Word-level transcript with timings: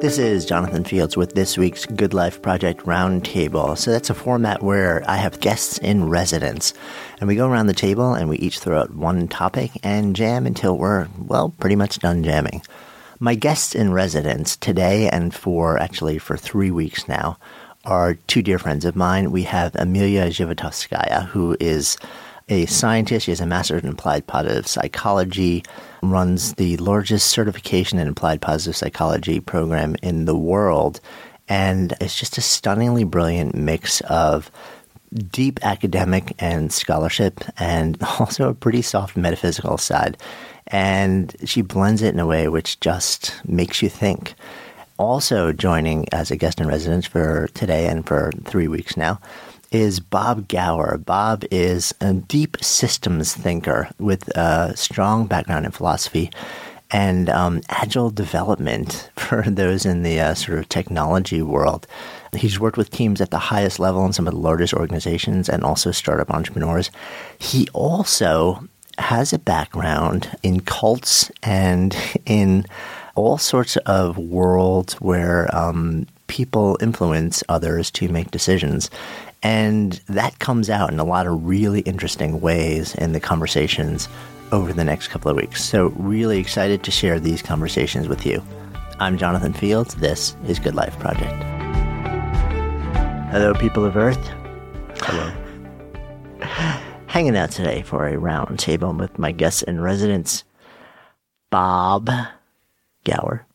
This 0.00 0.18
is 0.18 0.44
Jonathan 0.44 0.84
Fields 0.84 1.16
with 1.16 1.34
this 1.34 1.56
week's 1.56 1.86
Good 1.86 2.12
Life 2.12 2.42
Project 2.42 2.82
Roundtable. 2.82 3.78
So 3.78 3.90
that's 3.90 4.10
a 4.10 4.14
format 4.14 4.62
where 4.62 5.02
I 5.08 5.16
have 5.16 5.40
guests 5.40 5.78
in 5.78 6.08
residence, 6.08 6.74
and 7.20 7.28
we 7.28 7.36
go 7.36 7.48
around 7.48 7.68
the 7.68 7.72
table 7.74 8.12
and 8.12 8.28
we 8.28 8.36
each 8.38 8.58
throw 8.58 8.80
out 8.80 8.94
one 8.94 9.28
topic 9.28 9.70
and 9.82 10.14
jam 10.14 10.46
until 10.46 10.76
we're, 10.76 11.08
well, 11.18 11.54
pretty 11.58 11.76
much 11.76 11.98
done 12.00 12.22
jamming. 12.22 12.62
My 13.18 13.34
guests 13.34 13.74
in 13.74 13.92
residence 13.92 14.56
today 14.56 15.08
and 15.08 15.34
for 15.34 15.78
actually 15.78 16.18
for 16.18 16.36
three 16.36 16.70
weeks 16.70 17.08
now 17.08 17.38
are 17.84 18.14
two 18.14 18.42
dear 18.42 18.58
friends 18.58 18.84
of 18.84 18.96
mine. 18.96 19.30
We 19.30 19.44
have 19.44 19.74
Amelia 19.76 20.26
Zhivotovskaya, 20.26 21.26
who 21.26 21.56
is 21.60 21.96
a 22.48 22.66
scientist. 22.66 23.24
She 23.24 23.30
has 23.30 23.40
a 23.40 23.46
master's 23.46 23.82
in 23.82 23.88
applied 23.88 24.26
positive 24.26 24.66
psychology, 24.66 25.64
runs 26.02 26.54
the 26.54 26.76
largest 26.78 27.28
certification 27.28 27.98
in 27.98 28.08
applied 28.08 28.40
positive 28.40 28.76
psychology 28.76 29.40
program 29.40 29.96
in 30.02 30.24
the 30.26 30.36
world. 30.36 31.00
And 31.48 31.94
it's 32.00 32.18
just 32.18 32.38
a 32.38 32.42
stunningly 32.42 33.04
brilliant 33.04 33.54
mix 33.54 34.00
of 34.02 34.50
deep 35.30 35.64
academic 35.64 36.34
and 36.38 36.72
scholarship 36.72 37.44
and 37.58 38.02
also 38.18 38.50
a 38.50 38.54
pretty 38.54 38.82
soft 38.82 39.16
metaphysical 39.16 39.78
side. 39.78 40.16
And 40.66 41.34
she 41.44 41.62
blends 41.62 42.02
it 42.02 42.14
in 42.14 42.20
a 42.20 42.26
way 42.26 42.48
which 42.48 42.80
just 42.80 43.34
makes 43.46 43.82
you 43.82 43.88
think. 43.88 44.34
Also 44.96 45.52
joining 45.52 46.06
as 46.12 46.30
a 46.30 46.36
guest 46.36 46.60
in 46.60 46.68
residence 46.68 47.04
for 47.04 47.48
today 47.48 47.88
and 47.88 48.06
for 48.06 48.30
three 48.44 48.68
weeks 48.68 48.96
now 48.96 49.20
is 49.74 49.98
Bob 49.98 50.46
Gower. 50.46 50.96
Bob 50.98 51.44
is 51.50 51.92
a 52.00 52.14
deep 52.14 52.56
systems 52.62 53.34
thinker 53.34 53.90
with 53.98 54.28
a 54.36 54.72
strong 54.76 55.26
background 55.26 55.66
in 55.66 55.72
philosophy 55.72 56.30
and 56.92 57.28
um, 57.28 57.60
agile 57.68 58.10
development 58.10 59.10
for 59.16 59.42
those 59.42 59.84
in 59.84 60.04
the 60.04 60.20
uh, 60.20 60.34
sort 60.34 60.60
of 60.60 60.68
technology 60.68 61.42
world. 61.42 61.88
He's 62.36 62.60
worked 62.60 62.76
with 62.76 62.90
teams 62.90 63.20
at 63.20 63.32
the 63.32 63.38
highest 63.38 63.80
level 63.80 64.06
in 64.06 64.12
some 64.12 64.28
of 64.28 64.34
the 64.34 64.40
largest 64.40 64.74
organizations 64.74 65.48
and 65.48 65.64
also 65.64 65.90
startup 65.90 66.30
entrepreneurs. 66.30 66.92
He 67.38 67.68
also 67.72 68.68
has 68.98 69.32
a 69.32 69.40
background 69.40 70.30
in 70.44 70.60
cults 70.60 71.32
and 71.42 71.96
in 72.26 72.64
all 73.16 73.38
sorts 73.38 73.76
of 73.78 74.18
worlds 74.18 74.94
where 75.00 75.52
um, 75.54 76.06
people 76.28 76.78
influence 76.80 77.42
others 77.48 77.90
to 77.90 78.08
make 78.08 78.30
decisions. 78.30 78.88
And 79.44 79.92
that 80.08 80.38
comes 80.38 80.70
out 80.70 80.90
in 80.90 80.98
a 80.98 81.04
lot 81.04 81.26
of 81.26 81.44
really 81.44 81.80
interesting 81.80 82.40
ways 82.40 82.94
in 82.94 83.12
the 83.12 83.20
conversations 83.20 84.08
over 84.52 84.72
the 84.72 84.84
next 84.84 85.08
couple 85.08 85.30
of 85.30 85.36
weeks. 85.36 85.62
So, 85.62 85.88
really 85.96 86.38
excited 86.38 86.82
to 86.82 86.90
share 86.90 87.20
these 87.20 87.42
conversations 87.42 88.08
with 88.08 88.24
you. 88.24 88.42
I'm 89.00 89.18
Jonathan 89.18 89.52
Fields. 89.52 89.96
This 89.96 90.34
is 90.46 90.58
Good 90.58 90.74
Life 90.74 90.98
Project. 90.98 91.42
Hello, 93.30 93.52
people 93.52 93.84
of 93.84 93.98
Earth. 93.98 94.30
Hello. 95.02 95.30
Hanging 97.06 97.36
out 97.36 97.50
today 97.50 97.82
for 97.82 98.08
a 98.08 98.16
round 98.16 98.58
table 98.58 98.94
with 98.94 99.18
my 99.18 99.30
guests 99.30 99.62
in 99.62 99.78
residence, 99.78 100.44
Bob 101.50 102.08
Gower 103.04 103.46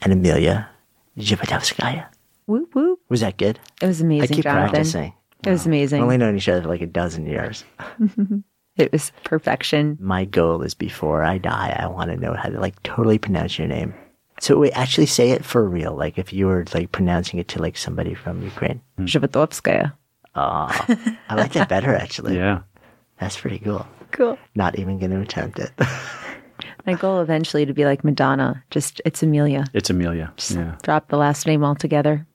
and 0.00 0.14
Amelia 0.14 0.70
Zhivotovskaya. 1.18 2.06
Whoop 2.46 2.74
whoop. 2.74 3.00
Was 3.08 3.20
that 3.20 3.36
good? 3.36 3.58
It 3.80 3.86
was 3.86 4.00
amazing, 4.00 4.22
I 4.22 4.34
keep 4.34 4.44
Jonathan. 4.44 4.70
practicing. 4.70 5.14
It 5.46 5.50
was 5.50 5.66
amazing. 5.66 6.00
We've 6.00 6.04
only 6.04 6.16
known 6.18 6.36
each 6.36 6.48
other 6.48 6.62
for 6.62 6.68
like 6.68 6.82
a 6.82 6.86
dozen 6.86 7.26
years. 7.26 7.64
It 8.76 8.90
was 8.90 9.12
perfection. 9.22 9.96
My 10.00 10.24
goal 10.24 10.62
is 10.62 10.74
before 10.74 11.22
I 11.22 11.38
die, 11.38 11.76
I 11.78 11.86
want 11.86 12.10
to 12.10 12.16
know 12.16 12.34
how 12.34 12.48
to 12.48 12.58
like 12.58 12.82
totally 12.82 13.18
pronounce 13.18 13.56
your 13.56 13.68
name. 13.68 13.94
So 14.40 14.58
wait, 14.58 14.72
actually 14.72 15.06
say 15.06 15.30
it 15.30 15.44
for 15.44 15.68
real. 15.68 15.94
Like 15.94 16.18
if 16.18 16.32
you 16.32 16.46
were 16.48 16.64
like 16.74 16.90
pronouncing 16.90 17.38
it 17.38 17.46
to 17.48 17.62
like 17.62 17.76
somebody 17.76 18.14
from 18.14 18.42
Ukraine. 18.42 18.80
Hmm. 18.98 19.04
Zhivotovskaya. 19.04 19.92
Oh, 20.34 20.66
I 21.28 21.34
like 21.36 21.52
that 21.52 21.68
better 21.68 21.94
actually. 21.94 22.36
Yeah. 22.44 22.62
That's 23.20 23.36
pretty 23.38 23.60
cool. 23.60 23.86
Cool. 24.10 24.36
Not 24.56 24.76
even 24.76 24.98
going 24.98 25.12
to 25.12 25.20
attempt 25.20 25.60
it. 25.60 25.70
My 26.84 26.94
goal 26.94 27.20
eventually 27.20 27.64
to 27.64 27.72
be 27.72 27.84
like 27.84 28.02
Madonna. 28.02 28.64
Just 28.70 29.00
it's 29.04 29.22
Amelia. 29.22 29.66
It's 29.72 29.88
Amelia. 29.88 30.32
Yeah. 30.50 30.74
Drop 30.82 31.08
the 31.08 31.16
last 31.16 31.46
name 31.46 31.62
altogether. 31.62 32.26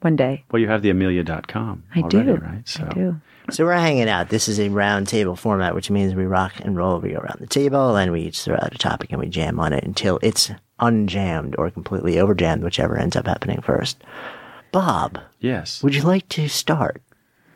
One 0.00 0.16
day. 0.16 0.44
Well, 0.50 0.60
you 0.60 0.68
have 0.68 0.82
the 0.82 0.90
Amelia.com. 0.90 1.82
I 1.94 2.00
already, 2.00 2.22
do. 2.24 2.34
Right. 2.36 2.66
So 2.68 2.86
I 2.90 2.94
do. 2.94 3.20
so 3.50 3.64
we're 3.66 3.74
hanging 3.74 4.08
out. 4.08 4.30
This 4.30 4.48
is 4.48 4.58
a 4.58 4.68
round 4.70 5.08
table 5.08 5.36
format, 5.36 5.74
which 5.74 5.90
means 5.90 6.14
we 6.14 6.24
rock 6.24 6.54
and 6.60 6.74
roll. 6.76 6.98
We 7.00 7.10
go 7.10 7.18
around 7.18 7.38
the 7.40 7.46
table 7.46 7.96
and 7.96 8.10
we 8.10 8.22
each 8.22 8.40
throw 8.42 8.54
out 8.56 8.74
a 8.74 8.78
topic 8.78 9.10
and 9.10 9.20
we 9.20 9.28
jam 9.28 9.60
on 9.60 9.72
it 9.74 9.84
until 9.84 10.18
it's 10.22 10.50
unjammed 10.80 11.54
or 11.58 11.70
completely 11.70 12.14
overjammed, 12.14 12.62
whichever 12.62 12.96
ends 12.96 13.14
up 13.14 13.26
happening 13.26 13.60
first. 13.60 14.02
Bob, 14.72 15.18
Yes. 15.40 15.82
would 15.82 15.94
you 15.94 16.02
like 16.02 16.26
to 16.30 16.48
start? 16.48 17.02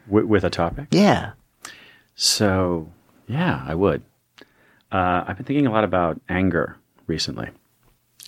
With, 0.07 0.25
with 0.27 0.45
a 0.45 0.51
topic. 0.51 0.89
Yeah. 0.91 1.31
So, 2.15 2.91
yeah, 3.27 3.65
I 3.67 3.75
would. 3.75 4.03
Uh, 4.93 5.25
I've 5.27 5.37
been 5.37 5.47
thinking 5.47 5.67
a 5.67 5.73
lot 5.73 5.85
about 5.85 6.21
anger 6.29 6.77
recently, 7.07 7.49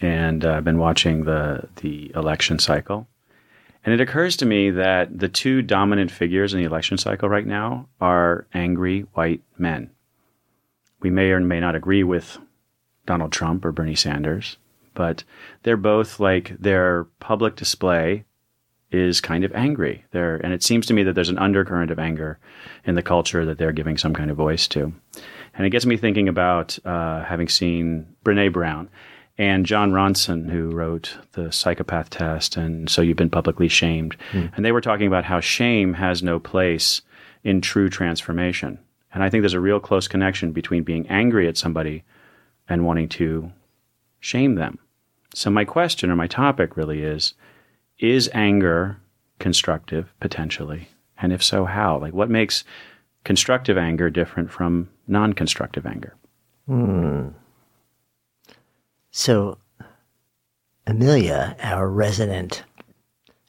and 0.01 0.45
uh, 0.45 0.55
I've 0.55 0.65
been 0.65 0.79
watching 0.79 1.25
the 1.25 1.69
the 1.77 2.11
election 2.15 2.59
cycle, 2.59 3.07
and 3.87 3.95
it 3.95 4.01
occurs 4.01 4.37
to 4.37 4.47
me 4.47 4.71
that 4.71 5.17
the 5.17 5.29
two 5.29 5.63
dominant 5.63 6.11
figures 6.11 6.53
in 6.53 6.59
the 6.59 6.67
election 6.67 6.99
cycle 6.99 7.29
right 7.29 7.47
now 7.47 7.89
are 8.01 8.49
angry 8.53 9.03
white 9.15 9.43
men. 9.57 9.91
We 11.01 11.09
may 11.09 11.31
or 11.31 11.39
may 11.39 11.61
not 11.61 11.77
agree 11.77 12.03
with 12.03 12.37
Donald 13.07 13.31
Trump 13.31 13.65
or 13.65 13.71
Bernie 13.71 13.95
Sanders, 13.95 14.57
but 14.95 15.23
they're 15.63 15.77
both 15.77 16.19
like 16.19 16.57
their 16.59 17.05
public 17.21 17.55
display 17.55 18.25
is 18.91 19.21
kind 19.21 19.45
of 19.45 19.55
angry. 19.55 20.05
There, 20.11 20.37
and 20.37 20.53
it 20.53 20.65
seems 20.65 20.87
to 20.87 20.95
me 20.95 21.05
that 21.05 21.15
there's 21.15 21.29
an 21.29 21.39
undercurrent 21.39 21.93
of 21.93 22.01
anger 22.01 22.41
in 22.85 22.97
the 22.97 23.03
culture 23.03 23.45
that 23.45 23.57
they're 23.57 23.71
giving 23.71 23.99
some 23.99 24.15
kind 24.15 24.33
of 24.33 24.37
voice 24.37 24.67
to. 24.69 24.93
And 25.55 25.65
it 25.65 25.71
gets 25.71 25.87
me 25.87 25.97
thinking 25.97 26.29
about 26.29 26.77
uh, 26.85 27.23
having 27.23 27.49
seen 27.49 28.07
Brene 28.25 28.53
Brown 28.53 28.91
and 29.39 29.67
Jon 29.67 29.93
Ronson, 29.93 30.51
who 30.51 30.71
wrote 30.71 31.17
the 31.33 31.53
psychopath 31.53 32.11
test, 32.11 32.57
and 32.57 32.89
so 32.89 33.03
you've 33.03 33.17
been 33.17 33.31
publicly 33.31 33.69
shamed. 33.69 34.17
Hmm. 34.33 34.47
And 34.55 34.65
they 34.65 34.73
were 34.73 34.81
talking 34.81 35.07
about 35.07 35.25
how 35.25 35.41
shame 35.41 35.95
has 35.95 36.23
no 36.23 36.39
place 36.39 37.03
in 37.45 37.61
true 37.61 37.89
transformation. 37.89 38.79
And 39.13 39.23
I 39.23 39.31
think 39.31 39.43
there's 39.43 39.55
a 39.55 39.61
real 39.61 39.81
close 39.81 40.09
connection 40.09 40.53
between 40.53 40.83
being 40.83 41.07
angry 41.09 41.49
at 41.49 41.57
somebody 41.57 42.03
and 42.69 42.85
wanting 42.85 43.09
to 43.11 43.53
shame 44.21 44.55
them. 44.55 44.79
So 45.35 45.51
my 45.51 45.65
question 45.65 46.11
or 46.11 46.17
my 46.17 46.27
topic 46.27 46.77
really 46.77 47.03
is 47.03 47.35
is 47.99 48.29
anger 48.35 48.99
constructive 49.39 50.13
potentially? 50.21 50.89
And 51.19 51.33
if 51.33 51.43
so, 51.43 51.65
how? 51.65 51.99
Like 51.99 52.13
what 52.13 52.31
makes 52.31 52.65
constructive 53.25 53.79
anger 53.79 54.11
different 54.11 54.51
from 54.51 54.89
non-constructive 55.07 55.87
anger? 55.87 56.15
Hmm. 56.67 57.29
So, 59.19 59.57
Amelia, 60.87 61.57
our 61.63 61.89
resident 61.89 62.65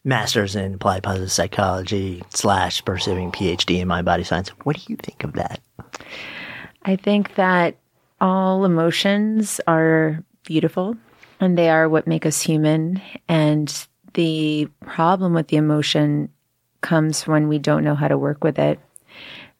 master's 0.05 0.55
in 0.55 0.75
applied 0.75 1.03
positive 1.03 1.29
psychology 1.29 2.23
slash 2.29 2.85
pursuing 2.85 3.33
PhD 3.33 3.81
in 3.81 3.89
mind 3.89 4.05
body 4.05 4.23
science, 4.23 4.47
what 4.63 4.77
do 4.77 4.81
you 4.87 4.95
think 4.95 5.25
of 5.25 5.33
that? 5.33 5.59
I 6.83 6.95
think 6.95 7.35
that 7.35 7.75
all 8.21 8.63
emotions 8.63 9.59
are 9.67 10.23
beautiful 10.45 10.95
and 11.41 11.57
they 11.57 11.69
are 11.69 11.89
what 11.89 12.07
make 12.07 12.25
us 12.25 12.41
human. 12.41 13.01
And 13.27 13.87
the 14.13 14.69
problem 14.85 15.33
with 15.33 15.49
the 15.49 15.57
emotion 15.57 16.29
comes 16.79 17.27
when 17.27 17.49
we 17.49 17.59
don't 17.59 17.83
know 17.83 17.93
how 17.93 18.07
to 18.07 18.17
work 18.17 18.41
with 18.41 18.57
it. 18.57 18.79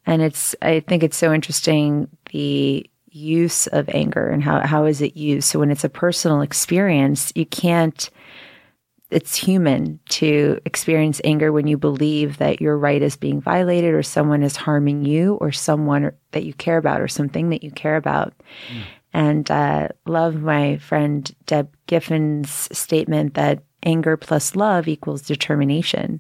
And 0.06 0.22
it's, 0.22 0.56
I 0.62 0.80
think 0.80 1.04
it's 1.04 1.18
so 1.18 1.34
interesting 1.34 2.08
the 2.32 2.90
use 3.18 3.68
of 3.68 3.90
anger 3.90 4.28
and 4.30 4.44
how, 4.44 4.66
how 4.66 4.86
is 4.86 5.02
it 5.02 5.18
used. 5.18 5.50
So 5.50 5.60
when 5.60 5.72
it's 5.72 5.84
a 5.84 5.90
personal 5.90 6.42
experience, 6.42 7.32
you 7.36 7.46
can't, 7.46 8.10
it's 9.10 9.36
human 9.36 10.00
to 10.10 10.60
experience 10.66 11.22
anger 11.24 11.52
when 11.52 11.66
you 11.68 11.78
believe 11.78 12.38
that 12.38 12.62
your 12.62 12.78
right 12.78 13.02
is 13.02 13.16
being 13.16 13.42
violated 13.42 13.94
or 13.94 14.04
someone 14.04 14.44
is 14.44 14.56
harming 14.56 15.06
you 15.06 15.36
or 15.36 15.52
someone 15.52 16.12
that 16.32 16.44
you 16.44 16.54
care 16.54 16.78
about 16.78 17.02
or 17.02 17.08
something 17.08 17.50
that 17.50 17.64
you 17.64 17.72
care 17.72 17.96
about. 17.96 18.34
And 19.14 19.50
uh, 19.50 19.88
love 20.06 20.36
my 20.36 20.78
friend 20.78 21.34
Deb 21.46 21.76
Giffen's 21.88 22.70
statement 22.78 23.34
that 23.34 23.64
anger 23.84 24.18
plus 24.18 24.56
love 24.56 24.88
equals 24.88 25.22
determination. 25.22 26.20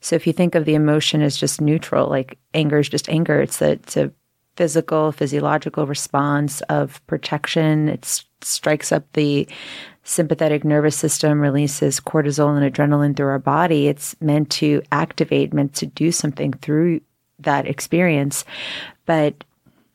So 0.00 0.16
if 0.16 0.26
you 0.26 0.32
think 0.32 0.54
of 0.54 0.64
the 0.64 0.74
emotion 0.74 1.22
as 1.22 1.36
just 1.36 1.60
neutral, 1.60 2.08
like 2.08 2.38
anger 2.54 2.78
is 2.78 2.88
just 2.88 3.08
anger, 3.08 3.40
it's 3.40 3.60
a, 3.60 3.72
it's 3.72 3.96
a 3.96 4.12
physical, 4.56 5.12
physiological 5.12 5.86
response 5.86 6.60
of 6.62 7.04
protection. 7.06 7.88
It 7.88 8.22
strikes 8.42 8.92
up 8.92 9.04
the 9.12 9.48
sympathetic 10.04 10.64
nervous 10.64 10.96
system, 10.96 11.40
releases 11.40 12.00
cortisol 12.00 12.56
and 12.56 12.74
adrenaline 12.74 13.16
through 13.16 13.28
our 13.28 13.38
body. 13.38 13.88
It's 13.88 14.16
meant 14.20 14.50
to 14.52 14.82
activate, 14.92 15.52
meant 15.52 15.74
to 15.74 15.86
do 15.86 16.10
something 16.10 16.52
through 16.54 17.00
that 17.38 17.66
experience. 17.66 18.44
But 19.06 19.44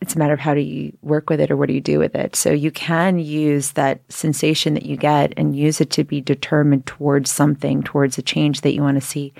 it's 0.01 0.15
a 0.15 0.19
matter 0.19 0.33
of 0.33 0.39
how 0.39 0.53
do 0.53 0.59
you 0.59 0.95
work 1.01 1.29
with 1.29 1.39
it 1.39 1.49
or 1.49 1.57
what 1.57 1.67
do 1.67 1.73
you 1.73 1.81
do 1.81 1.99
with 1.99 2.15
it. 2.15 2.35
So 2.35 2.51
you 2.51 2.69
can 2.69 3.17
use 3.17 3.71
that 3.71 4.01
sensation 4.09 4.73
that 4.75 4.85
you 4.85 4.97
get 4.97 5.33
and 5.35 5.55
use 5.55 5.81
it 5.81 5.89
to 5.91 6.03
be 6.03 6.21
determined 6.21 6.85
towards 6.85 7.31
something, 7.31 7.81
towards 7.81 8.17
a 8.17 8.21
change 8.21 8.61
that 8.61 8.73
you 8.73 8.81
want 8.81 9.01
to 9.01 9.07
see 9.07 9.33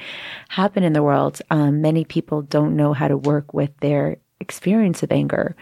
happen 0.50 0.84
in 0.84 0.94
the 0.94 1.04
world. 1.04 1.42
Um, 1.52 1.82
many 1.82 2.04
people 2.06 2.42
don't 2.42 2.76
know 2.76 2.94
how 2.94 3.08
to 3.08 3.18
work 3.18 3.54
with 3.54 3.78
their 3.80 4.18
experience 4.40 5.04
of 5.04 5.12
anger. 5.12 5.56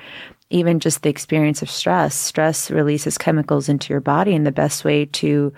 Even 0.50 0.80
just 0.80 1.02
the 1.02 1.10
experience 1.10 1.62
of 1.62 1.70
stress. 1.70 2.14
Stress 2.14 2.70
releases 2.70 3.18
chemicals 3.18 3.70
into 3.70 3.92
your 3.92 4.02
body, 4.02 4.36
and 4.36 4.46
the 4.46 4.52
best 4.52 4.86
way 4.86 5.06
to 5.06 5.52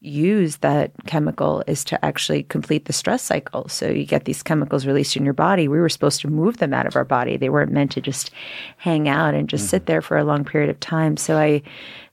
use 0.00 0.58
that 0.58 0.92
chemical 1.06 1.64
is 1.66 1.82
to 1.84 2.02
actually 2.04 2.44
complete 2.44 2.84
the 2.84 2.92
stress 2.92 3.20
cycle. 3.20 3.68
So 3.68 3.88
you 3.88 4.06
get 4.06 4.24
these 4.24 4.44
chemicals 4.44 4.86
released 4.86 5.16
in 5.16 5.24
your 5.24 5.34
body. 5.34 5.66
We 5.66 5.80
were 5.80 5.88
supposed 5.88 6.20
to 6.20 6.28
move 6.28 6.58
them 6.58 6.72
out 6.72 6.86
of 6.86 6.94
our 6.94 7.04
body. 7.04 7.36
They 7.36 7.48
weren't 7.48 7.72
meant 7.72 7.90
to 7.92 8.00
just 8.00 8.30
hang 8.76 9.08
out 9.08 9.34
and 9.34 9.48
just 9.48 9.68
sit 9.68 9.82
mm-hmm. 9.82 9.86
there 9.86 10.02
for 10.02 10.16
a 10.16 10.24
long 10.24 10.44
period 10.44 10.70
of 10.70 10.78
time. 10.78 11.16
So 11.16 11.36
I 11.36 11.62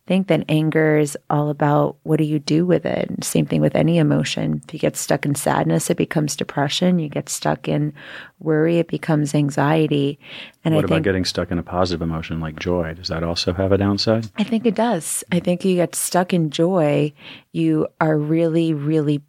think 0.07 0.27
that 0.27 0.45
anger 0.47 0.97
is 0.97 1.17
all 1.29 1.49
about 1.49 1.97
what 2.03 2.17
do 2.17 2.23
you 2.23 2.39
do 2.39 2.65
with 2.65 2.85
it? 2.85 3.23
Same 3.23 3.45
thing 3.45 3.61
with 3.61 3.75
any 3.75 3.97
emotion. 3.97 4.61
If 4.67 4.73
you 4.73 4.79
get 4.79 4.95
stuck 4.95 5.25
in 5.25 5.35
sadness, 5.35 5.89
it 5.89 5.97
becomes 5.97 6.35
depression. 6.35 6.99
You 6.99 7.09
get 7.09 7.29
stuck 7.29 7.67
in 7.67 7.93
worry, 8.39 8.77
it 8.77 8.87
becomes 8.87 9.33
anxiety. 9.33 10.19
And 10.63 10.75
what 10.75 10.83
I 10.83 10.85
about 10.85 10.95
think 10.95 11.05
getting 11.05 11.25
stuck 11.25 11.51
in 11.51 11.57
a 11.57 11.63
positive 11.63 12.01
emotion 12.01 12.39
like 12.39 12.59
joy? 12.59 12.93
Does 12.93 13.07
that 13.07 13.23
also 13.23 13.53
have 13.53 13.71
a 13.71 13.77
downside? 13.77 14.29
I 14.37 14.43
think 14.43 14.65
it 14.65 14.75
does. 14.75 15.23
I 15.31 15.39
think 15.39 15.65
you 15.65 15.75
get 15.75 15.95
stuck 15.95 16.33
in 16.33 16.51
joy. 16.51 17.13
You 17.51 17.87
are 17.99 18.17
really, 18.17 18.73
really 18.73 19.23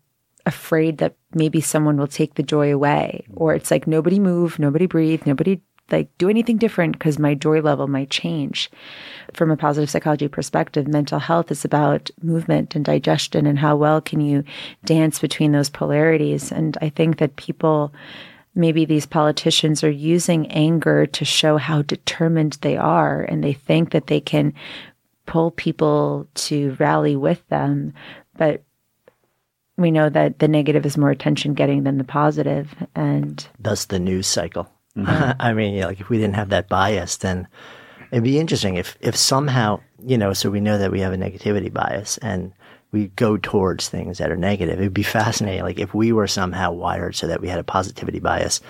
afraid 0.44 0.98
that 0.98 1.16
maybe 1.34 1.60
someone 1.60 1.96
will 1.96 2.06
take 2.06 2.34
the 2.34 2.42
joy 2.42 2.72
away. 2.72 3.26
Or 3.34 3.54
it's 3.54 3.70
like 3.70 3.86
nobody 3.86 4.18
move, 4.18 4.58
nobody 4.58 4.86
breathe, 4.86 5.26
nobody 5.26 5.60
like 5.90 6.08
do 6.18 6.28
anything 6.28 6.56
different 6.56 6.92
because 6.92 7.18
my 7.18 7.34
joy 7.34 7.60
level 7.60 7.86
might 7.86 8.10
change. 8.10 8.70
From 9.32 9.50
a 9.50 9.56
positive 9.56 9.90
psychology 9.90 10.28
perspective, 10.28 10.88
mental 10.88 11.18
health 11.18 11.50
is 11.50 11.64
about 11.64 12.10
movement 12.22 12.74
and 12.74 12.84
digestion 12.84 13.46
and 13.46 13.58
how 13.58 13.76
well 13.76 14.00
can 14.00 14.20
you 14.20 14.44
dance 14.84 15.18
between 15.18 15.52
those 15.52 15.70
polarities. 15.70 16.50
And 16.50 16.76
I 16.80 16.88
think 16.88 17.18
that 17.18 17.36
people 17.36 17.92
maybe 18.54 18.86
these 18.86 19.06
politicians 19.06 19.84
are 19.84 19.90
using 19.90 20.50
anger 20.50 21.06
to 21.06 21.24
show 21.24 21.58
how 21.58 21.82
determined 21.82 22.54
they 22.62 22.76
are 22.76 23.22
and 23.22 23.44
they 23.44 23.52
think 23.52 23.90
that 23.90 24.06
they 24.06 24.20
can 24.20 24.54
pull 25.26 25.50
people 25.50 26.26
to 26.34 26.74
rally 26.78 27.16
with 27.16 27.46
them 27.48 27.92
but 28.38 28.62
we 29.76 29.90
know 29.90 30.08
that 30.08 30.38
the 30.38 30.48
negative 30.48 30.86
is 30.86 30.96
more 30.96 31.10
attention 31.10 31.54
getting 31.54 31.84
than 31.84 31.98
the 31.98 32.04
positive 32.04 32.74
and 32.94 33.46
Thus 33.58 33.84
the 33.84 33.98
news 33.98 34.26
cycle. 34.26 34.70
Mm-hmm. 34.96 35.32
I 35.40 35.52
mean, 35.52 35.80
like 35.80 36.00
if 36.00 36.08
we 36.08 36.18
didn't 36.18 36.34
have 36.34 36.48
that 36.50 36.68
bias, 36.68 37.18
then 37.18 37.48
it'd 38.10 38.24
be 38.24 38.38
interesting 38.38 38.76
if, 38.76 38.96
if 39.00 39.16
somehow, 39.16 39.80
you 40.04 40.18
know, 40.18 40.32
so 40.32 40.50
we 40.50 40.60
know 40.60 40.78
that 40.78 40.92
we 40.92 41.00
have 41.00 41.12
a 41.12 41.16
negativity 41.16 41.72
bias 41.72 42.18
and 42.18 42.52
we 42.92 43.08
go 43.08 43.36
towards 43.36 43.88
things 43.88 44.18
that 44.18 44.30
are 44.30 44.36
negative. 44.36 44.78
It'd 44.78 44.94
be 44.94 45.02
fascinating. 45.02 45.62
Like 45.62 45.78
if 45.78 45.92
we 45.92 46.12
were 46.12 46.26
somehow 46.26 46.72
wired 46.72 47.16
so 47.16 47.26
that 47.26 47.40
we 47.40 47.48
had 47.48 47.58
a 47.58 47.64
positivity 47.64 48.20
bias, 48.20 48.60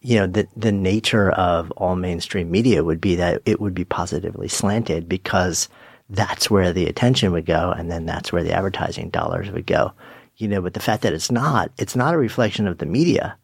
you 0.00 0.18
know, 0.18 0.26
the, 0.26 0.46
the 0.54 0.72
nature 0.72 1.30
of 1.30 1.70
all 1.72 1.96
mainstream 1.96 2.50
media 2.50 2.84
would 2.84 3.00
be 3.00 3.16
that 3.16 3.40
it 3.46 3.60
would 3.60 3.74
be 3.74 3.86
positively 3.86 4.48
slanted 4.48 5.08
because 5.08 5.68
that's 6.10 6.50
where 6.50 6.72
the 6.72 6.86
attention 6.86 7.32
would 7.32 7.46
go. 7.46 7.70
And 7.70 7.90
then 7.90 8.04
that's 8.04 8.30
where 8.30 8.42
the 8.42 8.52
advertising 8.52 9.08
dollars 9.08 9.50
would 9.50 9.66
go, 9.66 9.92
you 10.36 10.46
know, 10.46 10.60
but 10.60 10.74
the 10.74 10.80
fact 10.80 11.02
that 11.02 11.14
it's 11.14 11.30
not, 11.30 11.70
it's 11.78 11.96
not 11.96 12.12
a 12.12 12.18
reflection 12.18 12.68
of 12.68 12.78
the 12.78 12.86
media. 12.86 13.36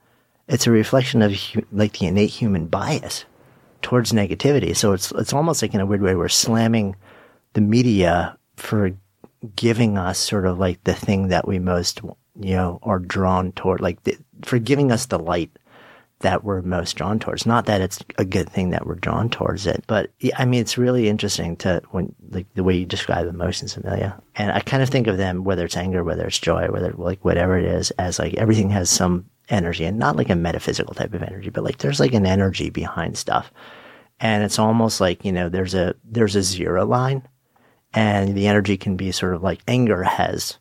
It's 0.50 0.67
a 0.67 0.73
reflection 0.73 1.23
of 1.23 1.32
like 1.70 1.99
the 1.99 2.06
innate 2.06 2.31
human 2.31 2.67
bias 2.67 3.25
towards 3.82 4.12
negativity. 4.12 4.76
So 4.76 4.93
it's, 4.93 5.12
it's 5.12 5.32
almost 5.32 5.62
like 5.62 5.75
in 5.75 5.81
a 5.81 5.87
weird 5.87 6.02
way, 6.02 6.17
we're 6.17 6.29
slamming 6.29 6.97
the 7.52 7.61
media 7.61 8.37
for 8.56 8.91
giving 9.55 9.97
us 9.97 10.19
sort 10.19 10.47
of 10.47 10.58
like 10.58 10.82
the 10.85 10.93
thing 10.93 11.29
that 11.29 11.47
we 11.47 11.61
most, 11.61 12.00
you 12.38 12.56
know, 12.56 12.81
are 12.82 12.99
drawn 12.99 13.52
toward, 13.52 13.81
like 13.81 14.02
the, 14.02 14.19
for 14.43 14.58
giving 14.58 14.91
us 14.91 15.06
the 15.06 15.19
light 15.20 15.50
that 16.19 16.44
we're 16.44 16.62
most 16.62 16.97
drawn 16.97 17.19
towards. 17.19 17.47
Not 17.47 17.67
that 17.67 17.81
it's 17.81 18.00
a 18.19 18.25
good 18.25 18.50
thing 18.50 18.70
that 18.70 18.85
we're 18.87 18.97
drawn 18.97 19.31
towards 19.31 19.67
it, 19.67 19.85
but 19.87 20.11
I 20.37 20.44
mean, 20.44 20.61
it's 20.61 20.76
really 20.76 21.08
interesting 21.08 21.56
to 21.58 21.81
when, 21.93 22.14
like 22.29 22.52
the 22.55 22.64
way 22.64 22.76
you 22.76 22.87
describe 22.87 23.26
emotions, 23.26 23.76
Amelia. 23.76 24.21
And 24.35 24.50
I 24.50 24.61
kind 24.61 24.83
of 24.83 24.90
think 24.90 25.07
of 25.07 25.16
them, 25.16 25.45
whether 25.45 25.64
it's 25.64 25.76
anger, 25.76 26.04
whether 26.04 26.26
it's 26.26 26.38
joy, 26.38 26.69
whether 26.71 26.92
like 26.92 27.25
whatever 27.25 27.57
it 27.57 27.64
is, 27.64 27.92
as 27.92 28.19
like 28.19 28.35
everything 28.35 28.69
has 28.71 28.90
some 28.90 29.30
energy 29.50 29.85
and 29.85 29.99
not 29.99 30.16
like 30.16 30.30
a 30.30 30.37
metaphysical 30.37 30.95
type 30.95 31.14
of 31.14 31.23
energy, 31.23 31.50
but 31.50 31.64
like 31.64 31.78
there's 31.78 32.00
like 32.00 32.14
an 32.14 32.26
energy 32.26 32.71
behind 32.71 33.19
stuff. 33.19 33.52
And 34.21 34.45
it's 34.45 34.59
almost 34.59 35.00
like, 35.00 35.25
you 35.25 35.33
know, 35.33 35.49
there's 35.49 35.75
a, 35.75 35.95
there's 36.04 36.37
a 36.37 36.42
zero 36.42 36.87
line 36.87 37.26
and 37.92 38.37
the 38.37 38.47
energy 38.47 38.76
can 38.76 38.97
be 38.97 39.12
sort 39.12 39.35
of 39.35 39.42
like 39.42 39.61
anger 39.66 40.02
has 40.02 40.59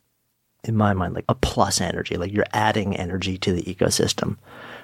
in 0.63 0.75
my 0.75 0.93
mind 0.93 1.13
like 1.13 1.25
a 1.29 1.35
plus 1.35 1.79
energy 1.79 2.17
like 2.17 2.33
you're 2.33 2.45
adding 2.51 2.95
energy 2.95 3.37
to 3.37 3.53
the 3.53 3.63
ecosystem 3.63 4.37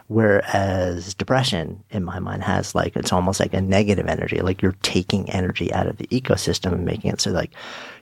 whereas 0.07 1.13
depression 1.15 1.83
in 1.89 2.03
my 2.03 2.19
mind 2.19 2.43
has 2.43 2.74
like 2.74 2.95
it's 2.95 3.12
almost 3.12 3.39
like 3.39 3.53
a 3.53 3.62
negative 3.62 4.07
energy 4.07 4.39
like 4.39 4.62
you're 4.62 4.75
taking 4.83 5.29
energy 5.29 5.74
out 5.74 5.88
of 5.88 5.97
the 5.97 6.07
ecosystem 6.07 6.71
and 6.71 6.85
making 6.85 7.12
it 7.12 7.19
so 7.19 7.31
like 7.31 7.51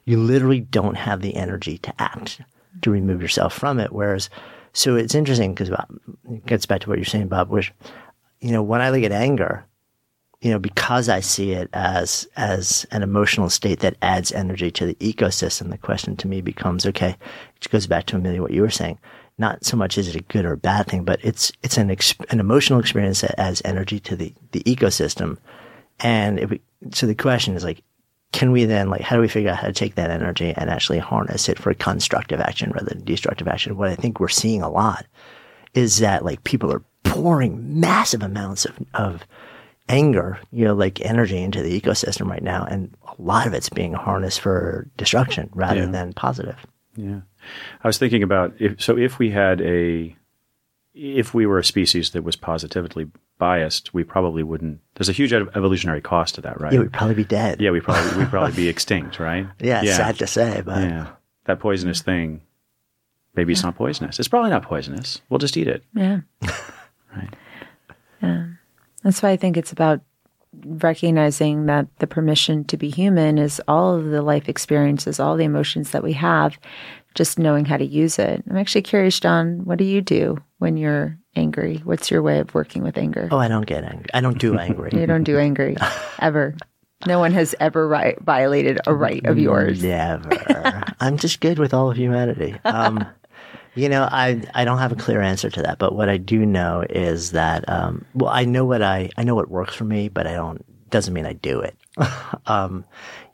you 0.05 0.19
literally 0.19 0.59
don't 0.59 0.95
have 0.95 1.21
the 1.21 1.35
energy 1.35 1.79
to 1.79 1.93
act 1.99 2.41
to 2.81 2.91
remove 2.91 3.21
yourself 3.21 3.53
from 3.53 3.79
it 3.79 3.91
whereas 3.91 4.29
so 4.73 4.95
it's 4.95 5.15
interesting 5.15 5.53
because 5.53 5.69
it 5.69 6.45
gets 6.45 6.65
back 6.65 6.81
to 6.81 6.89
what 6.89 6.97
you're 6.97 7.05
saying 7.05 7.27
bob 7.27 7.49
which 7.49 7.71
you 8.41 8.51
know 8.51 8.63
when 8.63 8.81
i 8.81 8.89
look 8.89 9.03
at 9.03 9.11
anger 9.11 9.65
you 10.43 10.51
know, 10.51 10.59
because 10.59 11.07
I 11.07 11.21
see 11.21 11.53
it 11.53 11.69
as 11.71 12.27
as 12.35 12.85
an 12.91 13.01
emotional 13.01 13.49
state 13.49 13.79
that 13.79 13.95
adds 14.01 14.33
energy 14.33 14.69
to 14.71 14.85
the 14.85 14.95
ecosystem, 14.95 15.71
the 15.71 15.77
question 15.77 16.17
to 16.17 16.27
me 16.27 16.41
becomes, 16.41 16.85
okay, 16.85 17.15
which 17.55 17.69
goes 17.69 17.87
back 17.87 18.07
to 18.07 18.17
Amelia 18.17 18.41
what 18.41 18.51
you 18.51 18.61
were 18.61 18.69
saying. 18.69 18.99
Not 19.37 19.63
so 19.63 19.77
much 19.77 19.97
is 19.97 20.09
it 20.09 20.17
a 20.17 20.23
good 20.23 20.43
or 20.43 20.51
a 20.51 20.57
bad 20.57 20.87
thing, 20.87 21.05
but 21.05 21.23
it's 21.23 21.53
it's 21.63 21.77
an 21.77 21.89
an 22.29 22.41
emotional 22.41 22.81
experience 22.81 23.21
that 23.21 23.39
adds 23.39 23.61
energy 23.63 24.01
to 24.01 24.17
the 24.17 24.33
the 24.51 24.59
ecosystem. 24.63 25.37
And 26.01 26.59
so 26.91 27.07
the 27.07 27.15
question 27.15 27.55
is 27.55 27.63
like, 27.63 27.81
can 28.33 28.51
we 28.51 28.65
then 28.65 28.89
like 28.89 29.01
how 29.01 29.15
do 29.15 29.21
we 29.21 29.27
figure 29.29 29.51
out 29.51 29.57
how 29.57 29.67
to 29.67 29.73
take 29.73 29.95
that 29.95 30.11
energy 30.11 30.53
and 30.57 30.69
actually 30.69 30.99
harness 30.99 31.47
it 31.47 31.57
for 31.57 31.73
constructive 31.73 32.41
action 32.41 32.71
rather 32.71 32.89
than 32.89 33.05
destructive 33.05 33.47
action? 33.47 33.77
What 33.77 33.89
I 33.89 33.95
think 33.95 34.19
we're 34.19 34.27
seeing 34.27 34.61
a 34.61 34.69
lot 34.69 35.05
is 35.73 35.99
that 35.99 36.25
like 36.25 36.43
people 36.43 36.71
are 36.73 36.83
pouring 37.03 37.79
massive 37.79 38.21
amounts 38.21 38.65
of, 38.65 38.77
of 38.93 39.25
anger, 39.89 40.39
you 40.51 40.65
know, 40.65 40.73
like 40.73 40.99
energy 41.01 41.37
into 41.41 41.61
the 41.61 41.79
ecosystem 41.79 42.27
right 42.29 42.43
now. 42.43 42.65
And 42.69 42.95
a 43.07 43.21
lot 43.21 43.47
of 43.47 43.53
it's 43.53 43.69
being 43.69 43.93
harnessed 43.93 44.41
for 44.41 44.89
destruction 44.97 45.49
rather 45.53 45.81
Yeah. 45.81 45.85
than 45.87 46.13
positive. 46.13 46.57
Yeah. 46.95 47.21
I 47.83 47.87
was 47.87 47.97
thinking 47.97 48.23
about 48.23 48.53
if 48.59 48.81
so 48.81 48.97
if 48.97 49.19
we 49.19 49.29
had 49.31 49.61
a 49.61 50.15
if 50.93 51.33
we 51.33 51.45
were 51.45 51.59
a 51.59 51.63
species 51.63 52.11
that 52.11 52.23
was 52.23 52.35
positively 52.35 53.09
biased, 53.37 53.93
we 53.93 54.03
probably 54.03 54.43
wouldn't. 54.43 54.79
There's 54.95 55.09
a 55.09 55.13
huge 55.13 55.33
evolutionary 55.33 56.01
cost 56.01 56.35
to 56.35 56.41
that, 56.41 56.61
right? 56.61 56.73
Yeah, 56.73 56.79
we'd 56.79 56.93
probably 56.93 57.15
be 57.15 57.23
dead. 57.23 57.61
Yeah, 57.61 57.71
we 57.71 57.81
probably 57.81 58.17
we'd 58.17 58.29
probably 58.29 58.55
be 58.55 58.67
extinct, 58.69 59.19
right? 59.19 59.47
Yeah, 59.59 59.81
yeah. 59.81 59.97
sad 59.97 60.17
to 60.19 60.27
say, 60.27 60.61
but 60.63 60.83
yeah. 60.83 61.07
That 61.45 61.59
poisonous 61.59 62.01
thing. 62.01 62.41
Maybe 63.35 63.51
it's 63.51 63.63
not 63.63 63.75
poisonous. 63.75 64.19
It's 64.19 64.27
probably 64.27 64.51
not 64.51 64.63
poisonous. 64.63 65.21
We'll 65.29 65.39
just 65.39 65.57
eat 65.57 65.67
it. 65.67 65.83
Yeah. 65.93 66.21
Right. 67.15 67.29
Yeah. 68.23 68.45
That's 69.03 69.21
why 69.21 69.29
I 69.29 69.37
think 69.37 69.55
it's 69.55 69.71
about 69.71 70.01
recognizing 70.65 71.65
that 71.65 71.87
the 71.99 72.07
permission 72.07 72.63
to 72.65 72.77
be 72.77 72.89
human 72.89 73.37
is 73.37 73.61
all 73.67 73.95
of 73.95 74.05
the 74.05 74.21
life 74.21 74.49
experiences, 74.49 75.19
all 75.19 75.35
the 75.37 75.43
emotions 75.43 75.91
that 75.91 76.01
we 76.03 76.13
have, 76.13 76.57
just 77.15 77.37
knowing 77.39 77.65
how 77.65 77.77
to 77.77 77.85
use 77.85 78.19
it. 78.19 78.43
I'm 78.49 78.57
actually 78.57 78.81
curious, 78.81 79.19
John, 79.19 79.61
what 79.65 79.77
do 79.77 79.83
you 79.83 80.01
do 80.01 80.37
when 80.59 80.77
you're 80.77 81.17
angry? 81.35 81.77
What's 81.83 82.09
your 82.11 82.21
way 82.21 82.39
of 82.39 82.53
working 82.53 82.83
with 82.83 82.97
anger? 82.97 83.27
oh, 83.31 83.37
I 83.37 83.47
don't 83.47 83.65
get 83.65 83.83
angry. 83.83 84.07
I 84.13 84.21
don't 84.21 84.37
do 84.37 84.57
angry. 84.57 84.91
You 84.99 85.05
don't 85.07 85.23
do 85.23 85.37
angry 85.37 85.75
ever. 86.19 86.55
No 87.05 87.19
one 87.19 87.33
has 87.33 87.53
ever 87.59 88.15
violated 88.21 88.79
a 88.87 88.93
right 88.93 89.25
of 89.25 89.37
yours. 89.37 89.83
Never. 89.83 90.83
I'm 91.01 91.17
just 91.17 91.41
good 91.41 91.59
with 91.59 91.73
all 91.73 91.91
of 91.91 91.97
humanity. 91.97 92.55
Um, 92.63 93.05
you 93.75 93.89
know, 93.89 94.07
I 94.09 94.41
I 94.53 94.63
don't 94.63 94.77
have 94.77 94.93
a 94.93 94.95
clear 94.95 95.21
answer 95.21 95.49
to 95.49 95.61
that, 95.63 95.79
but 95.79 95.95
what 95.95 96.07
I 96.07 96.15
do 96.15 96.45
know 96.45 96.85
is 96.89 97.31
that 97.31 97.67
um, 97.67 98.05
well, 98.13 98.29
I 98.29 98.45
know 98.45 98.63
what 98.63 98.81
I 98.81 99.09
I 99.17 99.23
know 99.23 99.35
what 99.35 99.49
works 99.49 99.75
for 99.75 99.83
me, 99.83 100.07
but 100.07 100.27
I 100.27 100.33
don't 100.33 100.63
doesn't 100.91 101.13
mean 101.13 101.25
I 101.25 101.33
do 101.33 101.59
it. 101.59 101.75
um, 102.45 102.85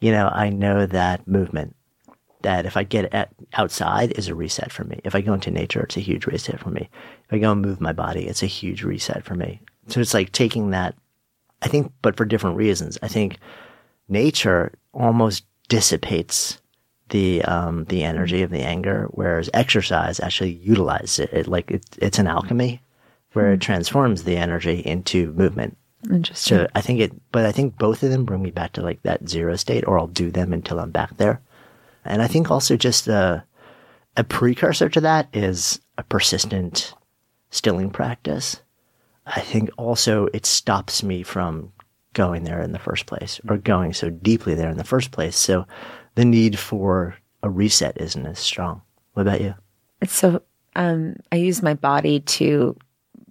you 0.02 0.12
know, 0.12 0.30
I 0.34 0.50
know 0.50 0.88
that 0.88 1.28
movement 1.28 1.76
that 2.42 2.66
if 2.66 2.78
I 2.78 2.84
get 2.84 3.14
at, 3.14 3.30
outside 3.54 4.14
is 4.14 4.28
a 4.28 4.36
reset 4.36 4.72
for 4.72 4.84
me. 4.84 5.02
If 5.04 5.16
I 5.16 5.22
go 5.22 5.34
into 5.34 5.52
nature, 5.52 5.82
it's 5.82 5.98
a 5.98 6.02
huge 6.02 6.26
reset 6.26 6.60
for 6.60 6.70
me. 6.70 6.90
If 7.26 7.34
I 7.34 7.40
go 7.40 7.52
and 7.52 7.62
move 7.62 7.82
my 7.82 7.94
body, 7.94 8.28
it's 8.28 8.44
a 8.44 8.48
huge 8.48 8.84
reset 8.84 9.24
for 9.24 9.36
me. 9.36 9.62
So 9.88 10.00
it's 10.00 10.14
like 10.14 10.32
taking 10.32 10.70
that, 10.72 10.96
I 11.62 11.68
think, 11.68 11.92
but 12.02 12.16
for 12.16 12.26
different 12.26 12.58
reasons. 12.58 12.98
I 13.02 13.08
think 13.08 13.38
nature 14.08 14.72
almost 14.94 15.46
dissipates 15.68 16.60
the 17.10 17.44
um, 17.44 17.86
the 17.86 18.04
energy 18.04 18.42
of 18.44 18.52
the 18.52 18.62
anger, 18.62 19.08
whereas 19.12 19.50
exercise 19.54 20.20
actually 20.20 20.52
utilizes 20.54 21.20
it. 21.20 21.34
it 21.34 21.48
like 21.48 21.72
it, 21.72 21.86
it's 21.98 22.20
an 22.20 22.28
alchemy 22.28 22.82
where 23.34 23.54
it 23.54 23.62
transforms 23.62 24.24
the 24.24 24.38
energy 24.38 24.80
into 24.86 25.32
movement. 25.34 25.78
Interesting. 26.10 26.58
So 26.58 26.68
I 26.76 26.82
think 26.82 27.00
it, 27.00 27.12
but 27.32 27.46
I 27.46 27.52
think 27.52 27.78
both 27.78 28.04
of 28.04 28.10
them 28.10 28.26
bring 28.26 28.42
me 28.42 28.52
back 28.52 28.74
to 28.74 28.82
like 28.82 29.02
that 29.04 29.28
zero 29.28 29.56
state, 29.56 29.86
or 29.88 30.00
I'll 30.00 30.08
do 30.08 30.32
them 30.32 30.54
until 30.54 30.80
I'm 30.80 30.92
back 30.92 31.18
there. 31.18 31.42
And 32.10 32.22
I 32.22 32.28
think 32.28 32.52
also 32.52 32.76
just 32.76 33.08
a, 33.08 33.44
a 34.18 34.24
precursor 34.24 34.90
to 34.90 35.02
that 35.02 35.30
is 35.34 35.80
a 35.98 36.04
persistent 36.04 36.94
stilling 37.52 37.90
practice. 37.90 38.62
I 39.26 39.42
think 39.42 39.70
also 39.78 40.28
it 40.34 40.46
stops 40.46 41.04
me 41.04 41.24
from 41.24 41.72
going 42.14 42.44
there 42.44 42.62
in 42.62 42.72
the 42.72 42.80
first 42.80 43.06
place 43.06 43.40
or 43.48 43.58
going 43.58 43.94
so 43.94 44.10
deeply 44.10 44.56
there 44.56 44.70
in 44.70 44.78
the 44.78 44.84
first 44.84 45.12
place. 45.12 45.38
So 45.38 45.66
the 46.16 46.26
need 46.26 46.58
for 46.58 47.16
a 47.44 47.50
reset 47.50 48.00
isn't 48.02 48.26
as 48.26 48.40
strong. 48.40 48.82
What 49.14 49.22
about 49.22 49.42
you? 49.42 49.54
So 50.06 50.42
um, 50.76 51.16
I 51.32 51.38
use 51.38 51.62
my 51.62 51.76
body 51.76 52.22
to 52.22 52.76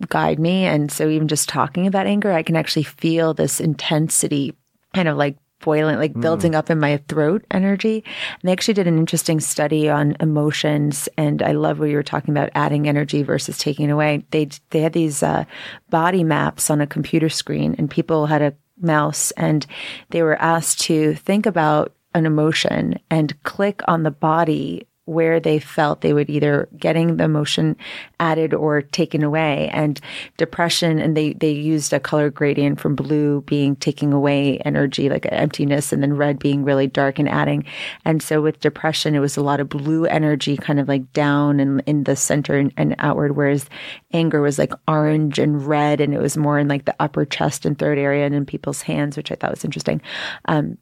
guide 0.08 0.38
me, 0.38 0.64
and 0.64 0.92
so 0.92 1.08
even 1.08 1.28
just 1.28 1.48
talking 1.48 1.86
about 1.86 2.06
anger, 2.06 2.32
I 2.32 2.42
can 2.42 2.56
actually 2.56 2.84
feel 2.84 3.34
this 3.34 3.60
intensity, 3.60 4.54
kind 4.94 5.08
of 5.08 5.16
like 5.16 5.36
boiling, 5.60 5.96
like 5.96 6.18
building 6.18 6.54
up 6.54 6.70
in 6.70 6.78
my 6.78 6.98
throat 7.08 7.44
energy. 7.50 8.04
And 8.04 8.42
they 8.42 8.52
actually 8.52 8.74
did 8.74 8.86
an 8.86 8.98
interesting 8.98 9.40
study 9.40 9.88
on 9.88 10.16
emotions, 10.20 11.08
and 11.16 11.42
I 11.42 11.52
love 11.52 11.78
what 11.78 11.88
you 11.88 11.96
were 11.96 12.02
talking 12.02 12.30
about 12.30 12.50
adding 12.54 12.88
energy 12.88 13.22
versus 13.22 13.58
taking 13.58 13.90
away. 13.90 14.24
They 14.30 14.48
they 14.70 14.80
had 14.80 14.92
these 14.92 15.22
uh, 15.22 15.44
body 15.90 16.24
maps 16.24 16.70
on 16.70 16.80
a 16.80 16.86
computer 16.86 17.28
screen, 17.28 17.74
and 17.78 17.90
people 17.90 18.26
had 18.26 18.42
a 18.42 18.54
mouse, 18.80 19.30
and 19.32 19.66
they 20.10 20.22
were 20.22 20.40
asked 20.40 20.80
to 20.80 21.14
think 21.14 21.46
about 21.46 21.92
an 22.14 22.26
emotion 22.26 22.98
and 23.10 23.40
click 23.42 23.82
on 23.86 24.02
the 24.02 24.10
body 24.10 24.87
where 25.08 25.40
they 25.40 25.58
felt 25.58 26.02
they 26.02 26.12
would 26.12 26.28
either 26.28 26.68
getting 26.76 27.16
the 27.16 27.24
emotion 27.24 27.76
added 28.20 28.52
or 28.52 28.82
taken 28.82 29.22
away. 29.22 29.70
And 29.72 29.98
depression 30.36 30.98
and 30.98 31.16
they 31.16 31.32
they 31.32 31.50
used 31.50 31.92
a 31.92 32.00
color 32.00 32.30
gradient 32.30 32.78
from 32.78 32.94
blue 32.94 33.40
being 33.42 33.74
taking 33.76 34.12
away 34.12 34.58
energy 34.58 35.08
like 35.08 35.26
emptiness 35.32 35.92
and 35.92 36.02
then 36.02 36.14
red 36.14 36.38
being 36.38 36.62
really 36.62 36.86
dark 36.86 37.18
and 37.18 37.28
adding. 37.28 37.64
And 38.04 38.22
so 38.22 38.42
with 38.42 38.60
depression 38.60 39.14
it 39.14 39.20
was 39.20 39.36
a 39.36 39.42
lot 39.42 39.60
of 39.60 39.68
blue 39.68 40.04
energy 40.04 40.56
kind 40.56 40.78
of 40.78 40.88
like 40.88 41.12
down 41.12 41.58
and 41.58 41.82
in 41.86 42.04
the 42.04 42.16
center 42.16 42.58
and, 42.58 42.72
and 42.76 42.94
outward 42.98 43.34
whereas 43.34 43.68
anger 44.12 44.42
was 44.42 44.58
like 44.58 44.72
orange 44.86 45.38
and 45.38 45.66
red 45.66 46.00
and 46.00 46.12
it 46.12 46.20
was 46.20 46.36
more 46.36 46.58
in 46.58 46.68
like 46.68 46.84
the 46.84 46.96
upper 47.00 47.24
chest 47.24 47.64
and 47.64 47.78
throat 47.78 47.98
area 47.98 48.26
and 48.26 48.34
in 48.34 48.44
people's 48.44 48.82
hands 48.82 49.16
which 49.16 49.32
i 49.32 49.34
thought 49.34 49.50
was 49.50 49.64
interesting. 49.64 50.00
Um, 50.46 50.76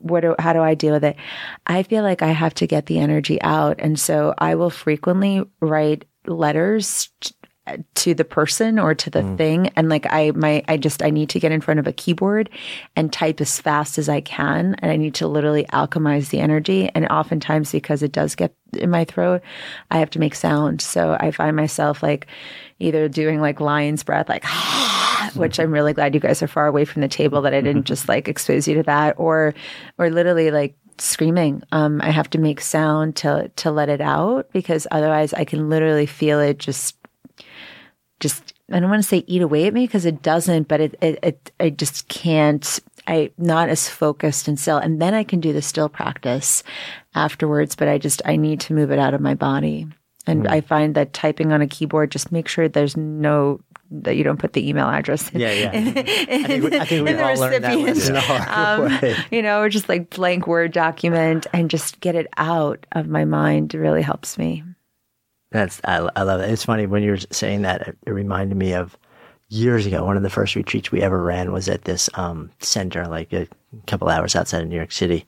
what 0.00 0.20
do, 0.20 0.34
how 0.38 0.52
do 0.52 0.60
I 0.60 0.74
deal 0.74 0.94
with 0.94 1.04
it? 1.04 1.16
I 1.66 1.82
feel 1.82 2.02
like 2.02 2.22
I 2.22 2.28
have 2.28 2.54
to 2.54 2.66
get 2.66 2.86
the 2.86 2.98
energy 2.98 3.40
out. 3.42 3.76
And 3.78 3.98
so 3.98 4.34
I 4.38 4.54
will 4.54 4.70
frequently 4.70 5.42
write 5.60 6.04
letters 6.26 7.10
to 7.94 8.12
the 8.12 8.24
person 8.24 8.78
or 8.78 8.94
to 8.94 9.08
the 9.08 9.22
thing. 9.36 9.68
And 9.76 9.88
like 9.88 10.06
I, 10.10 10.32
my, 10.32 10.64
I 10.66 10.76
just, 10.76 11.02
I 11.02 11.10
need 11.10 11.28
to 11.30 11.38
get 11.38 11.52
in 11.52 11.60
front 11.60 11.78
of 11.78 11.86
a 11.86 11.92
keyboard 11.92 12.50
and 12.96 13.12
type 13.12 13.40
as 13.40 13.60
fast 13.60 13.98
as 13.98 14.08
I 14.08 14.20
can. 14.20 14.74
And 14.80 14.90
I 14.90 14.96
need 14.96 15.14
to 15.16 15.28
literally 15.28 15.64
alchemize 15.66 16.30
the 16.30 16.40
energy. 16.40 16.90
And 16.94 17.06
oftentimes 17.06 17.70
because 17.70 18.02
it 18.02 18.10
does 18.10 18.34
get 18.34 18.52
in 18.72 18.90
my 18.90 19.04
throat, 19.04 19.42
I 19.92 19.98
have 19.98 20.10
to 20.10 20.18
make 20.18 20.34
sound. 20.34 20.80
So 20.80 21.16
I 21.20 21.30
find 21.30 21.54
myself 21.54 22.02
like 22.02 22.26
either 22.80 23.08
doing 23.08 23.40
like 23.40 23.60
lion's 23.60 24.02
breath, 24.02 24.28
like, 24.28 24.44
which 25.34 25.60
I'm 25.60 25.70
really 25.70 25.92
glad 25.92 26.14
you 26.14 26.20
guys 26.20 26.42
are 26.42 26.48
far 26.48 26.66
away 26.66 26.84
from 26.84 27.00
the 27.02 27.08
table 27.08 27.42
that 27.42 27.54
I 27.54 27.60
didn't 27.60 27.84
just 27.84 28.08
like 28.08 28.26
expose 28.26 28.66
you 28.66 28.74
to 28.74 28.82
that 28.84 29.14
or 29.18 29.54
or 29.98 30.10
literally 30.10 30.50
like 30.50 30.74
screaming. 30.98 31.62
Um, 31.70 32.00
I 32.02 32.10
have 32.10 32.28
to 32.30 32.38
make 32.38 32.60
sound 32.60 33.16
to 33.16 33.50
to 33.54 33.70
let 33.70 33.88
it 33.88 34.00
out 34.00 34.50
because 34.52 34.88
otherwise 34.90 35.32
I 35.32 35.44
can 35.44 35.68
literally 35.68 36.06
feel 36.06 36.40
it 36.40 36.58
just 36.58 36.96
just 37.01 37.01
I 38.72 38.80
don't 38.80 38.90
want 38.90 39.02
to 39.02 39.08
say 39.08 39.24
eat 39.26 39.42
away 39.42 39.66
at 39.66 39.74
me 39.74 39.86
because 39.86 40.06
it 40.06 40.22
doesn't, 40.22 40.68
but 40.68 40.80
it, 40.80 40.96
it 41.00 41.18
it 41.22 41.52
I 41.60 41.70
just 41.70 42.08
can't 42.08 42.80
I 43.06 43.30
not 43.38 43.68
as 43.68 43.88
focused 43.88 44.48
and 44.48 44.58
still 44.58 44.78
and 44.78 45.00
then 45.00 45.14
I 45.14 45.24
can 45.24 45.40
do 45.40 45.52
the 45.52 45.62
still 45.62 45.88
practice 45.88 46.62
afterwards, 47.14 47.76
but 47.76 47.88
I 47.88 47.98
just 47.98 48.22
I 48.24 48.36
need 48.36 48.60
to 48.60 48.74
move 48.74 48.90
it 48.90 48.98
out 48.98 49.14
of 49.14 49.20
my 49.20 49.34
body. 49.34 49.86
And 50.24 50.46
I 50.46 50.60
find 50.60 50.94
that 50.94 51.12
typing 51.12 51.50
on 51.52 51.62
a 51.62 51.66
keyboard, 51.66 52.12
just 52.12 52.30
make 52.30 52.46
sure 52.46 52.68
there's 52.68 52.96
no 52.96 53.60
that 53.90 54.16
you 54.16 54.24
don't 54.24 54.38
put 54.38 54.54
the 54.54 54.66
email 54.66 54.88
address. 54.88 55.30
In, 55.30 55.40
Yeah, 55.40 55.52
yeah. 55.52 55.72
in, 55.72 55.98
I 55.98 56.44
think 56.44 56.64
we, 56.64 56.78
I 56.78 56.84
think 56.84 57.04
we 57.04 57.10
in 57.10 57.16
the 57.16 57.24
all 57.24 57.34
learned 57.36 57.64
that 57.64 57.76
recipient. 57.76 57.96
lesson 57.96 58.14
Um, 58.48 59.14
you 59.30 59.42
know, 59.42 59.60
or 59.60 59.68
just 59.68 59.88
like 59.88 60.10
blank 60.10 60.46
Word 60.46 60.72
document 60.72 61.46
and 61.52 61.68
just 61.68 62.00
get 62.00 62.14
it 62.14 62.26
out 62.36 62.86
of 62.92 63.08
my 63.08 63.24
mind 63.24 63.74
really 63.74 64.02
helps 64.02 64.38
me. 64.38 64.64
That's 65.52 65.80
I, 65.84 66.08
I 66.16 66.22
love 66.22 66.40
it. 66.40 66.50
It's 66.50 66.64
funny 66.64 66.86
when 66.86 67.02
you 67.02 67.12
were 67.12 67.18
saying 67.30 67.62
that. 67.62 67.82
It, 67.82 67.98
it 68.06 68.10
reminded 68.10 68.56
me 68.56 68.72
of 68.72 68.96
years 69.48 69.84
ago. 69.84 70.04
One 70.04 70.16
of 70.16 70.22
the 70.22 70.30
first 70.30 70.56
retreats 70.56 70.90
we 70.90 71.02
ever 71.02 71.22
ran 71.22 71.52
was 71.52 71.68
at 71.68 71.84
this 71.84 72.08
um, 72.14 72.50
center, 72.60 73.06
like 73.06 73.32
a 73.32 73.46
couple 73.86 74.08
hours 74.08 74.34
outside 74.34 74.62
of 74.62 74.68
New 74.68 74.76
York 74.76 74.92
City. 74.92 75.26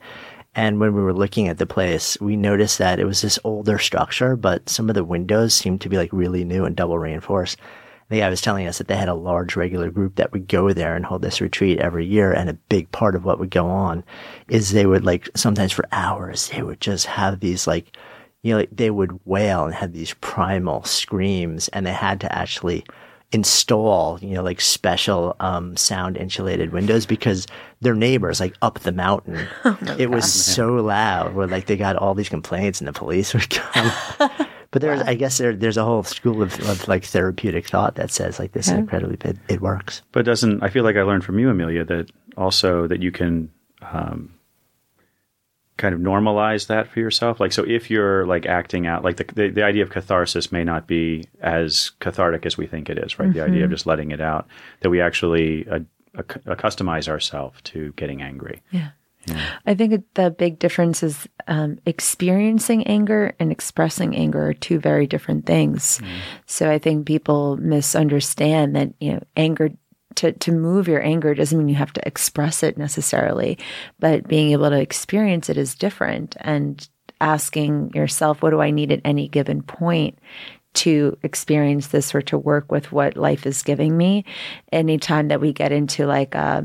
And 0.55 0.81
when 0.81 0.95
we 0.95 1.03
were 1.03 1.13
looking 1.13 1.49
at 1.49 1.59
the 1.59 1.67
place, 1.67 2.19
we 2.21 2.37
noticed 2.37 2.79
that 2.79 3.01
it 3.01 3.05
was 3.05 3.21
this 3.21 3.39
older 3.45 3.79
structure, 3.79 4.35
but 4.35 4.69
some 4.69 4.89
of 4.89 4.95
the 4.95 5.05
windows 5.05 5.53
seemed 5.53 5.81
to 5.83 5.89
be 5.89 5.97
like 5.97 6.13
really 6.13 6.45
new 6.45 6.65
and 6.65 6.75
double 6.75 6.99
reinforced. 6.99 7.59
The 8.09 8.21
guy 8.21 8.29
was 8.29 8.41
telling 8.41 8.67
us 8.67 8.79
that 8.79 8.87
they 8.87 8.97
had 8.97 9.09
a 9.09 9.15
large 9.15 9.57
regular 9.57 9.91
group 9.91 10.15
that 10.17 10.33
would 10.33 10.47
go 10.47 10.73
there 10.73 10.95
and 10.95 11.05
hold 11.05 11.23
this 11.23 11.41
retreat 11.41 11.81
every 11.81 12.07
year. 12.07 12.33
And 12.33 12.49
a 12.49 12.55
big 12.55 12.91
part 12.93 13.15
of 13.17 13.25
what 13.25 13.41
would 13.41 13.51
go 13.51 13.67
on 13.67 14.05
is 14.49 14.71
they 14.71 14.87
would 14.87 15.05
like 15.05 15.29
sometimes 15.35 15.73
for 15.73 15.89
hours, 15.91 16.49
they 16.51 16.63
would 16.63 16.81
just 16.81 17.07
have 17.07 17.41
these 17.41 17.67
like, 17.67 17.97
you 18.45 18.53
know, 18.53 18.59
like 18.59 18.69
they 18.71 18.91
would 18.91 19.19
wail 19.25 19.65
and 19.65 19.75
have 19.75 19.93
these 19.93 20.15
primal 20.21 20.85
screams 20.85 21.69
and 21.69 21.87
they 21.87 21.93
had 21.93 22.21
to 22.21 22.33
actually 22.33 22.85
install, 23.33 24.19
you 24.21 24.35
know, 24.35 24.43
like 24.43 24.61
special 24.61 25.35
um, 25.41 25.77
sound 25.79 26.19
insulated 26.19 26.71
windows 26.71 27.07
because 27.07 27.47
their 27.81 27.95
neighbors, 27.95 28.41
like 28.41 28.55
up 28.61 28.81
the 28.81 28.93
mountain, 28.93 29.49
it 29.99 30.11
was 30.11 30.31
so 30.31 30.75
loud 30.75 31.35
where 31.35 31.47
like 31.47 31.67
they 31.67 31.77
got 31.77 31.97
all 31.97 32.15
these 32.15 32.29
complaints 32.29 32.81
and 32.81 32.87
the 32.87 32.93
police 32.93 33.33
would 33.33 33.49
come. 33.49 33.91
but 34.71 34.83
there's, 34.83 35.01
I 35.01 35.15
guess 35.15 35.39
there, 35.39 35.57
there's 35.57 35.79
a 35.79 35.85
whole 35.85 36.03
school 36.03 36.43
of, 36.43 36.61
of 36.69 36.87
like 36.87 37.05
therapeutic 37.05 37.67
thought 37.67 37.95
that 37.95 38.11
says 38.11 38.39
like 38.39 38.53
this 38.53 38.67
is 38.67 38.75
incredibly, 38.75 39.17
it, 39.29 39.39
it 39.49 39.61
works. 39.63 40.03
But 40.13 40.21
it 40.21 40.25
doesn't 40.25 40.63
I 40.63 40.69
feel 40.69 40.85
like 40.85 40.97
I 40.97 41.03
learned 41.03 41.25
from 41.25 41.39
you, 41.39 41.49
Amelia, 41.49 41.85
that 41.85 42.11
also 42.37 42.87
that 42.89 43.03
you 43.03 43.11
can 43.11 43.51
um, 43.81 44.35
kind 45.77 45.95
of 45.95 46.01
normalize 46.01 46.69
that 46.69 46.89
for 46.89 47.01
yourself. 47.01 47.41
Like, 47.41 47.53
so 47.53 47.65
if 47.65 47.91
you're 47.91 48.27
like 48.27 48.47
acting 48.47 48.87
out, 48.87 49.03
like 49.03 49.17
the, 49.17 49.25
the, 49.25 49.49
the 49.51 49.63
idea 49.65 49.83
of 49.83 49.91
catharsis 49.91 50.53
may 50.53 50.63
not 50.63 50.87
be 50.87 51.25
as 51.41 51.91
cathartic 52.01 52.47
as 52.47 52.57
we 52.57 52.67
think 52.67 52.89
it 52.89 52.99
is, 52.99 53.19
right? 53.19 53.33
The 53.33 53.41
idea 53.43 53.65
of 53.65 53.71
just 53.71 53.87
letting 53.87 54.13
it 54.13 54.21
out, 54.21 54.47
that 54.81 54.91
we 54.91 55.01
actually 55.01 55.69
uh, 55.69 55.81
acc- 56.17 56.45
accustomize 56.45 57.09
ourselves 57.09 57.61
to 57.63 57.93
getting 57.97 58.23
angry. 58.23 58.63
Yeah. 58.71 58.91
I 59.67 59.75
think 59.75 60.05
the 60.15 60.31
big 60.31 60.59
difference 60.59 61.03
is 61.03 61.27
um, 61.49 61.79
experiencing 61.87 62.87
anger 62.87 63.35
and 63.41 63.51
expressing 63.51 64.15
anger 64.15 64.49
are 64.49 64.55
two 64.55 64.79
very 64.79 65.07
different 65.07 65.47
things. 65.47 66.01
So 66.47 66.71
I 66.71 66.79
think 66.79 67.07
people 67.07 67.57
misunderstand 67.57 68.77
that 68.77 68.93
you 69.01 69.15
know 69.15 69.23
anger 69.37 69.71
to 70.17 70.33
to 70.33 70.53
move 70.53 70.89
your 70.89 71.03
anger 71.03 71.35
doesn't 71.35 71.59
mean 71.59 71.69
you 71.69 71.75
have 71.75 71.93
to 71.95 72.07
express 72.07 72.63
it 72.63 72.79
necessarily, 72.79 73.59
but 73.99 74.29
being 74.29 74.53
able 74.53 74.71
to 74.71 74.81
experience 74.81 75.49
it 75.49 75.57
is 75.57 75.75
different. 75.75 76.37
And 76.41 76.87
asking 77.21 77.93
yourself, 77.95 78.43
what 78.43 78.51
do 78.51 78.61
I 78.61 78.71
need 78.71 78.93
at 78.93 79.01
any 79.05 79.29
given 79.29 79.63
point? 79.63 80.19
to 80.75 81.17
experience 81.23 81.89
this 81.89 82.15
or 82.15 82.21
to 82.23 82.37
work 82.37 82.71
with 82.71 82.93
what 82.93 83.17
life 83.17 83.47
is 83.47 83.63
giving 83.63 83.97
me. 83.97 84.25
Anytime 84.73 85.29
that 85.29 85.41
we 85.41 85.53
get 85.53 85.73
into 85.73 86.05
like, 86.05 86.35
uh, 86.35 86.63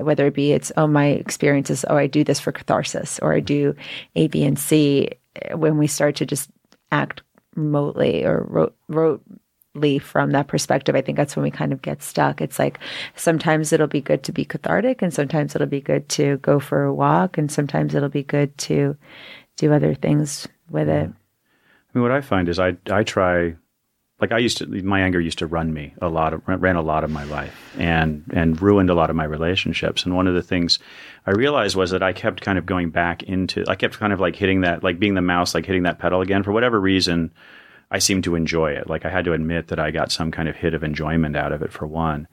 whether 0.00 0.26
it 0.26 0.34
be 0.34 0.52
it's, 0.52 0.72
oh, 0.76 0.88
my 0.88 1.06
experience 1.06 1.70
is, 1.70 1.84
oh, 1.88 1.96
I 1.96 2.08
do 2.08 2.24
this 2.24 2.40
for 2.40 2.52
catharsis 2.52 3.18
or 3.20 3.32
I 3.32 3.40
do 3.40 3.74
A, 4.16 4.26
B, 4.26 4.44
and 4.44 4.58
C, 4.58 5.10
when 5.54 5.78
we 5.78 5.86
start 5.86 6.16
to 6.16 6.26
just 6.26 6.50
act 6.90 7.22
remotely 7.54 8.24
or 8.24 8.46
ro- 8.48 8.72
rotely 8.90 9.20
from 10.00 10.32
that 10.32 10.48
perspective, 10.48 10.94
I 10.94 11.00
think 11.00 11.16
that's 11.16 11.34
when 11.34 11.42
we 11.42 11.50
kind 11.50 11.72
of 11.72 11.80
get 11.80 12.02
stuck. 12.02 12.40
It's 12.40 12.58
like 12.58 12.78
sometimes 13.16 13.72
it'll 13.72 13.86
be 13.86 14.02
good 14.02 14.22
to 14.24 14.32
be 14.32 14.44
cathartic 14.44 15.00
and 15.00 15.14
sometimes 15.14 15.54
it'll 15.54 15.66
be 15.66 15.80
good 15.80 16.08
to 16.10 16.36
go 16.38 16.60
for 16.60 16.84
a 16.84 16.94
walk 16.94 17.38
and 17.38 17.50
sometimes 17.50 17.94
it'll 17.94 18.10
be 18.10 18.22
good 18.22 18.56
to 18.58 18.96
do 19.56 19.72
other 19.72 19.94
things 19.94 20.46
with 20.70 20.88
it. 20.88 21.08
I 21.08 21.98
mean, 21.98 22.02
what 22.02 22.12
I 22.12 22.20
find 22.20 22.48
is 22.48 22.58
I 22.58 22.76
I 22.90 23.02
try, 23.02 23.54
like 24.20 24.32
I 24.32 24.38
used 24.38 24.58
to, 24.58 24.66
my 24.66 25.00
anger 25.00 25.20
used 25.20 25.38
to 25.38 25.46
run 25.46 25.72
me 25.72 25.94
a 26.02 26.08
lot 26.08 26.34
of 26.34 26.42
ran 26.46 26.76
a 26.76 26.82
lot 26.82 27.02
of 27.04 27.10
my 27.10 27.24
life 27.24 27.74
and 27.78 28.24
and 28.32 28.60
ruined 28.60 28.90
a 28.90 28.94
lot 28.94 29.08
of 29.08 29.16
my 29.16 29.24
relationships. 29.24 30.04
And 30.04 30.14
one 30.14 30.26
of 30.26 30.34
the 30.34 30.42
things 30.42 30.78
I 31.26 31.30
realized 31.30 31.76
was 31.76 31.90
that 31.92 32.02
I 32.02 32.12
kept 32.12 32.42
kind 32.42 32.58
of 32.58 32.66
going 32.66 32.90
back 32.90 33.22
into, 33.22 33.64
I 33.68 33.74
kept 33.74 33.98
kind 33.98 34.12
of 34.12 34.20
like 34.20 34.36
hitting 34.36 34.60
that, 34.62 34.82
like 34.82 34.98
being 34.98 35.14
the 35.14 35.22
mouse, 35.22 35.54
like 35.54 35.64
hitting 35.64 35.84
that 35.84 35.98
pedal 35.98 36.20
again 36.20 36.42
for 36.42 36.52
whatever 36.52 36.78
reason. 36.78 37.30
I 37.92 37.98
seemed 37.98 38.24
to 38.24 38.34
enjoy 38.34 38.72
it. 38.72 38.88
Like 38.88 39.04
I 39.04 39.10
had 39.10 39.26
to 39.26 39.34
admit 39.34 39.68
that 39.68 39.78
I 39.78 39.90
got 39.90 40.10
some 40.10 40.30
kind 40.32 40.48
of 40.48 40.56
hit 40.56 40.72
of 40.74 40.82
enjoyment 40.82 41.36
out 41.36 41.52
of 41.52 41.62
it 41.62 41.72
for 41.72 41.86
one. 41.86 42.26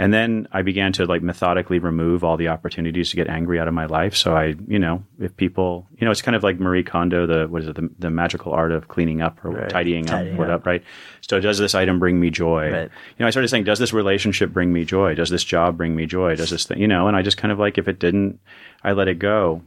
And 0.00 0.12
then 0.14 0.46
I 0.52 0.62
began 0.62 0.92
to 0.92 1.06
like 1.06 1.22
methodically 1.22 1.80
remove 1.80 2.22
all 2.22 2.36
the 2.36 2.48
opportunities 2.48 3.10
to 3.10 3.16
get 3.16 3.26
angry 3.26 3.58
out 3.58 3.66
of 3.66 3.74
my 3.74 3.86
life. 3.86 4.14
So 4.14 4.36
I, 4.36 4.54
you 4.68 4.78
know, 4.78 5.02
if 5.18 5.36
people, 5.36 5.88
you 5.98 6.04
know, 6.04 6.12
it's 6.12 6.22
kind 6.22 6.36
of 6.36 6.44
like 6.44 6.60
Marie 6.60 6.84
Kondo, 6.84 7.26
the 7.26 7.48
what 7.48 7.62
is 7.62 7.68
it, 7.68 7.74
the, 7.74 7.90
the 7.98 8.10
magical 8.10 8.52
art 8.52 8.70
of 8.70 8.86
cleaning 8.86 9.22
up 9.22 9.44
or 9.44 9.50
Right. 9.50 9.68
tidying, 9.68 10.04
Tidying 10.04 10.34
up, 10.34 10.38
what 10.38 10.50
up. 10.50 10.60
up, 10.60 10.66
right? 10.66 10.84
So 11.22 11.40
does 11.40 11.58
this 11.58 11.74
item 11.74 11.98
bring 11.98 12.20
me 12.20 12.30
joy? 12.30 12.70
Right. 12.70 12.82
You 12.84 12.90
know, 13.18 13.26
I 13.26 13.30
started 13.30 13.48
saying, 13.48 13.64
does 13.64 13.80
this 13.80 13.92
relationship 13.92 14.52
bring 14.52 14.72
me 14.72 14.84
joy? 14.84 15.14
Does 15.16 15.30
this 15.30 15.42
job 15.42 15.76
bring 15.76 15.96
me 15.96 16.06
joy? 16.06 16.36
Does 16.36 16.50
this 16.50 16.66
thing, 16.66 16.78
you 16.78 16.86
know? 16.86 17.08
And 17.08 17.16
I 17.16 17.22
just 17.22 17.38
kind 17.38 17.50
of 17.50 17.58
like, 17.58 17.76
if 17.78 17.88
it 17.88 17.98
didn't, 17.98 18.38
I 18.84 18.92
let 18.92 19.08
it 19.08 19.18
go. 19.18 19.62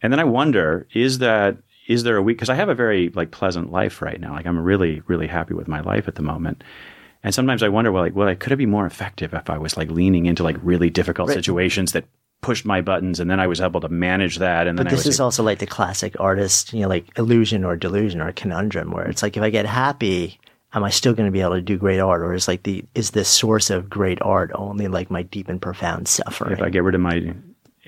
And 0.00 0.12
then 0.12 0.20
I 0.20 0.24
wonder, 0.24 0.86
is 0.94 1.18
that 1.18 1.56
is 1.86 2.02
there 2.02 2.16
a 2.16 2.22
week? 2.22 2.36
Because 2.36 2.48
I 2.48 2.54
have 2.54 2.68
a 2.68 2.74
very 2.74 3.10
like 3.10 3.30
pleasant 3.30 3.70
life 3.70 4.02
right 4.02 4.20
now. 4.20 4.32
Like 4.32 4.46
I'm 4.46 4.58
really 4.58 5.02
really 5.06 5.26
happy 5.26 5.54
with 5.54 5.68
my 5.68 5.80
life 5.80 6.08
at 6.08 6.14
the 6.14 6.22
moment. 6.22 6.62
And 7.22 7.34
sometimes 7.34 7.62
I 7.64 7.68
wonder, 7.68 7.90
well, 7.90 8.04
like, 8.04 8.14
well, 8.14 8.28
I 8.28 8.36
could 8.36 8.52
it 8.52 8.56
be 8.56 8.66
more 8.66 8.86
effective 8.86 9.34
if 9.34 9.50
I 9.50 9.58
was 9.58 9.76
like 9.76 9.90
leaning 9.90 10.26
into 10.26 10.44
like 10.44 10.56
really 10.62 10.90
difficult 10.90 11.30
situations 11.30 11.90
that 11.92 12.04
pushed 12.40 12.64
my 12.64 12.80
buttons, 12.80 13.18
and 13.18 13.28
then 13.28 13.40
I 13.40 13.46
was 13.46 13.60
able 13.60 13.80
to 13.80 13.88
manage 13.88 14.38
that. 14.38 14.66
And 14.66 14.78
then 14.78 14.84
But 14.84 14.92
I 14.92 14.96
this 14.96 15.06
was 15.06 15.14
is 15.16 15.20
also 15.20 15.42
like 15.42 15.58
the 15.58 15.66
classic 15.66 16.14
artist, 16.20 16.72
you 16.72 16.82
know, 16.82 16.88
like 16.88 17.06
illusion 17.18 17.64
or 17.64 17.76
delusion 17.76 18.20
or 18.20 18.30
conundrum, 18.32 18.92
where 18.92 19.06
it's 19.06 19.22
like 19.22 19.36
if 19.36 19.42
I 19.42 19.50
get 19.50 19.66
happy, 19.66 20.38
am 20.72 20.84
I 20.84 20.90
still 20.90 21.14
going 21.14 21.26
to 21.26 21.32
be 21.32 21.40
able 21.40 21.54
to 21.54 21.60
do 21.60 21.76
great 21.76 21.98
art, 21.98 22.22
or 22.22 22.34
is 22.34 22.46
like 22.46 22.62
the 22.62 22.84
is 22.94 23.10
this 23.10 23.28
source 23.28 23.70
of 23.70 23.90
great 23.90 24.20
art 24.22 24.52
only 24.54 24.86
like 24.86 25.10
my 25.10 25.22
deep 25.22 25.48
and 25.48 25.60
profound 25.60 26.06
suffering? 26.06 26.52
if 26.52 26.62
I 26.62 26.70
get 26.70 26.84
rid 26.84 26.94
of 26.94 27.00
my 27.00 27.34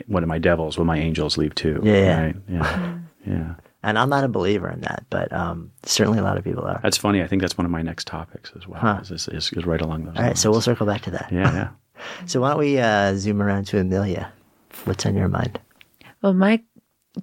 one 0.06 0.22
of 0.22 0.28
my 0.28 0.38
devils, 0.38 0.76
will 0.76 0.84
my 0.84 0.98
angels 0.98 1.36
leave 1.36 1.54
too? 1.54 1.80
Yeah. 1.84 2.24
right? 2.24 2.36
yeah, 2.48 2.76
hmm. 3.24 3.30
yeah. 3.30 3.54
And 3.88 3.98
I'm 3.98 4.08
not 4.08 4.24
a 4.24 4.28
believer 4.28 4.70
in 4.70 4.80
that, 4.82 5.04
but 5.10 5.32
um, 5.32 5.70
certainly 5.84 6.18
a 6.18 6.22
lot 6.22 6.36
of 6.38 6.44
people 6.44 6.64
are. 6.64 6.80
That's 6.82 6.96
funny. 6.96 7.22
I 7.22 7.26
think 7.26 7.42
that's 7.42 7.56
one 7.58 7.64
of 7.64 7.70
my 7.70 7.82
next 7.82 8.06
topics 8.06 8.52
as 8.56 8.66
well. 8.68 8.80
Huh. 8.80 8.98
Is, 9.02 9.10
is, 9.10 9.28
is, 9.28 9.52
is 9.52 9.66
right 9.66 9.80
along 9.80 10.04
those 10.04 10.16
All 10.16 10.22
right, 10.22 10.28
lines. 10.28 10.40
so 10.40 10.50
we'll 10.50 10.60
circle 10.60 10.86
back 10.86 11.02
to 11.02 11.10
that. 11.12 11.28
yeah, 11.32 11.52
yeah. 11.52 11.68
So 12.26 12.40
why 12.42 12.50
don't 12.50 12.60
we 12.60 12.78
uh, 12.78 13.14
zoom 13.16 13.42
around 13.42 13.66
to 13.68 13.78
Amelia? 13.80 14.32
What's 14.84 15.04
on 15.04 15.16
your 15.16 15.26
mind? 15.26 15.58
Well, 16.22 16.32
my 16.32 16.62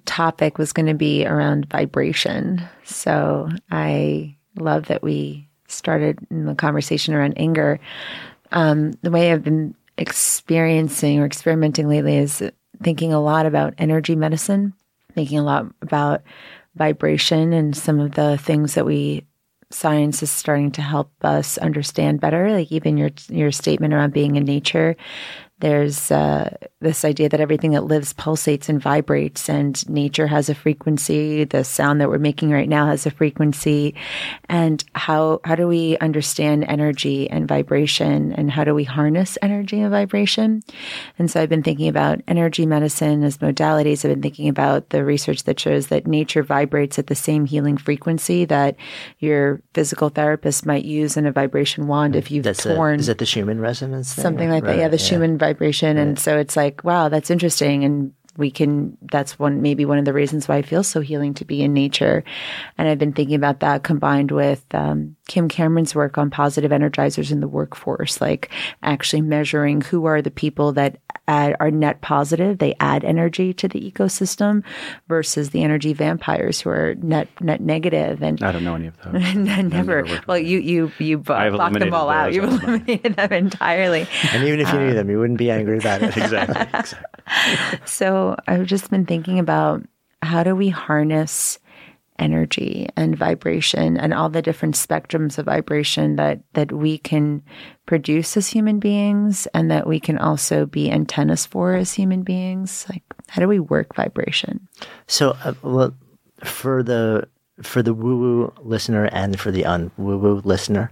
topic 0.04 0.58
was 0.58 0.74
going 0.74 0.86
to 0.86 0.94
be 0.94 1.24
around 1.26 1.66
vibration. 1.70 2.62
So 2.84 3.48
I 3.70 4.36
love 4.58 4.86
that 4.86 5.02
we 5.02 5.48
started 5.68 6.18
in 6.30 6.44
the 6.44 6.54
conversation 6.54 7.14
around 7.14 7.34
anger. 7.38 7.80
Um, 8.52 8.92
the 9.02 9.10
way 9.10 9.32
I've 9.32 9.42
been 9.44 9.74
experiencing 9.96 11.20
or 11.20 11.24
experimenting 11.24 11.88
lately 11.88 12.16
is 12.16 12.42
thinking 12.82 13.12
a 13.12 13.20
lot 13.20 13.46
about 13.46 13.74
energy 13.78 14.14
medicine, 14.14 14.74
thinking 15.14 15.38
a 15.38 15.42
lot 15.44 15.66
about 15.80 16.22
vibration 16.76 17.52
and 17.52 17.76
some 17.76 17.98
of 18.00 18.12
the 18.12 18.38
things 18.38 18.74
that 18.74 18.86
we 18.86 19.26
science 19.70 20.22
is 20.22 20.30
starting 20.30 20.70
to 20.70 20.80
help 20.80 21.10
us 21.22 21.58
understand 21.58 22.20
better 22.20 22.52
like 22.52 22.70
even 22.70 22.96
your 22.96 23.10
your 23.28 23.50
statement 23.50 23.92
around 23.92 24.12
being 24.12 24.36
in 24.36 24.44
nature 24.44 24.96
there's 25.58 26.10
uh, 26.10 26.54
this 26.80 27.04
idea 27.04 27.30
that 27.30 27.40
everything 27.40 27.70
that 27.70 27.84
lives 27.84 28.12
pulsates 28.12 28.68
and 28.68 28.80
vibrates, 28.80 29.48
and 29.48 29.88
nature 29.88 30.26
has 30.26 30.48
a 30.50 30.54
frequency. 30.54 31.44
The 31.44 31.64
sound 31.64 32.00
that 32.00 32.10
we're 32.10 32.18
making 32.18 32.50
right 32.50 32.68
now 32.68 32.86
has 32.86 33.06
a 33.06 33.10
frequency, 33.10 33.94
and 34.48 34.84
how 34.94 35.40
how 35.44 35.54
do 35.54 35.66
we 35.66 35.96
understand 35.98 36.64
energy 36.68 37.30
and 37.30 37.48
vibration, 37.48 38.32
and 38.32 38.50
how 38.50 38.64
do 38.64 38.74
we 38.74 38.84
harness 38.84 39.38
energy 39.40 39.80
and 39.80 39.90
vibration? 39.90 40.62
And 41.18 41.30
so 41.30 41.40
I've 41.40 41.48
been 41.48 41.62
thinking 41.62 41.88
about 41.88 42.20
energy 42.28 42.66
medicine 42.66 43.22
as 43.24 43.38
modalities. 43.38 44.04
I've 44.04 44.12
been 44.12 44.22
thinking 44.22 44.48
about 44.48 44.90
the 44.90 45.04
research 45.04 45.44
that 45.44 45.58
shows 45.58 45.86
that 45.86 46.06
nature 46.06 46.42
vibrates 46.42 46.98
at 46.98 47.06
the 47.06 47.14
same 47.14 47.46
healing 47.46 47.78
frequency 47.78 48.44
that 48.44 48.76
your 49.20 49.62
physical 49.72 50.10
therapist 50.10 50.66
might 50.66 50.84
use 50.84 51.16
in 51.16 51.24
a 51.24 51.32
vibration 51.32 51.86
wand 51.86 52.14
if 52.14 52.30
you've 52.30 52.44
That's 52.44 52.66
a, 52.66 52.74
torn 52.74 53.00
is 53.00 53.08
it 53.08 53.18
the 53.18 53.26
Schumann 53.26 53.60
resonance? 53.60 54.12
thing? 54.12 54.22
something 54.22 54.50
like 54.50 54.64
that. 54.64 54.76
Yeah, 54.76 54.82
Right, 54.82 54.90
the 54.90 54.98
Schumann 54.98 55.38
vibration, 55.46 55.96
and 55.96 56.18
so 56.18 56.38
it's 56.38 56.56
like, 56.56 56.84
wow, 56.84 57.08
that's 57.08 57.30
interesting, 57.30 57.84
and 57.84 58.12
we 58.36 58.50
can. 58.50 58.96
That's 59.00 59.38
one 59.38 59.62
maybe 59.62 59.84
one 59.84 59.98
of 59.98 60.04
the 60.04 60.12
reasons 60.12 60.48
why 60.48 60.58
it 60.58 60.66
feels 60.66 60.86
so 60.86 61.00
healing 61.00 61.34
to 61.34 61.44
be 61.44 61.62
in 61.62 61.72
nature. 61.72 62.22
And 62.76 62.88
I've 62.88 62.98
been 62.98 63.12
thinking 63.12 63.36
about 63.36 63.60
that 63.60 63.82
combined 63.82 64.30
with 64.30 64.64
um, 64.74 65.16
Kim 65.28 65.48
Cameron's 65.48 65.94
work 65.94 66.18
on 66.18 66.30
positive 66.30 66.70
energizers 66.70 67.30
in 67.30 67.40
the 67.40 67.48
workforce, 67.48 68.20
like 68.20 68.50
actually 68.82 69.22
measuring 69.22 69.80
who 69.80 70.04
are 70.06 70.22
the 70.22 70.30
people 70.30 70.72
that 70.72 70.98
add, 71.28 71.56
are 71.60 71.70
net 71.70 72.00
positive, 72.00 72.58
they 72.58 72.74
add 72.80 73.04
energy 73.04 73.52
to 73.54 73.68
the 73.68 73.80
ecosystem, 73.80 74.62
versus 75.08 75.50
the 75.50 75.62
energy 75.62 75.92
vampires 75.92 76.60
who 76.60 76.70
are 76.70 76.94
net 76.96 77.28
net 77.40 77.60
negative. 77.60 77.76
negative 77.86 78.22
and 78.22 78.42
I 78.42 78.52
don't 78.52 78.64
know 78.64 78.74
any 78.74 78.88
of 78.88 78.96
those. 79.02 79.34
never. 79.72 80.04
worked 80.04 80.26
Well, 80.26 80.38
you 80.38 80.58
you 80.58 80.92
you 80.98 81.18
b- 81.18 81.32
I've 81.32 81.52
blocked 81.52 81.78
them 81.78 81.94
all 81.94 82.08
out. 82.08 82.32
You've 82.32 82.44
eliminated 82.44 83.16
them 83.16 83.32
entirely. 83.32 84.06
And 84.32 84.44
even 84.44 84.60
if 84.60 84.72
you 84.72 84.78
knew 84.78 84.90
um, 84.90 84.94
them, 84.94 85.10
you 85.10 85.18
wouldn't 85.18 85.38
be 85.38 85.50
angry 85.50 85.78
about 85.78 86.02
it. 86.02 86.16
exactly. 86.16 86.78
exactly. 86.78 87.08
So 87.84 88.36
I've 88.46 88.66
just 88.66 88.88
been 88.90 89.04
thinking 89.04 89.40
about 89.40 89.82
how 90.22 90.44
do 90.44 90.54
we 90.54 90.68
harness 90.68 91.58
energy 92.18 92.88
and 92.96 93.16
vibration 93.16 93.96
and 93.96 94.12
all 94.14 94.28
the 94.28 94.42
different 94.42 94.74
spectrums 94.74 95.38
of 95.38 95.46
vibration 95.46 96.16
that 96.16 96.40
that 96.54 96.72
we 96.72 96.98
can 96.98 97.42
produce 97.86 98.36
as 98.36 98.48
human 98.48 98.78
beings 98.78 99.46
and 99.54 99.70
that 99.70 99.86
we 99.86 100.00
can 100.00 100.18
also 100.18 100.66
be 100.66 100.90
antennas 100.90 101.46
for 101.46 101.74
as 101.74 101.92
human 101.92 102.22
beings. 102.22 102.86
Like 102.88 103.02
how 103.28 103.40
do 103.40 103.48
we 103.48 103.60
work 103.60 103.94
vibration? 103.94 104.66
So, 105.06 105.36
uh, 105.44 105.54
well, 105.62 105.94
for 106.44 106.82
the 106.82 107.28
for 107.62 107.82
the 107.82 107.94
woo 107.94 108.18
woo 108.18 108.52
listener 108.62 109.06
and 109.06 109.38
for 109.38 109.50
the 109.50 109.64
un 109.64 109.90
woo 109.96 110.18
woo 110.18 110.42
listener, 110.44 110.90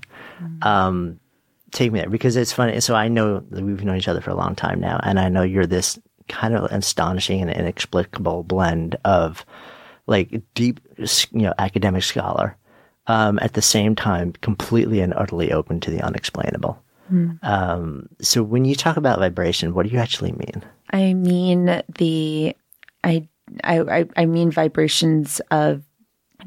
um, 0.63 1.21
take 1.73 1.93
me 1.93 2.01
there 2.01 2.11
because 2.11 2.37
it's 2.37 2.53
funny. 2.53 2.81
So 2.81 2.95
I 2.95 3.09
know 3.09 3.41
that 3.51 3.63
we've 3.63 3.85
known 3.85 3.97
each 3.97 4.09
other 4.09 4.21
for 4.21 4.31
a 4.31 4.37
long 4.37 4.55
time 4.55 4.81
now, 4.81 5.01
and 5.03 5.19
I 5.21 5.29
know 5.29 5.43
you're 5.43 5.67
this 5.67 5.99
kind 6.29 6.55
of 6.55 6.65
astonishing 6.73 7.43
and 7.43 7.51
inexplicable 7.51 8.45
blend 8.45 8.97
of 9.05 9.45
like 10.07 10.43
deep, 10.55 10.81
you 10.99 11.43
know, 11.43 11.55
academic 11.59 12.03
scholar, 12.03 12.57
um, 13.07 13.39
at 13.43 13.55
the 13.55 13.63
same 13.63 13.95
time 13.95 14.33
completely 14.41 15.01
and 15.01 15.15
utterly 15.15 15.53
open 15.53 15.81
to 15.81 15.91
the 15.91 16.01
unexplainable. 16.03 16.79
Um, 17.43 18.09
so 18.21 18.43
when 18.43 18.65
you 18.65 18.75
talk 18.75 18.97
about 18.97 19.19
vibration, 19.21 19.73
what 19.75 19.87
do 19.87 19.93
you 19.93 19.99
actually 19.99 20.33
mean? 20.33 20.63
I 20.91 21.15
mean 21.15 21.83
the 21.97 22.57
I 23.05 23.29
I 23.63 23.81
I- 23.81 24.09
I 24.17 24.27
mean 24.27 24.51
vibrations 24.51 25.41
of 25.51 25.83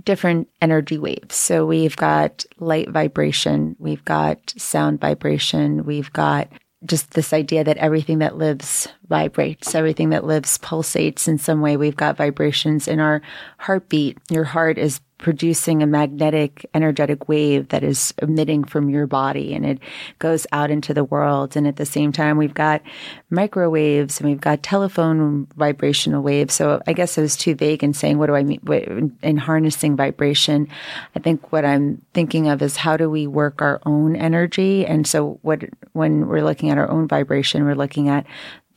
different 0.04 0.50
energy 0.62 0.98
waves. 0.98 1.36
So 1.36 1.66
we've 1.66 1.96
got 1.96 2.44
light 2.60 2.90
vibration, 2.90 3.76
we've 3.80 4.04
got 4.04 4.54
sound 4.58 5.00
vibration, 5.00 5.86
we've 5.86 6.12
got 6.12 6.50
just 6.88 7.12
this 7.12 7.34
idea 7.34 7.64
that 7.64 7.78
everything 7.78 8.20
that 8.20 8.38
lives 8.38 8.88
vibrates, 9.10 9.76
everything 9.76 10.10
that 10.10 10.24
lives 10.24 10.58
pulsates 10.58 11.28
in 11.28 11.38
some 11.38 11.62
way. 11.62 11.78
We've 11.78 11.96
got 11.96 12.18
vibrations 12.18 12.88
in 12.88 13.00
our 13.00 13.22
heartbeat. 13.60 14.18
Your 14.30 14.46
heart 14.46 14.78
is 14.78 15.00
producing 15.18 15.82
a 15.82 15.88
magnetic 15.88 16.66
energetic 16.74 17.28
wave 17.28 17.70
that 17.70 17.84
is 17.84 18.14
emitting 18.22 18.64
from 18.64 18.90
your 18.90 19.08
body 19.08 19.54
and 19.54 19.66
it 19.66 19.80
goes 20.20 20.46
out 20.52 20.70
into 20.70 20.94
the 20.94 21.04
world. 21.04 21.56
And 21.56 21.68
at 21.68 21.78
the 21.78 21.86
same 21.86 22.12
time 22.12 22.38
we've 22.38 22.54
got 22.54 22.82
microwaves 23.30 24.20
and 24.20 24.30
we've 24.30 24.42
got 24.42 24.64
telephone 24.64 25.48
vibrational 25.56 26.22
waves. 26.22 26.54
So 26.54 26.82
i 26.88 26.94
guess 26.94 27.18
i 27.18 27.22
was 27.22 27.36
too 27.36 27.56
vague 27.56 27.84
in 27.84 27.94
saying 27.94 28.18
what 28.18 28.28
do 28.28 28.36
i 28.36 28.44
mean 28.44 29.18
in 29.22 29.38
harnessing 29.38 29.96
vibration 29.96 30.68
i 31.16 31.20
think 31.20 31.52
what 31.52 31.66
i'm 31.66 32.02
thinking 32.14 32.48
of 32.48 32.62
is 32.62 32.78
how 32.78 32.98
do 32.98 33.10
we 33.10 33.28
work 33.28 33.62
our 33.62 33.82
own 33.86 34.16
energy? 34.16 34.86
And 34.86 35.08
so 35.08 35.40
what 35.42 35.64
when 35.94 36.28
we're 36.28 36.44
looking 36.44 36.70
at 36.70 36.78
our 36.78 36.90
own 36.90 37.08
vibration 37.08 37.66
we're 37.66 37.76
looking 37.76 38.10
at 38.10 38.26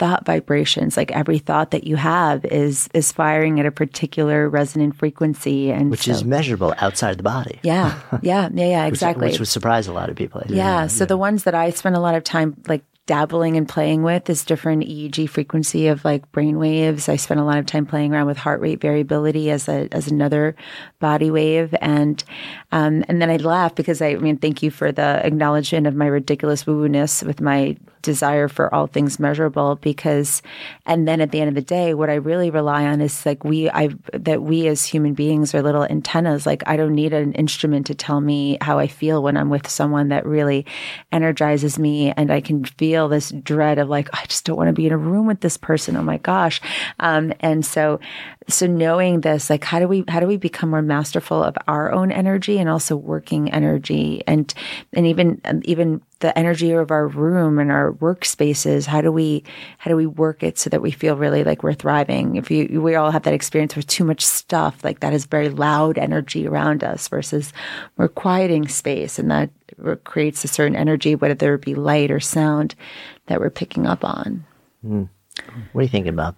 thought 0.01 0.25
vibrations 0.25 0.97
like 0.97 1.13
every 1.13 1.39
thought 1.39 1.71
that 1.71 1.85
you 1.85 1.95
have 1.95 2.43
is 2.47 2.89
is 2.95 3.13
firing 3.13 3.61
at 3.61 3.67
a 3.67 3.71
particular 3.71 4.49
resonant 4.49 4.97
frequency 4.97 5.71
and 5.71 5.91
which 5.91 6.05
so, 6.05 6.13
is 6.13 6.25
measurable 6.25 6.75
outside 6.79 7.19
the 7.19 7.23
body. 7.23 7.61
Yeah. 7.63 8.01
Yeah. 8.23 8.49
Yeah 8.53 8.67
yeah 8.67 8.87
exactly. 8.87 9.27
which, 9.27 9.33
which 9.35 9.41
would 9.41 9.49
surprise 9.49 9.87
a 9.87 9.93
lot 9.93 10.09
of 10.09 10.17
people 10.17 10.43
yeah, 10.49 10.57
yeah. 10.57 10.87
So 10.87 11.05
yeah. 11.05 11.09
the 11.09 11.17
ones 11.17 11.45
that 11.45 11.55
i 11.55 11.71
spend 11.71 11.97
a 11.97 12.01
lot 12.01 12.15
of 12.15 12.25
time 12.25 12.57
like 12.67 12.83
dabbling 13.11 13.57
and 13.57 13.69
playing 13.69 14.05
with 14.05 14.31
is 14.31 14.45
different 14.45 14.85
EEG 14.85 15.29
frequency 15.29 15.89
of 15.89 16.05
like 16.05 16.31
brain 16.31 16.61
waves. 16.61 17.09
I 17.09 17.17
spend 17.17 17.41
a 17.41 17.45
lot 17.45 17.59
of 17.59 17.67
time 17.67 17.85
playing 17.85 18.15
around 18.15 18.29
with 18.29 18.37
heart 18.37 18.61
rate 18.61 18.81
variability 18.81 19.51
as 19.51 19.69
a 19.69 19.89
as 19.91 20.07
another 20.07 20.55
body 21.01 21.29
wave, 21.29 21.75
and 21.81 22.23
um, 22.71 23.05
and 23.09 23.21
then 23.21 23.29
I 23.29 23.39
laugh 23.39 23.75
because 23.75 24.01
I, 24.01 24.11
I 24.11 24.15
mean, 24.15 24.37
thank 24.37 24.63
you 24.63 24.71
for 24.71 24.93
the 24.93 25.27
acknowledgement 25.27 25.89
of 25.89 25.97
my 25.97 26.07
ridiculous 26.07 26.69
woo 26.69 26.77
woo 26.79 26.89
ness 26.89 27.25
with 27.25 27.41
my 27.41 27.77
desire 28.03 28.49
for 28.49 28.73
all 28.75 28.87
things 28.87 29.19
measurable 29.19 29.77
because 29.77 30.43
and 30.87 31.07
then 31.07 31.21
at 31.21 31.31
the 31.31 31.41
end 31.41 31.49
of 31.49 31.55
the 31.55 31.61
day 31.61 31.95
what 31.95 32.11
i 32.11 32.15
really 32.15 32.51
rely 32.51 32.87
on 32.87 33.01
is 33.01 33.25
like 33.27 33.45
we 33.45 33.71
i 33.71 33.89
that 34.13 34.43
we 34.43 34.67
as 34.67 34.85
human 34.85 35.15
beings 35.15 35.55
are 35.55 35.63
little 35.63 35.85
antennas. 35.85 36.47
Like 36.47 36.63
i 36.67 36.77
don't 36.77 36.95
need 36.95 37.13
an 37.13 37.33
instrument 37.35 37.87
to 37.87 37.95
tell 37.95 38.21
me 38.21 38.59
how 38.61 38.79
i 38.79 38.87
feel 38.87 39.23
when 39.23 39.37
i'm 39.37 39.51
with 39.51 39.69
someone 39.69 40.09
that 40.09 40.27
really 40.27 40.67
energizes 41.13 41.79
me 41.79 42.13
and 42.13 42.33
i 42.33 42.41
can 42.41 42.65
feel 42.65 43.09
this 43.09 43.31
dread 43.43 43.79
of 43.79 43.89
like 43.89 44.09
i 44.13 44.25
just 44.27 44.45
don't 44.45 44.57
want 44.57 44.69
to 44.69 44.73
be 44.73 44.87
in 44.87 44.93
a 44.93 44.99
room 44.99 45.27
with 45.27 45.41
this 45.41 45.57
person. 45.57 45.97
Oh 45.97 46.03
my 46.03 46.19
gosh. 46.19 46.61
Um, 46.99 47.33
and 47.41 47.65
so 47.65 48.01
so 48.53 48.67
knowing 48.67 49.21
this 49.21 49.51
like 49.51 49.65
how 49.65 49.79
do 49.79 49.89
we 49.89 50.05
how 50.09 50.21
do 50.21 50.27
we 50.27 50.37
become 50.37 50.71
more 50.71 50.83
masterful 50.83 51.43
of 51.43 51.57
our 51.69 51.93
own 51.93 52.13
energy 52.13 52.59
and 52.59 52.69
also 52.69 52.97
working 52.97 53.51
energy? 53.53 54.23
And 54.27 54.53
and 54.93 55.07
even 55.07 55.41
even 55.65 56.01
the 56.21 56.37
energy 56.39 56.71
of 56.73 56.91
our 56.91 57.07
room 57.07 57.59
and 57.59 57.73
our 57.73 57.93
workspaces 57.93 58.87
how 58.87 59.01
do 59.01 59.11
we 59.11 59.43
how 59.79 59.91
do 59.91 59.97
we 59.97 60.07
work 60.07 60.43
it 60.43 60.59
so 60.59 60.69
that 60.71 60.83
we 60.83 60.91
feel 60.91 61.17
really 61.17 61.45
like 61.45 61.63
we're 61.63 61.75
thriving? 61.75 62.37
If 62.37 62.51
you 62.51 62.81
we 62.81 62.95
all 62.95 63.11
have 63.11 63.25
that 63.25 63.35
experience 63.35 63.77
with 63.77 63.87
too 63.87 64.05
much 64.05 64.25
stuff 64.25 64.83
like 64.85 65.01
that 65.01 65.13
is 65.13 65.27
very 65.27 65.49
loud 65.49 65.99
energy 65.99 66.47
around 66.47 66.85
us 66.85 67.09
versus 67.09 67.53
we're 67.97 68.09
quieting 68.09 68.69
space 68.69 69.19
and 69.19 69.31
that 69.31 69.51
creates 70.05 70.45
a 70.45 70.49
certain 70.49 70.77
energy 70.77 71.15
whether 71.15 71.55
it 71.55 71.63
be 71.63 71.75
light 71.75 72.11
or 72.11 72.21
sound 72.21 72.75
that 73.27 73.41
we're 73.41 73.51
picking 73.51 73.87
up 73.87 74.05
on. 74.05 74.45
Mm. 74.85 75.09
what 75.73 75.81
are 75.81 75.83
you 75.83 75.89
thinking 75.89 76.13
about 76.13 76.37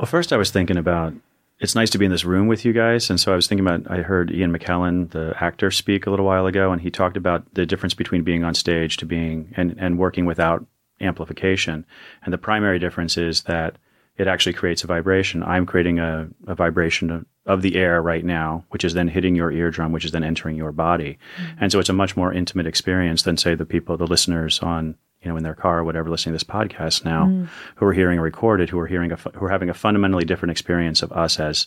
well, 0.00 0.06
first 0.06 0.32
I 0.32 0.38
was 0.38 0.50
thinking 0.50 0.78
about 0.78 1.12
it's 1.58 1.74
nice 1.74 1.90
to 1.90 1.98
be 1.98 2.06
in 2.06 2.10
this 2.10 2.24
room 2.24 2.46
with 2.46 2.64
you 2.64 2.72
guys. 2.72 3.10
And 3.10 3.20
so 3.20 3.34
I 3.34 3.36
was 3.36 3.46
thinking 3.46 3.66
about, 3.66 3.90
I 3.90 4.00
heard 4.00 4.30
Ian 4.30 4.50
McKellen, 4.50 5.10
the 5.10 5.34
actor, 5.38 5.70
speak 5.70 6.06
a 6.06 6.10
little 6.10 6.24
while 6.24 6.46
ago, 6.46 6.72
and 6.72 6.80
he 6.80 6.90
talked 6.90 7.18
about 7.18 7.52
the 7.52 7.66
difference 7.66 7.92
between 7.92 8.24
being 8.24 8.42
on 8.42 8.54
stage 8.54 8.96
to 8.96 9.04
being 9.04 9.52
and, 9.58 9.76
and 9.78 9.98
working 9.98 10.24
without 10.24 10.64
amplification. 11.02 11.84
And 12.24 12.32
the 12.32 12.38
primary 12.38 12.78
difference 12.78 13.18
is 13.18 13.42
that 13.42 13.76
it 14.16 14.26
actually 14.26 14.54
creates 14.54 14.84
a 14.84 14.86
vibration. 14.86 15.42
I'm 15.42 15.66
creating 15.66 15.98
a, 15.98 16.30
a 16.46 16.54
vibration 16.54 17.10
of, 17.10 17.26
of, 17.44 17.60
the 17.60 17.76
air 17.76 18.00
right 18.00 18.24
now, 18.24 18.64
which 18.70 18.84
is 18.84 18.94
then 18.94 19.08
hitting 19.08 19.34
your 19.34 19.52
eardrum, 19.52 19.92
which 19.92 20.06
is 20.06 20.12
then 20.12 20.24
entering 20.24 20.56
your 20.56 20.72
body. 20.72 21.18
Mm-hmm. 21.36 21.58
And 21.60 21.72
so 21.72 21.78
it's 21.78 21.90
a 21.90 21.94
much 21.94 22.16
more 22.16 22.32
intimate 22.32 22.66
experience 22.66 23.24
than, 23.24 23.36
say, 23.36 23.54
the 23.54 23.66
people, 23.66 23.98
the 23.98 24.06
listeners 24.06 24.60
on 24.60 24.96
you 25.22 25.30
know, 25.30 25.36
in 25.36 25.42
their 25.42 25.54
car 25.54 25.80
or 25.80 25.84
whatever, 25.84 26.08
listening 26.08 26.32
to 26.32 26.36
this 26.36 26.44
podcast 26.44 27.04
now, 27.04 27.26
mm. 27.26 27.48
who 27.76 27.86
are 27.86 27.92
hearing 27.92 28.20
recorded, 28.20 28.70
who 28.70 28.78
are 28.78 28.86
hearing, 28.86 29.12
a, 29.12 29.16
who 29.16 29.44
are 29.44 29.50
having 29.50 29.68
a 29.68 29.74
fundamentally 29.74 30.24
different 30.24 30.52
experience 30.52 31.02
of 31.02 31.12
us 31.12 31.38
as 31.38 31.66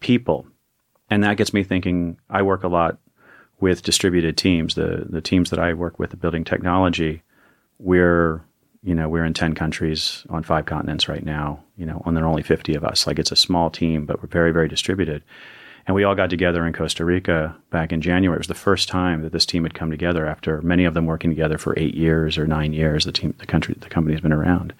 people, 0.00 0.46
and 1.10 1.24
that 1.24 1.36
gets 1.36 1.54
me 1.54 1.62
thinking. 1.62 2.18
I 2.28 2.42
work 2.42 2.64
a 2.64 2.68
lot 2.68 2.98
with 3.60 3.82
distributed 3.82 4.36
teams. 4.36 4.74
The 4.74 5.06
the 5.08 5.22
teams 5.22 5.50
that 5.50 5.58
I 5.58 5.72
work 5.72 5.98
with, 5.98 6.10
the 6.10 6.16
building 6.16 6.44
technology, 6.44 7.22
we're 7.78 8.44
you 8.82 8.94
know 8.94 9.08
we're 9.08 9.24
in 9.24 9.34
ten 9.34 9.54
countries 9.54 10.26
on 10.28 10.42
five 10.42 10.66
continents 10.66 11.08
right 11.08 11.24
now. 11.24 11.62
You 11.76 11.86
know, 11.86 12.02
and 12.04 12.14
there 12.14 12.24
are 12.24 12.28
only 12.28 12.42
fifty 12.42 12.74
of 12.74 12.84
us. 12.84 13.06
Like 13.06 13.18
it's 13.18 13.32
a 13.32 13.36
small 13.36 13.70
team, 13.70 14.04
but 14.04 14.20
we're 14.20 14.28
very 14.28 14.52
very 14.52 14.68
distributed. 14.68 15.22
And 15.86 15.94
we 15.94 16.04
all 16.04 16.14
got 16.14 16.30
together 16.30 16.64
in 16.66 16.72
Costa 16.72 17.04
Rica 17.04 17.56
back 17.70 17.92
in 17.92 18.00
January. 18.00 18.36
It 18.36 18.40
was 18.40 18.46
the 18.46 18.54
first 18.54 18.88
time 18.88 19.22
that 19.22 19.32
this 19.32 19.46
team 19.46 19.64
had 19.64 19.74
come 19.74 19.90
together 19.90 20.26
after 20.26 20.62
many 20.62 20.84
of 20.84 20.94
them 20.94 21.06
working 21.06 21.30
together 21.30 21.58
for 21.58 21.76
eight 21.76 21.94
years 21.94 22.38
or 22.38 22.46
nine 22.46 22.72
years. 22.72 23.04
The 23.04 23.12
team, 23.12 23.34
the 23.38 23.46
country, 23.46 23.74
the 23.78 23.88
company 23.88 24.14
has 24.14 24.20
been 24.20 24.32
around. 24.32 24.74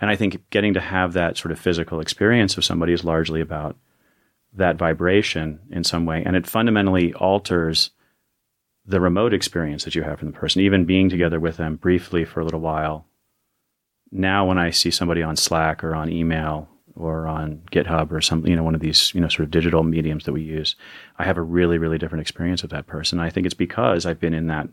And 0.00 0.10
I 0.10 0.16
think 0.16 0.42
getting 0.50 0.74
to 0.74 0.80
have 0.80 1.14
that 1.14 1.38
sort 1.38 1.52
of 1.52 1.58
physical 1.58 2.00
experience 2.00 2.58
of 2.58 2.64
somebody 2.64 2.92
is 2.92 3.04
largely 3.04 3.40
about 3.40 3.76
that 4.52 4.76
vibration 4.76 5.60
in 5.70 5.82
some 5.82 6.04
way. 6.04 6.22
And 6.24 6.36
it 6.36 6.46
fundamentally 6.46 7.14
alters 7.14 7.90
the 8.86 9.00
remote 9.00 9.32
experience 9.32 9.84
that 9.84 9.94
you 9.94 10.02
have 10.02 10.18
from 10.18 10.30
the 10.30 10.38
person, 10.38 10.60
even 10.60 10.84
being 10.84 11.08
together 11.08 11.40
with 11.40 11.56
them 11.56 11.76
briefly 11.76 12.24
for 12.24 12.40
a 12.40 12.44
little 12.44 12.60
while. 12.60 13.06
Now, 14.12 14.46
when 14.46 14.58
I 14.58 14.70
see 14.70 14.90
somebody 14.90 15.22
on 15.22 15.36
Slack 15.36 15.82
or 15.82 15.94
on 15.94 16.12
email 16.12 16.68
or 16.96 17.26
on 17.26 17.60
GitHub 17.72 18.12
or 18.12 18.20
some, 18.20 18.46
you 18.46 18.54
know, 18.54 18.62
one 18.62 18.74
of 18.74 18.80
these, 18.80 19.12
you 19.14 19.20
know, 19.20 19.28
sort 19.28 19.44
of 19.44 19.50
digital 19.50 19.82
mediums 19.82 20.24
that 20.24 20.32
we 20.32 20.42
use, 20.42 20.76
I 21.18 21.24
have 21.24 21.36
a 21.36 21.42
really, 21.42 21.78
really 21.78 21.98
different 21.98 22.22
experience 22.22 22.62
with 22.62 22.70
that 22.70 22.86
person. 22.86 23.18
I 23.18 23.30
think 23.30 23.46
it's 23.46 23.54
because 23.54 24.06
I've 24.06 24.20
been 24.20 24.34
in 24.34 24.46
that, 24.46 24.68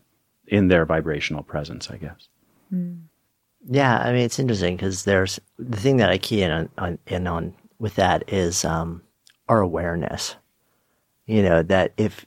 in 0.48 0.68
their 0.68 0.86
vibrational 0.86 1.44
presence, 1.44 1.90
I 1.90 1.98
guess. 1.98 2.28
Mm. 2.74 3.02
Yeah, 3.68 3.98
I 4.00 4.12
mean, 4.12 4.24
it's 4.24 4.40
interesting 4.40 4.76
because 4.76 5.04
there's 5.04 5.40
the 5.60 5.78
thing 5.78 5.98
that 5.98 6.10
I 6.10 6.18
key 6.18 6.42
in 6.42 6.52
on, 6.52 6.70
on, 6.78 7.00
in 7.08 7.28
on 7.28 7.54
with 7.80 7.96
that 7.96 8.32
is 8.32 8.66
um, 8.66 9.02
our 9.48 9.62
awareness. 9.62 10.36
You 11.28 11.44
know 11.44 11.64
that 11.64 11.94
if 11.98 12.26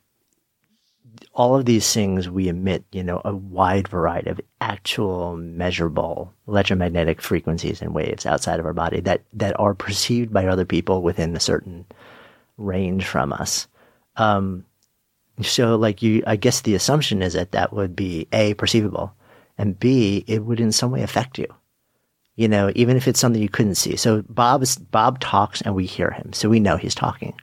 all 1.32 1.56
of 1.56 1.64
these 1.64 1.92
things 1.92 2.28
we 2.28 2.48
emit, 2.48 2.84
you 2.92 3.02
know, 3.02 3.20
a 3.24 3.34
wide 3.34 3.88
variety 3.88 4.30
of 4.30 4.40
actual 4.60 5.36
measurable 5.36 6.32
electromagnetic 6.48 7.20
frequencies 7.20 7.82
and 7.82 7.94
waves 7.94 8.26
outside 8.26 8.60
of 8.60 8.66
our 8.66 8.72
body 8.72 9.00
that, 9.00 9.22
that 9.32 9.58
are 9.58 9.74
perceived 9.74 10.32
by 10.32 10.46
other 10.46 10.64
people 10.64 11.02
within 11.02 11.34
a 11.34 11.40
certain 11.40 11.84
range 12.56 13.04
from 13.04 13.32
us. 13.32 13.66
Um, 14.16 14.64
so 15.42 15.76
like 15.76 16.02
you, 16.02 16.22
I 16.26 16.36
guess 16.36 16.60
the 16.60 16.74
assumption 16.74 17.22
is 17.22 17.32
that 17.32 17.52
that 17.52 17.72
would 17.72 17.96
be 17.96 18.28
A, 18.32 18.54
perceivable 18.54 19.12
and 19.58 19.78
B, 19.78 20.24
it 20.26 20.44
would 20.44 20.60
in 20.60 20.72
some 20.72 20.90
way 20.90 21.02
affect 21.02 21.38
you. 21.38 21.46
You 22.36 22.48
know, 22.48 22.72
even 22.74 22.96
if 22.96 23.06
it's 23.06 23.20
something 23.20 23.40
you 23.40 23.48
couldn't 23.48 23.76
see. 23.76 23.94
So 23.96 24.22
Bob 24.28 24.64
Bob 24.90 25.20
talks 25.20 25.60
and 25.60 25.74
we 25.74 25.86
hear 25.86 26.10
him. 26.10 26.32
So 26.32 26.48
we 26.48 26.58
know 26.58 26.76
he's 26.76 26.94
talking 26.94 27.34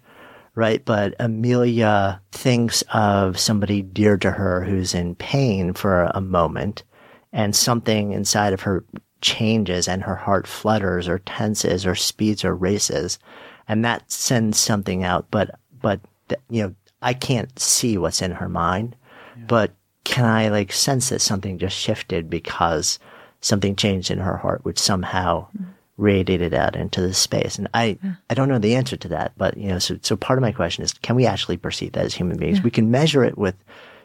right? 0.55 0.83
But 0.83 1.15
Amelia 1.19 2.21
thinks 2.31 2.83
of 2.93 3.39
somebody 3.39 3.81
dear 3.81 4.17
to 4.17 4.31
her 4.31 4.63
who's 4.63 4.93
in 4.93 5.15
pain 5.15 5.73
for 5.73 6.03
a 6.03 6.21
moment 6.21 6.83
and 7.31 7.55
something 7.55 8.11
inside 8.11 8.53
of 8.53 8.61
her 8.61 8.83
changes 9.21 9.87
and 9.87 10.03
her 10.03 10.15
heart 10.15 10.47
flutters 10.47 11.07
or 11.07 11.19
tenses 11.19 11.85
or 11.85 11.95
speeds 11.95 12.43
or 12.43 12.55
races. 12.55 13.19
And 13.67 13.85
that 13.85 14.11
sends 14.11 14.57
something 14.57 15.03
out. 15.03 15.27
But, 15.31 15.59
but, 15.81 16.01
you 16.49 16.63
know, 16.63 16.75
I 17.01 17.13
can't 17.13 17.57
see 17.57 17.97
what's 17.97 18.21
in 18.21 18.31
her 18.31 18.49
mind, 18.49 18.95
yeah. 19.37 19.45
but 19.47 19.71
can 20.03 20.25
I 20.25 20.49
like 20.49 20.73
sense 20.73 21.09
that 21.09 21.21
something 21.21 21.57
just 21.59 21.77
shifted 21.77 22.29
because 22.29 22.99
something 23.39 23.75
changed 23.75 24.11
in 24.11 24.19
her 24.19 24.37
heart, 24.37 24.65
which 24.65 24.79
somehow 24.79 25.47
mm-hmm 25.55 25.71
radiated 26.01 26.53
out 26.53 26.75
into 26.75 27.01
the 27.01 27.13
space. 27.13 27.57
And 27.57 27.69
I, 27.73 27.97
yeah. 28.03 28.13
I 28.29 28.33
don't 28.33 28.49
know 28.49 28.59
the 28.59 28.75
answer 28.75 28.97
to 28.97 29.07
that, 29.09 29.33
but 29.37 29.55
you 29.55 29.69
know, 29.69 29.79
so, 29.79 29.97
so 30.01 30.15
part 30.17 30.39
of 30.39 30.41
my 30.41 30.51
question 30.51 30.83
is, 30.83 30.93
can 30.93 31.15
we 31.15 31.25
actually 31.25 31.57
perceive 31.57 31.93
that 31.93 32.05
as 32.05 32.13
human 32.13 32.37
beings? 32.37 32.57
Yeah. 32.57 32.63
We 32.63 32.71
can 32.71 32.91
measure 32.91 33.23
it 33.23 33.37
with 33.37 33.55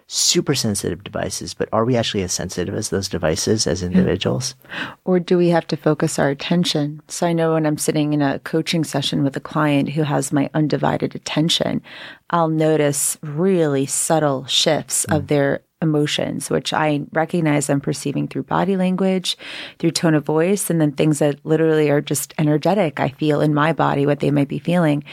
super 0.08 0.54
sensitive 0.54 1.02
devices, 1.02 1.52
but 1.52 1.68
are 1.72 1.84
we 1.84 1.96
actually 1.96 2.22
as 2.22 2.32
sensitive 2.32 2.74
as 2.74 2.90
those 2.90 3.08
devices 3.08 3.66
as 3.66 3.82
individuals? 3.82 4.54
Yeah. 4.64 4.92
Or 5.04 5.18
do 5.18 5.36
we 5.36 5.48
have 5.48 5.66
to 5.68 5.76
focus 5.76 6.18
our 6.18 6.28
attention? 6.28 7.00
So 7.08 7.26
I 7.26 7.32
know 7.32 7.54
when 7.54 7.66
I'm 7.66 7.78
sitting 7.78 8.12
in 8.12 8.22
a 8.22 8.38
coaching 8.40 8.84
session 8.84 9.24
with 9.24 9.36
a 9.36 9.40
client 9.40 9.90
who 9.90 10.04
has 10.04 10.32
my 10.32 10.48
undivided 10.54 11.16
attention, 11.16 11.82
I'll 12.30 12.48
notice 12.48 13.18
really 13.22 13.86
subtle 13.86 14.46
shifts 14.46 15.06
mm. 15.08 15.16
of 15.16 15.26
their 15.26 15.62
emotions, 15.82 16.50
which 16.50 16.72
I 16.72 17.02
recognize 17.12 17.68
I'm 17.68 17.80
perceiving 17.80 18.28
through 18.28 18.44
body 18.44 18.76
language, 18.76 19.36
through 19.78 19.90
tone 19.92 20.14
of 20.14 20.24
voice, 20.24 20.70
and 20.70 20.80
then 20.80 20.92
things 20.92 21.18
that 21.18 21.44
literally 21.44 21.90
are 21.90 22.00
just 22.00 22.34
energetic. 22.38 22.98
I 23.00 23.10
feel 23.10 23.40
in 23.40 23.54
my 23.54 23.72
body 23.72 24.06
what 24.06 24.20
they 24.20 24.30
might 24.30 24.48
be 24.48 24.58
feeling, 24.58 25.04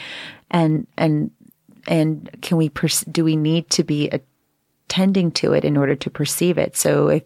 and 0.50 0.86
and 0.96 1.30
and 1.86 2.30
can 2.42 2.56
we 2.56 2.70
do 3.10 3.24
we 3.24 3.36
need 3.36 3.68
to 3.70 3.84
be 3.84 4.08
attending 4.08 5.30
to 5.32 5.52
it 5.52 5.64
in 5.64 5.76
order 5.76 5.94
to 5.96 6.10
perceive 6.10 6.56
it? 6.56 6.76
So 6.76 7.08
if 7.08 7.24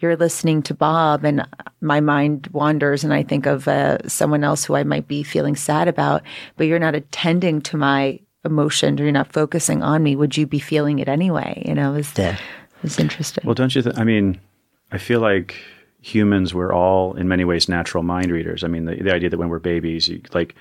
you're 0.00 0.16
listening 0.16 0.62
to 0.62 0.74
Bob 0.74 1.24
and 1.24 1.46
my 1.80 2.00
mind 2.00 2.48
wanders 2.52 3.04
and 3.04 3.12
I 3.12 3.22
think 3.22 3.46
of 3.46 3.66
uh, 3.68 4.06
someone 4.08 4.44
else 4.44 4.64
who 4.64 4.76
I 4.76 4.84
might 4.84 5.08
be 5.08 5.22
feeling 5.22 5.56
sad 5.56 5.88
about, 5.88 6.22
but 6.56 6.66
you're 6.66 6.78
not 6.78 6.94
attending 6.94 7.60
to 7.62 7.76
my 7.76 8.20
emotion 8.44 8.98
or 8.98 9.04
you're 9.04 9.12
not 9.12 9.32
focusing 9.32 9.82
on 9.82 10.02
me, 10.02 10.14
would 10.16 10.36
you 10.36 10.46
be 10.46 10.58
feeling 10.58 10.98
it 10.98 11.08
anyway? 11.08 11.62
You 11.66 11.74
know, 11.74 11.92
was, 11.92 12.12
Yeah. 12.16 12.38
Interesting. 12.98 13.44
Well, 13.44 13.54
don't 13.54 13.74
you? 13.74 13.82
Th- 13.82 13.96
I 13.96 14.04
mean, 14.04 14.40
I 14.92 14.98
feel 14.98 15.20
like 15.20 15.56
humans 16.00 16.54
we're 16.54 16.72
all 16.72 17.14
in 17.14 17.26
many 17.26 17.44
ways 17.44 17.68
natural 17.68 18.04
mind 18.04 18.30
readers. 18.30 18.62
I 18.62 18.68
mean, 18.68 18.84
the, 18.84 18.94
the 19.02 19.12
idea 19.12 19.28
that 19.28 19.38
when 19.38 19.48
we're 19.48 19.58
babies, 19.58 20.08
you, 20.08 20.22
like 20.32 20.54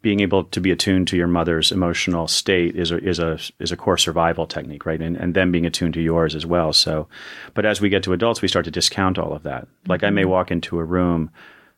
being 0.00 0.20
able 0.20 0.44
to 0.44 0.60
be 0.60 0.70
attuned 0.70 1.08
to 1.08 1.16
your 1.16 1.26
mother's 1.26 1.72
emotional 1.72 2.28
state 2.28 2.76
is 2.76 2.90
a 2.90 2.98
is 2.98 3.18
a 3.18 3.38
is 3.58 3.72
a 3.72 3.76
core 3.76 3.98
survival 3.98 4.46
technique, 4.46 4.86
right? 4.86 5.00
And 5.00 5.16
and 5.16 5.34
then 5.34 5.50
being 5.52 5.66
attuned 5.66 5.94
to 5.94 6.00
yours 6.00 6.34
as 6.34 6.46
well. 6.46 6.72
So, 6.72 7.08
but 7.54 7.66
as 7.66 7.80
we 7.80 7.88
get 7.88 8.02
to 8.04 8.12
adults, 8.12 8.40
we 8.40 8.48
start 8.48 8.64
to 8.64 8.70
discount 8.70 9.18
all 9.18 9.32
of 9.32 9.42
that. 9.42 9.68
Like 9.86 10.04
I 10.04 10.10
may 10.10 10.22
mm-hmm. 10.22 10.30
walk 10.30 10.50
into 10.50 10.78
a 10.78 10.84
room 10.84 11.30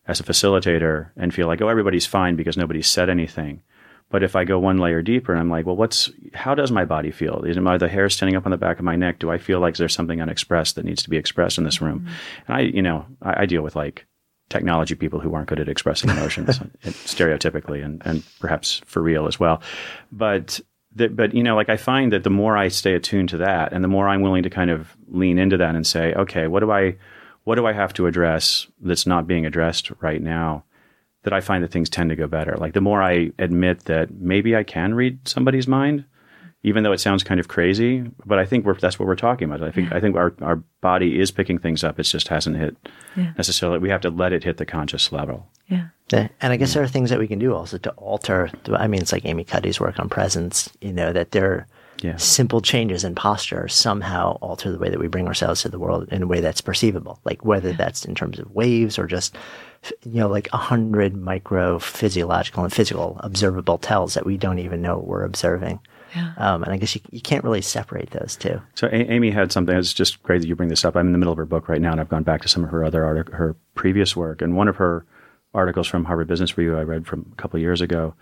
as 0.06 0.20
a 0.20 0.24
facilitator 0.24 1.10
and 1.16 1.32
feel 1.32 1.46
like, 1.46 1.62
oh, 1.62 1.68
everybody's 1.68 2.06
fine 2.06 2.36
because 2.36 2.56
nobody 2.56 2.82
said 2.82 3.08
anything. 3.08 3.62
But 4.10 4.24
if 4.24 4.34
I 4.34 4.44
go 4.44 4.58
one 4.58 4.78
layer 4.78 5.02
deeper 5.02 5.32
and 5.32 5.40
I'm 5.40 5.48
like, 5.48 5.66
well, 5.66 5.76
what's 5.76 6.10
how 6.34 6.54
does 6.54 6.72
my 6.72 6.84
body 6.84 7.12
feel? 7.12 7.44
Is 7.44 7.56
are 7.56 7.78
the 7.78 7.88
hair 7.88 8.10
standing 8.10 8.36
up 8.36 8.44
on 8.44 8.50
the 8.50 8.58
back 8.58 8.78
of 8.78 8.84
my 8.84 8.96
neck? 8.96 9.20
Do 9.20 9.30
I 9.30 9.38
feel 9.38 9.60
like 9.60 9.76
there's 9.76 9.94
something 9.94 10.20
unexpressed 10.20 10.74
that 10.74 10.84
needs 10.84 11.02
to 11.04 11.10
be 11.10 11.16
expressed 11.16 11.58
in 11.58 11.64
this 11.64 11.80
room? 11.80 12.00
Mm-hmm. 12.00 12.52
And 12.52 12.56
I, 12.56 12.60
you 12.60 12.82
know, 12.82 13.06
I, 13.22 13.42
I 13.42 13.46
deal 13.46 13.62
with 13.62 13.76
like 13.76 14.06
technology 14.48 14.96
people 14.96 15.20
who 15.20 15.32
aren't 15.32 15.48
good 15.48 15.60
at 15.60 15.68
expressing 15.68 16.10
emotions 16.10 16.58
stereotypically 16.82 17.84
and, 17.84 18.02
and 18.04 18.24
perhaps 18.40 18.82
for 18.84 19.00
real 19.00 19.28
as 19.28 19.38
well. 19.38 19.62
But 20.10 20.60
that, 20.96 21.14
but 21.14 21.32
you 21.32 21.44
know, 21.44 21.54
like 21.54 21.68
I 21.68 21.76
find 21.76 22.12
that 22.12 22.24
the 22.24 22.30
more 22.30 22.56
I 22.56 22.66
stay 22.68 22.94
attuned 22.94 23.28
to 23.30 23.38
that 23.38 23.72
and 23.72 23.82
the 23.82 23.88
more 23.88 24.08
I'm 24.08 24.22
willing 24.22 24.42
to 24.42 24.50
kind 24.50 24.70
of 24.70 24.96
lean 25.08 25.38
into 25.38 25.56
that 25.56 25.76
and 25.76 25.86
say, 25.86 26.12
okay, 26.14 26.48
what 26.48 26.60
do 26.60 26.72
I, 26.72 26.96
what 27.44 27.54
do 27.54 27.66
I 27.66 27.72
have 27.72 27.94
to 27.94 28.06
address 28.06 28.66
that's 28.80 29.06
not 29.06 29.28
being 29.28 29.46
addressed 29.46 29.92
right 30.00 30.20
now? 30.20 30.64
That 31.24 31.32
I 31.34 31.40
find 31.40 31.62
that 31.62 31.70
things 31.70 31.90
tend 31.90 32.10
to 32.10 32.16
go 32.16 32.26
better. 32.26 32.56
Like 32.56 32.72
the 32.72 32.80
more 32.80 33.02
I 33.02 33.30
admit 33.38 33.84
that 33.84 34.10
maybe 34.10 34.56
I 34.56 34.62
can 34.62 34.94
read 34.94 35.28
somebody's 35.28 35.68
mind, 35.68 36.04
even 36.62 36.82
though 36.82 36.92
it 36.92 37.00
sounds 37.00 37.22
kind 37.22 37.38
of 37.38 37.48
crazy, 37.48 38.04
but 38.24 38.38
I 38.38 38.46
think 38.46 38.64
we're, 38.64 38.74
that's 38.74 38.98
what 38.98 39.06
we're 39.06 39.16
talking 39.16 39.50
about. 39.50 39.62
I 39.66 39.70
think 39.70 39.92
I 39.92 40.00
think 40.00 40.16
our, 40.16 40.34
our 40.40 40.56
body 40.80 41.20
is 41.20 41.30
picking 41.30 41.58
things 41.58 41.84
up. 41.84 42.00
It 42.00 42.04
just 42.04 42.28
hasn't 42.28 42.56
hit 42.56 42.74
necessarily. 43.36 43.78
We 43.78 43.90
have 43.90 44.00
to 44.02 44.10
let 44.10 44.32
it 44.32 44.44
hit 44.44 44.56
the 44.56 44.66
conscious 44.66 45.12
level. 45.12 45.48
yeah. 45.68 45.88
Yeah. 46.12 46.28
And 46.40 46.52
I 46.52 46.56
guess 46.56 46.74
there 46.74 46.82
are 46.82 46.88
things 46.88 47.10
that 47.10 47.20
we 47.20 47.28
can 47.28 47.38
do 47.38 47.54
also 47.54 47.78
to 47.78 47.90
alter. 47.92 48.50
I 48.72 48.88
mean, 48.88 49.00
it's 49.00 49.12
like 49.12 49.24
Amy 49.24 49.44
Cuddy's 49.44 49.78
work 49.78 50.00
on 50.00 50.08
presence, 50.08 50.68
you 50.80 50.92
know, 50.92 51.12
that 51.12 51.30
there 51.30 51.52
are 51.52 51.66
Yeah. 52.02 52.16
simple 52.16 52.60
changes 52.60 53.04
in 53.04 53.14
posture 53.14 53.68
somehow 53.68 54.38
alter 54.40 54.72
the 54.72 54.78
way 54.78 54.88
that 54.88 54.98
we 54.98 55.08
bring 55.08 55.26
ourselves 55.26 55.62
to 55.62 55.68
the 55.68 55.78
world 55.78 56.08
in 56.10 56.22
a 56.22 56.26
way 56.26 56.40
that's 56.40 56.60
perceivable. 56.60 57.20
Like 57.24 57.44
whether 57.44 57.72
that's 57.72 58.04
in 58.04 58.14
terms 58.14 58.38
of 58.38 58.50
waves 58.52 58.98
or 58.98 59.06
just, 59.06 59.36
you 60.04 60.20
know, 60.20 60.28
like 60.28 60.48
a 60.52 60.56
hundred 60.56 61.16
micro 61.16 61.78
physiological 61.78 62.64
and 62.64 62.72
physical 62.72 63.18
observable 63.22 63.78
tells 63.78 64.14
that 64.14 64.26
we 64.26 64.36
don't 64.36 64.58
even 64.58 64.82
know 64.82 64.98
we're 64.98 65.24
observing. 65.24 65.80
Yeah. 66.14 66.32
Um, 66.38 66.64
and 66.64 66.72
I 66.72 66.76
guess 66.76 66.94
you, 66.94 67.00
you 67.10 67.20
can't 67.20 67.44
really 67.44 67.62
separate 67.62 68.10
those 68.10 68.34
two. 68.34 68.60
So 68.74 68.88
A- 68.88 69.10
Amy 69.12 69.30
had 69.30 69.52
something. 69.52 69.76
It's 69.76 69.94
just 69.94 70.22
great 70.24 70.40
that 70.40 70.48
you 70.48 70.56
bring 70.56 70.68
this 70.68 70.84
up. 70.84 70.96
I'm 70.96 71.06
in 71.06 71.12
the 71.12 71.18
middle 71.18 71.32
of 71.32 71.38
her 71.38 71.46
book 71.46 71.68
right 71.68 71.80
now, 71.80 71.92
and 71.92 72.00
I've 72.00 72.08
gone 72.08 72.24
back 72.24 72.42
to 72.42 72.48
some 72.48 72.64
of 72.64 72.70
her 72.70 72.84
other 72.84 73.04
artic- 73.04 73.32
her 73.32 73.54
previous 73.76 74.16
work. 74.16 74.42
And 74.42 74.56
one 74.56 74.66
of 74.66 74.76
her 74.76 75.04
articles 75.54 75.86
from 75.86 76.04
Harvard 76.06 76.26
Business 76.26 76.56
Review 76.58 76.76
I 76.76 76.82
read 76.82 77.06
from 77.06 77.26
a 77.32 77.36
couple 77.36 77.58
of 77.58 77.62
years 77.62 77.80
ago, 77.80 78.14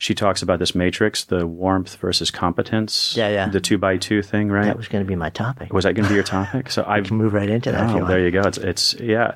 she 0.00 0.14
talks 0.14 0.40
about 0.40 0.58
this 0.58 0.74
matrix, 0.74 1.24
the 1.24 1.46
warmth 1.46 1.96
versus 1.96 2.30
competence. 2.30 3.14
Yeah, 3.14 3.28
yeah. 3.28 3.48
The 3.50 3.60
two 3.60 3.76
by 3.76 3.98
two 3.98 4.22
thing, 4.22 4.48
right? 4.48 4.64
That 4.64 4.78
was 4.78 4.88
going 4.88 5.04
to 5.04 5.08
be 5.08 5.14
my 5.14 5.28
topic. 5.28 5.74
was 5.74 5.84
that 5.84 5.92
going 5.92 6.04
to 6.04 6.08
be 6.08 6.14
your 6.14 6.24
topic? 6.24 6.70
So 6.70 6.82
I 6.88 7.02
can 7.02 7.18
move 7.18 7.34
right 7.34 7.50
into 7.50 7.70
that 7.70 7.84
if 7.84 7.90
oh, 7.90 7.92
you 7.92 7.96
Oh, 7.96 8.00
want. 8.04 8.08
there 8.08 8.20
you 8.24 8.30
go. 8.30 8.40
It's, 8.40 8.56
it's 8.56 8.94
yeah. 8.94 9.34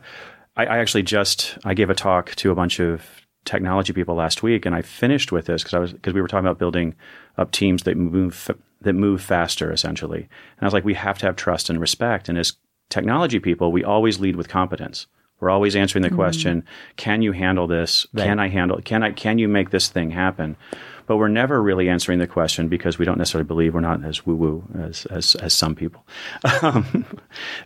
I, 0.57 0.65
I 0.65 0.79
actually 0.79 1.03
just 1.03 1.59
I 1.67 1.75
gave 1.75 1.91
a 1.91 1.95
talk 1.95 2.35
to 2.37 2.51
a 2.51 2.55
bunch 2.55 2.81
of 2.81 3.03
technology 3.45 3.93
people 3.93 4.15
last 4.15 4.43
week, 4.43 4.65
and 4.65 4.75
I 4.75 4.81
finished 4.81 5.33
with 5.33 5.45
this 5.45 5.63
because 5.63 5.75
I 5.75 5.79
was 5.81 5.93
because 5.93 6.15
we 6.15 6.23
were 6.23 6.29
talking 6.29 6.47
about 6.47 6.59
building 6.59 6.95
up 7.37 7.51
teams 7.53 7.83
that 7.83 7.99
move 7.99 8.51
that 8.81 8.95
move 8.95 9.21
faster, 9.21 9.71
essentially. 9.71 10.21
And 10.21 10.63
I 10.63 10.65
was 10.65 10.73
like, 10.73 10.87
we 10.87 10.95
have 10.95 11.19
to 11.19 11.27
have 11.27 11.37
trust 11.37 11.69
and 11.69 11.79
respect. 11.79 12.31
And 12.31 12.39
as 12.39 12.55
technology 12.89 13.39
people, 13.39 13.71
we 13.71 13.85
always 13.85 14.19
lead 14.19 14.37
with 14.37 14.49
competence. 14.49 15.07
We're 15.41 15.51
always 15.51 15.77
answering 15.77 16.03
the 16.03 16.11
question, 16.11 16.65
can 16.97 17.21
you 17.21 17.33
handle 17.33 17.67
this? 17.67 18.07
Can 18.17 18.39
I 18.39 18.49
handle 18.49 18.79
it? 18.79 18.85
can 18.85 19.03
I 19.03 19.13
can 19.13 19.39
you 19.39 19.49
make 19.49 19.71
this 19.71 19.89
thing 19.89 20.11
happen? 20.11 20.57
But 21.07 21.19
we're 21.19 21.29
never 21.29 21.63
really 21.63 21.91
answering 21.91 22.19
the 22.19 22.27
question 22.27 22.69
because 22.69 22.99
we 22.99 23.05
don't 23.05 23.19
necessarily 23.19 23.47
believe 23.47 23.75
we're 23.75 23.81
not 23.81 24.03
as 24.05 24.25
woo 24.25 24.37
woo 24.37 24.65
as, 24.79 25.05
as 25.07 25.35
as 25.37 25.53
some 25.53 25.75
people. 25.75 26.07
Um, 26.63 27.05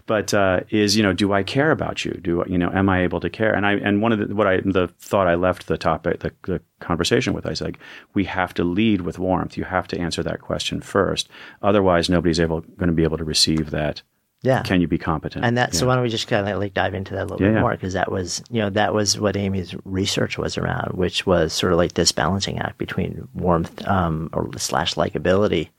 but 0.06 0.34
uh, 0.34 0.60
is 0.70 0.96
you 0.96 1.02
know, 1.02 1.12
do 1.12 1.32
I 1.32 1.42
care 1.42 1.70
about 1.70 2.04
you? 2.04 2.12
Do 2.12 2.42
you 2.48 2.58
know, 2.58 2.70
am 2.72 2.88
I 2.88 3.02
able 3.02 3.20
to 3.20 3.30
care? 3.30 3.54
And 3.54 3.64
I 3.64 3.74
and 3.74 4.02
one 4.02 4.12
of 4.12 4.18
the 4.18 4.34
what 4.34 4.46
I 4.46 4.60
the 4.60 4.88
thought 4.98 5.28
I 5.28 5.34
left 5.36 5.68
the 5.68 5.78
topic 5.78 6.20
the, 6.20 6.32
the 6.42 6.60
conversation 6.80 7.32
with 7.32 7.46
I 7.46 7.50
was 7.50 7.60
like, 7.60 7.78
we 8.14 8.24
have 8.24 8.54
to 8.54 8.64
lead 8.64 9.02
with 9.02 9.18
warmth. 9.18 9.56
You 9.56 9.64
have 9.64 9.86
to 9.88 9.98
answer 10.00 10.22
that 10.24 10.40
question 10.40 10.80
first. 10.80 11.28
Otherwise, 11.62 12.08
nobody's 12.08 12.40
able 12.40 12.62
going 12.62 12.88
to 12.88 12.92
be 12.92 13.04
able 13.04 13.18
to 13.18 13.24
receive 13.24 13.70
that. 13.70 14.02
Yeah. 14.42 14.62
Can 14.62 14.80
you 14.80 14.86
be 14.86 14.98
competent? 14.98 15.44
And 15.44 15.56
that, 15.56 15.74
so 15.74 15.86
why 15.86 15.94
don't 15.94 16.04
we 16.04 16.10
just 16.10 16.28
kind 16.28 16.48
of 16.48 16.58
like 16.58 16.72
dive 16.72 16.94
into 16.94 17.14
that 17.14 17.22
a 17.22 17.26
little 17.26 17.44
Yeah, 17.44 17.54
bit 17.54 17.60
more? 17.60 17.72
Because 17.72 17.94
that 17.94 18.12
was, 18.12 18.42
you 18.50 18.60
know, 18.60 18.70
that 18.70 18.94
was 18.94 19.18
what 19.18 19.36
Amy's 19.36 19.74
research 19.84 20.38
was 20.38 20.56
around, 20.56 20.96
which 20.96 21.26
was 21.26 21.52
sort 21.52 21.72
of 21.72 21.78
like 21.78 21.94
this 21.94 22.12
balancing 22.12 22.58
act 22.58 22.78
between 22.78 23.26
warmth 23.34 23.86
um, 23.88 24.30
or 24.32 24.48
slash 24.56 24.94
likability 24.94 25.70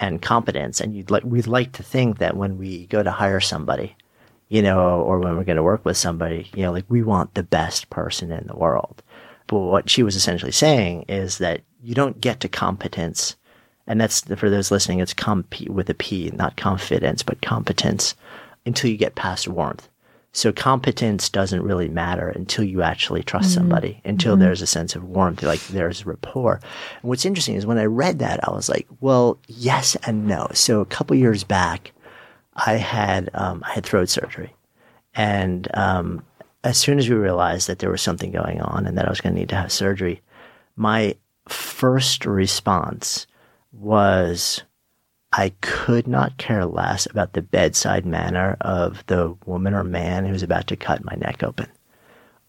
and 0.00 0.20
competence. 0.20 0.80
And 0.80 0.96
you'd 0.96 1.12
like, 1.12 1.22
we'd 1.22 1.46
like 1.46 1.72
to 1.72 1.84
think 1.84 2.18
that 2.18 2.36
when 2.36 2.58
we 2.58 2.86
go 2.86 3.04
to 3.04 3.10
hire 3.12 3.40
somebody, 3.40 3.94
you 4.48 4.62
know, 4.62 5.00
or 5.00 5.20
when 5.20 5.36
we're 5.36 5.44
going 5.44 5.56
to 5.56 5.62
work 5.62 5.84
with 5.84 5.96
somebody, 5.96 6.50
you 6.56 6.62
know, 6.62 6.72
like 6.72 6.86
we 6.88 7.02
want 7.02 7.34
the 7.34 7.44
best 7.44 7.88
person 7.88 8.32
in 8.32 8.48
the 8.48 8.56
world. 8.56 9.00
But 9.46 9.60
what 9.60 9.88
she 9.88 10.02
was 10.02 10.16
essentially 10.16 10.52
saying 10.52 11.04
is 11.08 11.38
that 11.38 11.62
you 11.80 11.94
don't 11.94 12.20
get 12.20 12.40
to 12.40 12.48
competence 12.48 13.36
and 13.86 14.00
that's 14.00 14.20
for 14.36 14.48
those 14.48 14.70
listening, 14.70 15.00
it's 15.00 15.14
comp 15.14 15.54
with 15.68 15.90
a 15.90 15.94
P, 15.94 16.30
not 16.34 16.56
confidence, 16.56 17.22
but 17.22 17.42
competence 17.42 18.14
until 18.64 18.90
you 18.90 18.96
get 18.96 19.14
past 19.14 19.48
warmth. 19.48 19.88
So 20.34 20.50
competence 20.50 21.28
doesn't 21.28 21.62
really 21.62 21.88
matter 21.88 22.28
until 22.28 22.64
you 22.64 22.80
actually 22.80 23.22
trust 23.22 23.52
somebody, 23.52 24.00
until 24.02 24.34
there's 24.34 24.62
a 24.62 24.66
sense 24.66 24.96
of 24.96 25.04
warmth, 25.04 25.42
like 25.42 25.60
there's 25.66 26.06
rapport. 26.06 26.54
And 27.02 27.08
what's 27.10 27.26
interesting 27.26 27.54
is 27.54 27.66
when 27.66 27.76
I 27.76 27.84
read 27.84 28.18
that, 28.20 28.48
I 28.48 28.50
was 28.50 28.70
like, 28.70 28.86
well, 29.00 29.38
yes 29.46 29.94
and 30.06 30.26
no. 30.26 30.48
So 30.54 30.80
a 30.80 30.86
couple 30.86 31.16
years 31.16 31.44
back, 31.44 31.92
I 32.54 32.74
had 32.74 33.28
um, 33.34 33.62
I 33.66 33.72
had 33.72 33.84
throat 33.84 34.08
surgery, 34.08 34.54
and 35.14 35.68
um, 35.74 36.24
as 36.64 36.78
soon 36.78 36.98
as 36.98 37.08
we 37.08 37.16
realized 37.16 37.66
that 37.68 37.80
there 37.80 37.90
was 37.90 38.02
something 38.02 38.30
going 38.30 38.60
on 38.60 38.86
and 38.86 38.96
that 38.96 39.06
I 39.06 39.10
was 39.10 39.20
going 39.20 39.34
to 39.34 39.40
need 39.40 39.48
to 39.50 39.56
have 39.56 39.72
surgery, 39.72 40.22
my 40.76 41.14
first 41.48 42.24
response 42.24 43.26
was 43.72 44.62
I 45.32 45.52
could 45.60 46.06
not 46.06 46.36
care 46.36 46.66
less 46.66 47.06
about 47.06 47.32
the 47.32 47.42
bedside 47.42 48.04
manner 48.04 48.56
of 48.60 49.04
the 49.06 49.34
woman 49.46 49.74
or 49.74 49.82
man 49.82 50.26
who's 50.26 50.42
about 50.42 50.66
to 50.68 50.76
cut 50.76 51.04
my 51.04 51.14
neck 51.16 51.42
open. 51.42 51.68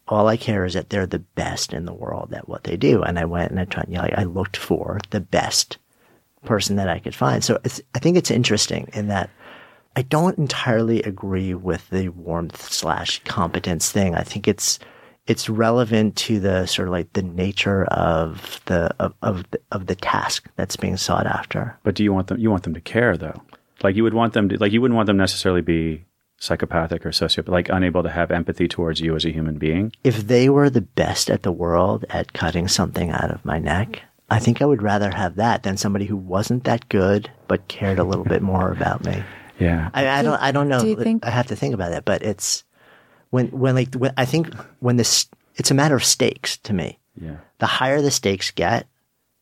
All 0.08 0.28
I 0.28 0.36
care 0.36 0.66
is 0.66 0.74
that 0.74 0.90
they're 0.90 1.08
the 1.08 1.20
best 1.20 1.72
in 1.72 1.86
the 1.86 1.94
world 1.94 2.34
at 2.34 2.50
what 2.50 2.66
they 2.66 2.76
do. 2.76 3.02
And 3.02 3.18
I 3.18 3.24
went 3.24 3.52
and 3.52 3.60
I 3.60 3.66
tried, 3.66 3.88
you 3.88 3.96
know, 3.96 4.10
I 4.16 4.26
looked 4.26 4.58
for 4.58 5.00
the 5.12 5.22
best 5.22 5.78
person 6.44 6.76
that 6.76 6.90
I 6.90 7.00
could 7.00 7.16
find. 7.16 7.42
So 7.42 7.58
I 7.96 8.00
think 8.00 8.18
it's 8.18 8.32
interesting 8.32 8.90
in 8.94 9.08
that 9.08 9.30
I 9.96 10.02
don't 10.02 10.38
entirely 10.38 11.02
agree 11.04 11.54
with 11.54 11.90
the 11.90 12.10
warmth 12.10 12.70
slash 12.70 13.22
competence 13.24 13.92
thing. 13.92 14.14
I 14.14 14.24
think 14.24 14.48
it's 14.48 14.78
it's 15.28 15.50
relevant 15.50 16.16
to 16.18 16.40
the 16.40 16.66
sort 16.66 16.88
of 16.88 16.92
like 16.92 17.14
the 17.14 17.22
nature 17.24 17.86
of 17.86 18.60
the 18.66 18.94
of 19.00 19.14
of 19.22 19.50
the, 19.52 19.60
of 19.72 19.88
the 19.88 19.96
task 19.96 20.50
that's 20.56 20.76
being 20.76 20.98
sought 20.98 21.26
after. 21.28 21.78
But 21.84 21.96
do 21.96 22.04
you 22.04 22.14
want 22.14 22.28
them? 22.28 22.40
You 22.40 22.50
want 22.52 22.64
them 22.64 22.74
to 22.74 22.82
care, 22.82 23.16
though. 23.18 23.42
Like 23.84 23.96
you 23.96 24.04
would 24.04 24.14
want 24.14 24.34
them 24.34 24.50
to. 24.50 24.58
Like 24.58 24.72
you 24.72 24.82
wouldn't 24.82 24.96
want 24.96 25.08
them 25.08 25.18
necessarily 25.18 25.62
be 25.62 26.06
psychopathic 26.40 27.06
or 27.06 27.10
sociopath, 27.12 27.48
like 27.48 27.70
unable 27.70 28.04
to 28.04 28.10
have 28.10 28.30
empathy 28.32 28.68
towards 28.68 29.00
you 29.00 29.16
as 29.16 29.24
a 29.26 29.32
human 29.32 29.58
being. 29.58 29.94
If 30.04 30.28
they 30.28 30.50
were 30.50 30.70
the 30.70 30.82
best 30.82 31.30
at 31.30 31.44
the 31.44 31.52
world 31.54 32.04
at 32.10 32.34
cutting 32.34 32.68
something 32.68 33.12
out 33.12 33.32
of 33.32 33.46
my 33.46 33.60
neck, 33.60 34.02
I 34.30 34.40
think 34.40 34.62
I 34.62 34.66
would 34.66 34.82
rather 34.82 35.12
have 35.12 35.36
that 35.36 35.64
than 35.64 35.78
somebody 35.78 36.06
who 36.06 36.18
wasn't 36.18 36.66
that 36.66 36.90
good 36.90 37.30
but 37.48 37.68
cared 37.70 38.00
a 38.00 38.04
little 38.04 38.26
bit 38.26 38.42
more 38.42 38.72
about 38.72 39.04
me. 39.06 39.24
Yeah. 39.60 39.92
I, 39.94 40.08
I 40.10 40.24
don't. 40.24 40.42
I 40.42 40.52
don't 40.52 40.68
know. 40.68 40.80
do 40.82 40.88
you 40.88 40.96
think- 40.98 41.26
I 41.26 41.30
have 41.30 41.48
to 41.48 41.56
think 41.56 41.76
about 41.76 41.92
it, 41.94 42.04
but 42.04 42.24
it's 42.24 42.64
when 43.34 43.48
when 43.48 43.74
like 43.74 43.96
when, 43.96 44.14
I 44.16 44.26
think 44.26 44.54
when 44.80 44.98
this 44.98 45.28
it's 45.56 45.72
a 45.72 45.74
matter 45.74 45.96
of 45.96 46.04
stakes 46.04 46.58
to 46.58 46.74
me. 46.74 47.00
yeah. 47.20 47.38
The 47.58 47.66
higher 47.66 48.02
the 48.02 48.12
stakes 48.12 48.52
get, 48.52 48.88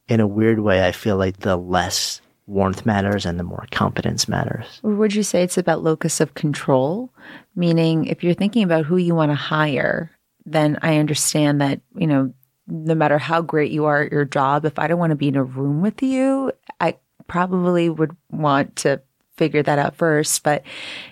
in 0.08 0.21
a 0.21 0.27
weird 0.27 0.60
way, 0.60 0.88
I 0.88 0.93
feel 0.93 1.17
like 1.17 1.39
the 1.39 1.58
less 1.58 2.21
warmth 2.47 2.86
matters 2.86 3.25
and 3.25 3.38
the 3.38 3.43
more 3.43 3.65
competence 3.71 4.30
matters. 4.30 4.80
Or 4.84 4.95
would 4.95 5.13
you 5.13 5.23
say 5.23 5.43
it's 5.43 5.58
about 5.58 5.84
locus 5.84 6.21
of 6.21 6.36
control? 6.36 7.13
Meaning, 7.56 8.06
if 8.06 8.23
you're 8.23 8.34
thinking 8.34 8.63
about 8.63 8.86
who 8.86 8.95
you 8.95 9.13
want 9.13 9.32
to 9.32 9.36
hire, 9.36 10.12
then 10.45 10.80
I 10.82 10.97
understand 10.97 11.60
that, 11.60 11.82
you 11.95 12.08
know, 12.08 12.34
no 12.67 12.95
matter 12.95 13.17
how 13.17 13.41
great 13.41 13.71
you 13.71 13.86
are 13.86 14.04
at 14.04 14.12
your 14.12 14.25
job, 14.25 14.63
if 14.63 14.80
I 14.80 14.88
don't 14.88 14.99
want 14.99 15.12
to 15.12 15.17
be 15.17 15.27
in 15.27 15.36
a 15.36 15.43
room 15.43 15.82
with 15.82 16.01
you, 16.01 16.54
I 16.80 16.97
probably 17.27 17.89
would 17.89 18.15
want 18.30 18.77
to 18.77 19.01
figure 19.41 19.63
that 19.63 19.80
out 19.80 19.95
first. 19.95 20.43
But 20.43 20.62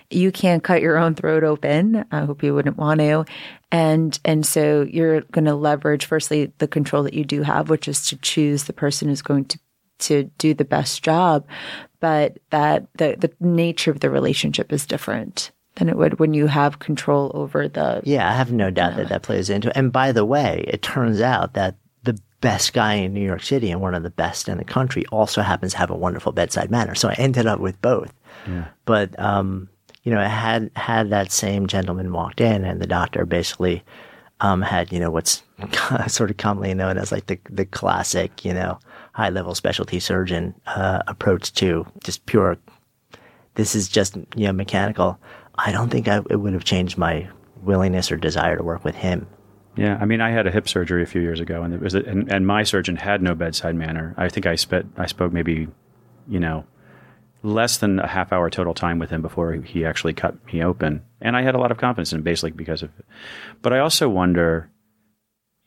you 0.08 0.30
can't 0.30 0.62
cut 0.62 0.82
your 0.82 0.96
own 0.96 1.16
throat 1.16 1.42
open. 1.42 2.04
I 2.12 2.20
hope 2.20 2.44
you 2.44 2.54
wouldn't 2.54 2.76
want 2.76 3.00
to. 3.00 3.24
And 3.72 4.18
and 4.24 4.46
so 4.46 4.82
you're 4.82 5.22
going 5.32 5.46
to 5.46 5.56
leverage 5.56 6.06
firstly 6.06 6.52
the 6.58 6.68
control 6.68 7.02
that 7.02 7.14
you 7.14 7.24
do 7.24 7.42
have, 7.42 7.70
which 7.70 7.88
is 7.88 8.06
to 8.06 8.16
choose 8.18 8.64
the 8.64 8.72
person 8.72 9.08
who's 9.08 9.22
going 9.22 9.46
to 9.46 9.58
to 10.00 10.24
do 10.38 10.54
the 10.54 10.64
best 10.64 11.02
job, 11.02 11.46
but 11.98 12.38
that 12.50 12.86
the, 12.94 13.16
the 13.18 13.32
nature 13.40 13.90
of 13.90 14.00
the 14.00 14.10
relationship 14.10 14.72
is 14.72 14.86
different 14.86 15.50
than 15.74 15.88
it 15.88 15.96
would 15.96 16.18
when 16.18 16.34
you 16.34 16.46
have 16.46 16.78
control 16.78 17.30
over 17.34 17.68
the. 17.68 18.00
Yeah, 18.04 18.28
I 18.28 18.34
have 18.34 18.52
no 18.52 18.70
doubt 18.70 18.96
that 18.96 19.08
that 19.08 19.22
plays 19.22 19.50
into 19.50 19.68
it. 19.68 19.76
And 19.76 19.92
by 19.92 20.12
the 20.12 20.24
way, 20.24 20.64
it 20.68 20.82
turns 20.82 21.20
out 21.20 21.54
that 21.54 21.76
the 22.02 22.18
best 22.40 22.72
guy 22.72 22.94
in 22.94 23.12
New 23.12 23.24
York 23.24 23.42
City 23.42 23.70
and 23.70 23.80
one 23.80 23.94
of 23.94 24.02
the 24.02 24.10
best 24.10 24.48
in 24.48 24.58
the 24.58 24.64
country 24.64 25.04
also 25.06 25.42
happens 25.42 25.72
to 25.72 25.78
have 25.78 25.90
a 25.90 25.96
wonderful 25.96 26.32
bedside 26.32 26.70
manner. 26.70 26.94
So 26.94 27.08
I 27.08 27.14
ended 27.14 27.46
up 27.46 27.60
with 27.60 27.80
both. 27.82 28.12
Yeah. 28.46 28.68
But 28.84 29.18
um, 29.18 29.68
you 30.04 30.12
know, 30.12 30.20
had 30.20 30.70
had 30.76 31.10
that 31.10 31.32
same 31.32 31.66
gentleman 31.66 32.12
walked 32.12 32.40
in, 32.40 32.64
and 32.64 32.80
the 32.80 32.86
doctor 32.86 33.26
basically 33.26 33.84
um, 34.40 34.62
had 34.62 34.92
you 34.92 35.00
know 35.00 35.10
what's 35.10 35.42
sort 36.08 36.30
of 36.30 36.36
commonly 36.36 36.74
known 36.74 36.98
as 36.98 37.12
like 37.12 37.26
the 37.26 37.38
the 37.48 37.66
classic 37.66 38.44
you 38.44 38.54
know 38.54 38.78
high 39.12 39.30
level 39.30 39.54
specialty 39.54 40.00
surgeon 40.00 40.54
uh, 40.66 41.02
approach 41.06 41.52
to 41.54 41.86
just 42.02 42.24
pure. 42.26 42.56
This 43.54 43.74
is 43.74 43.88
just 43.88 44.16
you 44.36 44.46
know 44.46 44.52
mechanical. 44.52 45.18
I 45.56 45.72
don't 45.72 45.90
think 45.90 46.08
I, 46.08 46.20
it 46.30 46.36
would 46.36 46.54
have 46.54 46.64
changed 46.64 46.96
my 46.96 47.28
willingness 47.62 48.10
or 48.10 48.16
desire 48.16 48.56
to 48.56 48.62
work 48.62 48.84
with 48.84 48.94
him. 48.94 49.26
Yeah, 49.76 49.98
I 50.00 50.04
mean, 50.04 50.20
I 50.20 50.30
had 50.30 50.46
a 50.46 50.50
hip 50.50 50.68
surgery 50.68 51.02
a 51.02 51.06
few 51.06 51.20
years 51.20 51.40
ago, 51.40 51.62
and 51.62 51.72
it 51.72 51.80
was, 51.80 51.94
and, 51.94 52.30
and 52.30 52.46
my 52.46 52.64
surgeon 52.64 52.96
had 52.96 53.22
no 53.22 53.34
bedside 53.34 53.76
manner. 53.76 54.14
I 54.16 54.28
think 54.28 54.46
I 54.46 54.56
spent, 54.56 54.92
I 54.96 55.06
spoke 55.06 55.32
maybe, 55.32 55.68
you 56.28 56.40
know, 56.40 56.64
less 57.42 57.78
than 57.78 57.98
a 57.98 58.06
half 58.06 58.32
hour 58.32 58.50
total 58.50 58.74
time 58.74 58.98
with 58.98 59.10
him 59.10 59.22
before 59.22 59.52
he 59.52 59.84
actually 59.84 60.12
cut 60.12 60.44
me 60.52 60.62
open. 60.62 61.02
And 61.20 61.36
I 61.36 61.42
had 61.42 61.54
a 61.54 61.58
lot 61.58 61.70
of 61.70 61.78
confidence 61.78 62.12
in 62.12 62.18
him 62.18 62.24
basically 62.24 62.50
because 62.52 62.82
of 62.82 62.90
it. 62.98 63.06
But 63.62 63.72
I 63.72 63.78
also 63.78 64.08
wonder 64.08 64.70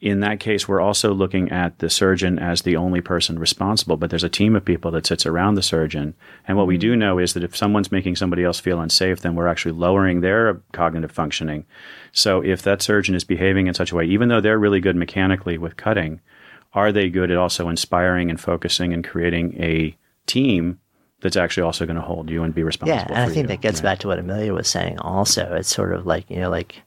in 0.04 0.20
that 0.20 0.42
case, 0.42 0.68
we're 0.68 0.82
also 0.82 1.14
looking 1.14 1.50
at 1.50 1.80
the 1.80 1.90
surgeon 1.90 2.38
as 2.38 2.64
the 2.64 2.76
only 2.76 3.00
person 3.00 3.40
responsible, 3.40 3.96
but 3.96 4.10
there's 4.10 4.26
a 4.26 4.30
team 4.30 4.54
of 4.54 4.66
people 4.66 4.92
that 4.92 5.06
sits 5.06 5.26
around 5.26 5.56
the 5.56 5.62
surgeon. 5.62 6.14
And 6.46 6.58
what 6.58 6.68
we 6.68 6.78
do 6.78 6.92
mm-hmm. 6.92 7.00
know 7.00 7.20
is 7.20 7.34
that 7.34 7.44
if 7.46 7.56
someone's 7.56 7.90
making 7.90 8.18
somebody 8.18 8.44
else 8.44 8.60
feel 8.60 8.82
unsafe, 8.82 9.22
then 9.22 9.34
we're 9.34 9.48
actually 9.48 9.72
lowering 9.72 10.20
their 10.20 10.62
cognitive 10.74 11.14
functioning. 11.14 11.66
So 12.12 12.44
if 12.44 12.64
that 12.64 12.82
surgeon 12.82 13.16
is 13.16 13.24
behaving 13.24 13.68
in 13.68 13.74
such 13.76 13.94
a 13.94 13.96
way, 13.96 14.04
even 14.04 14.28
though 14.28 14.42
they're 14.42 14.60
really 14.60 14.82
good 14.82 14.98
mechanically 14.98 15.58
with 15.58 15.78
cutting, 15.78 16.20
are 16.74 16.92
they 16.92 17.10
good 17.10 17.32
at 17.32 17.38
also 17.38 17.70
inspiring 17.70 18.30
and 18.30 18.42
focusing 18.42 18.92
and 18.92 19.06
creating 19.06 19.56
a 19.64 19.96
team 20.26 20.80
that's 21.24 21.38
actually 21.38 21.64
also 21.64 21.86
going 21.86 21.96
to 21.96 22.02
hold 22.02 22.30
you 22.30 22.44
and 22.44 22.54
be 22.54 22.64
responsible. 22.64 23.00
Yeah, 23.00 23.08
and 23.08 23.18
I 23.18 23.34
think 23.34 23.46
you. 23.46 23.48
that 23.48 23.62
gets 23.62 23.80
yeah. 23.80 23.84
back 23.84 24.00
to 24.00 24.08
what 24.08 24.20
Emiliya 24.20 24.54
was 24.54 24.68
saying. 24.68 25.00
Also, 25.00 25.56
it's 25.56 25.74
sort 25.74 25.94
of 25.94 26.06
like 26.06 26.30
you 26.30 26.38
know, 26.38 26.50
like 26.50 26.82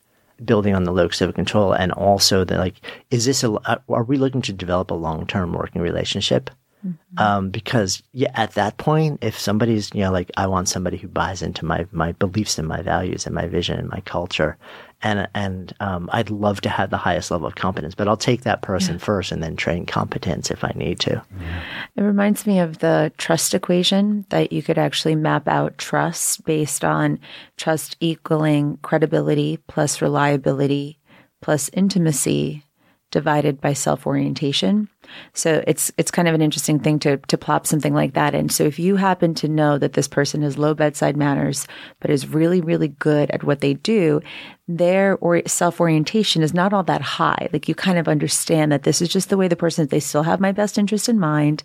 building 0.45 0.75
on 0.75 0.85
the 0.85 0.93
locus 0.93 1.21
of 1.23 1.35
control, 1.35 1.73
and 1.73 1.91
also 1.93 2.45
the 2.45 2.59
like, 2.59 2.75
is 3.11 3.25
this 3.25 3.43
a? 3.43 3.83
Are 3.89 4.05
we 4.05 4.19
looking 4.19 4.43
to 4.43 4.53
develop 4.53 4.91
a 4.91 4.95
long 4.95 5.27
term 5.27 5.53
working 5.53 5.83
relationship? 5.83 6.51
Mm-hmm. 6.87 7.19
Um, 7.19 7.51
because 7.51 8.03
yeah, 8.13 8.31
at 8.35 8.53
that 8.53 8.77
point, 8.77 9.19
if 9.23 9.39
somebody's 9.39 9.91
you 9.95 10.03
know 10.03 10.13
like 10.13 10.31
I 10.37 10.47
want 10.47 10.69
somebody 10.69 10.99
who 10.99 11.09
buys 11.09 11.43
into 11.43 11.65
my 11.65 11.87
my 11.91 12.13
beliefs 12.13 12.59
and 12.59 12.69
my 12.69 12.83
values 12.83 13.27
and 13.27 13.35
my 13.35 13.47
vision 13.47 13.79
and 13.79 13.89
my 13.89 14.01
culture, 14.01 14.57
and 15.03 15.29
and 15.35 15.75
um, 15.81 16.09
I'd 16.13 16.31
love 16.31 16.61
to 16.63 16.69
have 16.69 16.91
the 16.91 16.97
highest 16.97 17.31
level 17.31 17.47
of 17.47 17.55
competence, 17.55 17.95
but 17.95 18.09
I'll 18.09 18.17
take 18.17 18.43
that 18.43 18.63
person 18.63 18.95
yeah. 18.95 19.05
first 19.05 19.33
and 19.33 19.43
then 19.43 19.57
train 19.57 19.87
competence 19.87 20.51
if 20.51 20.65
I 20.65 20.73
need 20.75 21.01
to. 21.01 21.23
Yeah. 21.41 21.63
It 21.97 22.03
reminds 22.03 22.47
me 22.47 22.59
of 22.59 22.79
the 22.79 23.13
trust 23.19 23.55
equation 23.55 24.25
that 24.31 24.53
you 24.53 24.63
could 24.63 24.79
actually 24.79 25.15
map 25.15 25.49
out 25.49 25.79
trust 25.79 26.45
based 26.45 26.85
on 26.85 27.19
trust 27.57 27.97
equaling 28.01 28.79
credibility 28.83 29.59
plus 29.69 30.01
reliability 30.01 30.99
plus 31.43 31.69
intimacy 31.73 32.65
divided 33.11 33.61
by 33.61 33.73
self 33.73 34.07
orientation. 34.07 34.89
So 35.33 35.63
it's 35.67 35.93
it's 35.97 36.11
kind 36.11 36.29
of 36.29 36.35
an 36.35 36.43
interesting 36.43 36.81
thing 36.81 36.99
to 37.01 37.19
to 37.19 37.39
plop 37.39 37.67
something 37.67 37.95
like 37.95 38.15
that 38.15 38.35
in. 38.35 38.49
So 38.49 38.65
if 38.65 38.79
you 38.79 38.97
happen 38.97 39.35
to 39.35 39.49
know 39.49 39.79
that 39.79 39.93
this 39.93 40.09
person 40.09 40.43
has 40.43 40.59
low 40.59 40.75
bedside 40.75 41.17
manners 41.17 41.67
but 42.01 42.11
is 42.11 42.27
really 42.27 42.61
really 42.61 42.89
good 42.89 43.31
at 43.31 43.45
what 43.45 43.61
they 43.61 43.75
do, 43.75 44.21
their 44.69 45.17
or 45.19 45.43
self 45.47 45.81
orientation 45.81 46.43
is 46.43 46.53
not 46.53 46.73
all 46.73 46.83
that 46.83 47.01
high. 47.01 47.49
Like 47.53 47.69
you 47.69 47.75
kind 47.75 47.99
of 47.99 48.09
understand 48.09 48.73
that 48.73 48.83
this 48.83 49.01
is 49.01 49.09
just 49.09 49.29
the 49.29 49.37
way 49.37 49.47
the 49.47 49.55
person 49.55 49.87
they 49.87 50.01
still 50.01 50.25
have 50.25 50.41
my 50.41 50.51
best 50.51 50.77
interest 50.77 51.09
in 51.09 51.21
mind 51.21 51.63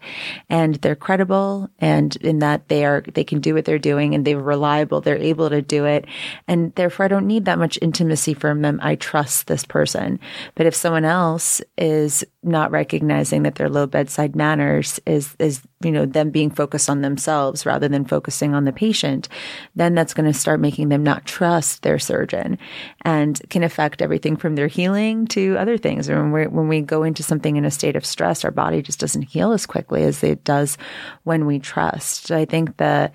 and 0.50 0.76
they're 0.76 0.96
credible 0.96 1.70
and 1.80 2.16
in 2.18 2.40
that 2.40 2.68
they 2.68 2.86
are 2.86 3.04
they 3.14 3.24
can 3.24 3.40
do 3.40 3.56
what 3.56 3.66
they're 3.66 3.80
doing 3.80 4.14
and 4.14 4.24
they're 4.26 4.40
reliable, 4.40 5.02
they're 5.02 5.18
able 5.18 5.50
to 5.50 5.64
do 5.64 5.86
it. 5.86 6.06
And 6.48 6.76
therefore 6.76 7.06
I 7.06 7.10
don't 7.10 7.26
need 7.26 7.46
that 7.46 7.58
much 7.58 7.80
intimacy 7.82 8.36
from 8.36 8.62
them. 8.62 8.80
I 8.84 8.96
trust 8.96 9.48
this 9.48 9.66
person. 9.66 10.20
But 10.54 10.68
if 10.68 10.76
someone 10.76 11.06
else 11.06 11.60
is 11.78 12.24
not 12.44 12.70
recognizing 12.70 13.44
that 13.44 13.56
their 13.56 13.70
low 13.70 13.88
bedside 13.88 14.36
manners 14.36 15.00
is 15.08 15.36
is 15.40 15.62
you 15.84 15.92
know 15.92 16.06
them 16.06 16.30
being 16.30 16.52
focused 16.52 16.90
on 16.90 17.02
themselves 17.02 17.66
rather 17.66 17.88
than 17.88 18.06
focusing 18.06 18.54
on 18.54 18.66
the 18.66 18.72
patient, 18.72 19.28
then 19.76 19.96
that's 19.96 20.14
going 20.14 20.32
to 20.32 20.38
start 20.38 20.60
making 20.60 20.90
them 20.90 21.02
not 21.02 21.26
trust 21.26 21.82
their 21.82 21.98
surgeon 21.98 22.60
and 23.04 23.42
can 23.50 23.64
affect 23.64 24.02
everything 24.02 24.36
from 24.36 24.56
their 24.56 24.68
healing 24.68 25.28
to 25.28 25.58
other 25.58 25.78
things. 25.78 26.10
When 26.10 26.32
we 26.32 26.48
when 26.48 26.68
we 26.68 26.82
go 26.82 27.04
into 27.04 27.24
something 27.24 27.56
in 27.56 27.66
a 27.66 27.72
state 27.72 27.96
of 27.96 28.06
stress, 28.06 28.46
our 28.46 28.52
body 28.52 28.82
just 28.82 29.00
doesn't 29.00 29.24
heal 29.24 29.52
as 29.54 29.66
quickly 29.66 30.04
as 30.04 30.24
it 30.24 30.44
does 30.44 30.78
when 31.24 31.46
we 31.46 31.60
trust. 31.60 32.32
I 32.32 32.46
think 32.46 32.78
that 32.78 33.14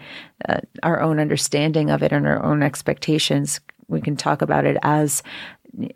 uh, 0.48 0.60
our 0.82 1.00
own 1.00 1.18
understanding 1.20 1.90
of 1.90 2.02
it 2.02 2.12
and 2.12 2.26
our 2.26 2.42
own 2.42 2.62
expectations, 2.62 3.60
we 3.88 4.00
can 4.00 4.16
talk 4.16 4.42
about 4.42 4.64
it 4.64 4.76
as 4.82 5.22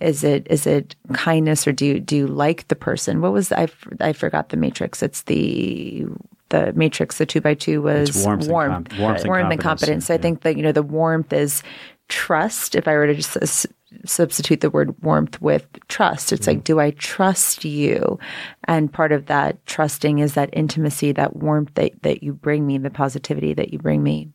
is 0.01 0.25
it 0.25 0.47
is 0.51 0.67
it 0.67 0.95
kindness 1.13 1.67
or 1.67 1.73
do 1.73 1.87
you 1.87 2.01
do 2.01 2.17
you 2.17 2.27
like 2.27 2.69
the 2.69 2.77
person? 2.77 3.21
What 3.21 3.33
was 3.33 3.53
I 3.53 3.69
I 4.01 4.13
forgot 4.13 4.51
the 4.51 4.57
matrix? 4.57 5.03
It's 5.03 5.23
the 5.23 6.07
the 6.51 6.73
matrix. 6.75 7.19
The 7.19 7.27
two 7.27 7.41
by 7.41 7.55
two 7.55 7.81
was 7.81 8.11
it's 8.11 8.25
warmth, 8.25 8.49
warmth, 8.49 8.77
and, 8.77 8.91
com- 8.91 8.99
warmth, 8.99 9.27
warmth 9.27 9.43
and 9.45 9.53
and 9.53 9.61
competence. 9.61 10.07
So 10.07 10.15
I 10.15 10.19
think 10.19 10.43
that 10.43 10.57
you 10.57 10.63
know 10.63 10.73
the 10.73 10.83
warmth 10.83 11.33
is 11.33 11.63
trust. 12.11 12.75
If 12.75 12.87
I 12.87 12.95
were 12.95 13.07
to 13.07 13.15
just 13.15 13.39
s- 13.41 13.67
substitute 14.05 14.61
the 14.61 14.69
word 14.69 14.95
warmth 15.03 15.41
with 15.41 15.67
trust, 15.89 16.33
it's 16.33 16.43
mm-hmm. 16.43 16.59
like, 16.59 16.65
do 16.65 16.79
I 16.79 16.91
trust 16.91 17.65
you? 17.65 18.19
And 18.65 18.93
part 18.93 19.13
of 19.13 19.27
that 19.27 19.65
trusting 19.65 20.19
is 20.19 20.35
that 20.35 20.51
intimacy, 20.53 21.13
that 21.13 21.37
warmth 21.37 21.73
that 21.75 22.03
that 22.03 22.23
you 22.23 22.35
bring 22.35 22.67
me, 22.67 22.77
the 22.77 22.91
positivity 22.91 23.55
that 23.55 23.73
you 23.73 23.79
bring 23.79 24.03
me. 24.03 24.29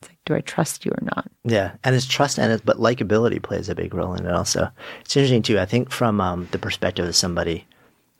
It's 0.00 0.10
like, 0.10 0.18
do 0.26 0.34
I 0.34 0.40
trust 0.40 0.84
you 0.84 0.92
or 0.92 1.02
not? 1.02 1.30
Yeah, 1.44 1.72
and 1.84 1.94
it's 1.94 2.06
trust 2.06 2.38
and 2.38 2.52
it's 2.52 2.62
but 2.62 2.78
likability 2.78 3.40
plays 3.40 3.68
a 3.68 3.74
big 3.74 3.94
role 3.94 4.14
in 4.14 4.26
it. 4.26 4.32
Also, 4.32 4.70
it's 5.02 5.16
interesting 5.16 5.42
too. 5.42 5.60
I 5.60 5.66
think 5.66 5.90
from 5.90 6.20
um, 6.20 6.48
the 6.50 6.58
perspective 6.58 7.06
of 7.06 7.14
somebody 7.14 7.66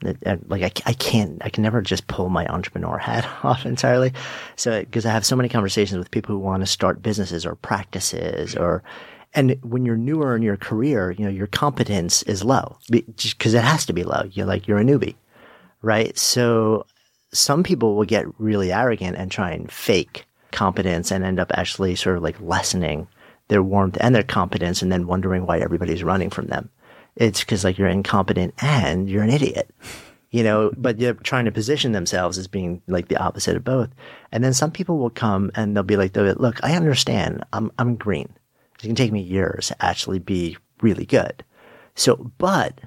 Uh, 0.04 0.36
like 0.46 0.62
I, 0.62 0.90
I 0.90 0.92
can't, 0.92 1.38
I 1.44 1.48
can 1.48 1.62
never 1.62 1.82
just 1.82 2.06
pull 2.06 2.28
my 2.28 2.46
entrepreneur 2.46 2.98
hat 2.98 3.28
off 3.44 3.66
entirely. 3.66 4.12
So 4.56 4.80
because 4.80 5.04
I 5.04 5.10
have 5.12 5.26
so 5.26 5.36
many 5.36 5.48
conversations 5.48 5.98
with 5.98 6.10
people 6.10 6.34
who 6.34 6.40
want 6.40 6.62
to 6.62 6.66
start 6.66 7.02
businesses 7.02 7.44
or 7.46 7.54
practices 7.54 8.56
or. 8.56 8.82
And 9.34 9.58
when 9.62 9.84
you're 9.84 9.98
newer 9.98 10.34
in 10.34 10.40
your 10.40 10.56
career, 10.56 11.10
you 11.10 11.22
know, 11.22 11.30
your 11.30 11.48
competence 11.48 12.22
is 12.22 12.42
low 12.42 12.78
because 12.90 13.52
it 13.52 13.62
has 13.62 13.84
to 13.84 13.92
be 13.92 14.02
low. 14.02 14.22
You're 14.32 14.46
like, 14.46 14.66
you're 14.66 14.78
a 14.78 14.84
newbie, 14.84 15.16
right? 15.82 16.16
So 16.16 16.86
some 17.30 17.62
people 17.62 17.94
will 17.94 18.06
get 18.06 18.26
really 18.40 18.72
arrogant 18.72 19.18
and 19.18 19.30
try 19.30 19.50
and 19.50 19.70
fake 19.70 20.24
competence 20.50 21.10
and 21.10 21.24
end 21.24 21.38
up 21.38 21.50
actually 21.54 21.94
sort 21.94 22.16
of 22.16 22.22
like 22.22 22.40
lessening 22.40 23.06
their 23.48 23.62
warmth 23.62 23.96
and 24.00 24.14
their 24.14 24.22
competence 24.22 24.82
and 24.82 24.90
then 24.90 25.06
wondering 25.06 25.46
why 25.46 25.58
everybody's 25.58 26.04
running 26.04 26.30
from 26.30 26.46
them. 26.46 26.70
It's 27.18 27.40
because 27.40 27.64
like 27.64 27.78
you're 27.78 27.88
incompetent 27.88 28.54
and 28.62 29.10
you're 29.10 29.24
an 29.24 29.30
idiot, 29.30 29.68
you 30.30 30.44
know, 30.44 30.70
but 30.76 30.98
they're 30.98 31.14
trying 31.14 31.46
to 31.46 31.50
position 31.50 31.90
themselves 31.90 32.38
as 32.38 32.46
being 32.46 32.80
like 32.86 33.08
the 33.08 33.16
opposite 33.16 33.56
of 33.56 33.64
both. 33.64 33.90
And 34.30 34.44
then 34.44 34.54
some 34.54 34.70
people 34.70 34.98
will 34.98 35.10
come 35.10 35.50
and 35.56 35.74
they'll 35.74 35.82
be 35.82 35.96
like, 35.96 36.16
look, 36.16 36.62
I 36.62 36.76
understand. 36.76 37.44
I'm, 37.52 37.72
I'm 37.76 37.96
green. 37.96 38.28
It 38.78 38.86
can 38.86 38.94
take 38.94 39.10
me 39.10 39.20
years 39.20 39.68
to 39.68 39.84
actually 39.84 40.20
be 40.20 40.56
really 40.80 41.04
good. 41.04 41.44
So, 41.96 42.30
but 42.38 42.80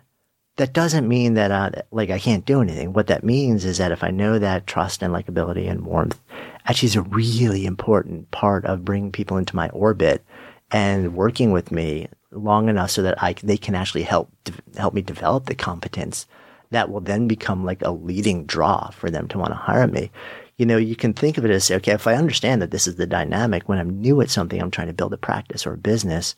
that 0.56 0.72
doesn't 0.72 1.10
mean 1.10 1.34
that 1.34 1.52
I, 1.52 1.82
like 1.92 2.10
I 2.10 2.20
can't 2.20 2.46
do 2.46 2.62
anything. 2.62 2.94
What 2.94 3.08
that 3.08 3.26
means 3.26 3.66
is 3.66 3.80
that 3.80 3.92
if 3.92 4.02
I 4.02 4.12
know 4.12 4.40
that 4.40 4.66
trust 4.66 5.04
and 5.04 5.14
likability 5.14 5.70
and 5.70 5.86
warmth 5.86 6.22
actually 6.66 6.88
is 6.88 6.96
a 6.96 7.02
really 7.02 7.66
important 7.66 8.32
part 8.32 8.64
of 8.64 8.86
bringing 8.86 9.12
people 9.12 9.36
into 9.36 9.58
my 9.58 9.68
orbit 9.70 10.24
and 10.72 11.16
working 11.16 11.52
with 11.52 11.70
me 11.70 12.08
long 12.32 12.70
enough 12.70 12.92
so 12.92 13.02
that 13.02 13.22
I 13.22 13.34
they 13.44 13.58
can 13.58 13.76
actually 13.76 14.04
help 14.04 14.32
help 14.78 14.94
me 14.94 15.02
develop 15.02 15.46
the 15.46 15.56
competence 15.56 16.28
that 16.72 16.90
will 16.90 17.02
then 17.02 17.28
become 17.28 17.66
like 17.66 17.82
a 17.82 17.92
leading 17.92 18.46
draw 18.46 18.90
for 18.92 19.12
them 19.12 19.28
to 19.28 19.38
want 19.38 19.52
to 19.52 19.56
hire 19.56 19.88
me. 19.88 20.10
You 20.58 20.66
know, 20.66 20.78
you 20.78 20.96
can 20.96 21.14
think 21.14 21.38
of 21.38 21.46
it 21.46 21.52
as 21.52 21.70
okay, 21.70 21.92
if 21.92 22.08
I 22.08 22.16
understand 22.16 22.62
that 22.62 22.72
this 22.72 22.88
is 22.88 22.96
the 22.96 23.08
dynamic 23.08 23.68
when 23.68 23.78
I'm 23.78 24.02
new 24.02 24.22
at 24.22 24.30
something, 24.30 24.62
I'm 24.62 24.72
trying 24.72 24.88
to 24.88 24.94
build 24.94 25.14
a 25.14 25.18
practice 25.18 25.66
or 25.66 25.74
a 25.74 25.78
business, 25.78 26.36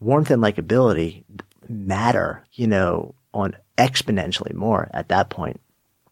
warmth 0.00 0.30
and 0.30 0.42
likability 0.42 1.24
matter, 1.68 2.44
you 2.54 2.66
know, 2.66 3.14
on 3.34 3.56
exponentially 3.76 4.54
more 4.54 4.90
at 4.92 5.08
that 5.08 5.30
point. 5.30 5.60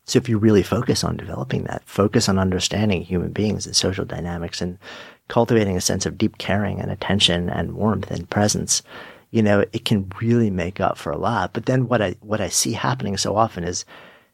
So 0.05 0.19
if 0.19 0.29
you 0.29 0.39
really 0.39 0.63
focus 0.63 1.03
on 1.03 1.17
developing 1.17 1.65
that, 1.65 1.83
focus 1.85 2.29
on 2.29 2.39
understanding 2.39 3.03
human 3.03 3.33
beings 3.33 3.67
and 3.67 3.75
social 3.75 4.05
dynamics 4.05 4.61
and 4.61 4.79
cultivating 5.27 5.77
a 5.77 5.81
sense 5.81 6.07
of 6.07 6.17
deep 6.17 6.39
caring 6.39 6.81
and 6.81 6.93
attention 6.93 7.51
and 7.51 7.75
warmth 7.75 8.11
and 8.13 8.31
presence, 8.31 8.83
you 9.31 9.43
know, 9.43 9.65
it 9.73 9.85
can 9.85 10.11
really 10.21 10.51
make 10.51 10.81
up 10.81 10.97
for 10.99 11.11
a 11.11 11.19
lot. 11.19 11.53
But 11.53 11.67
then 11.67 11.89
what 11.89 12.01
I, 12.01 12.17
what 12.21 12.41
I 12.41 12.49
see 12.49 12.73
happening 12.73 13.17
so 13.17 13.37
often 13.37 13.65
is 13.65 13.85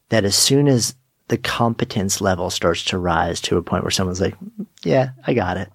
that 0.09 0.25
as 0.25 0.35
soon 0.35 0.67
as 0.67 0.95
the 1.27 1.37
competence 1.37 2.21
level 2.21 2.49
starts 2.49 2.83
to 2.85 2.97
rise 2.97 3.41
to 3.41 3.57
a 3.57 3.63
point 3.63 3.83
where 3.83 3.91
someone's 3.91 4.21
like, 4.21 4.35
yeah, 4.83 5.09
I 5.25 5.33
got 5.33 5.57
it. 5.57 5.71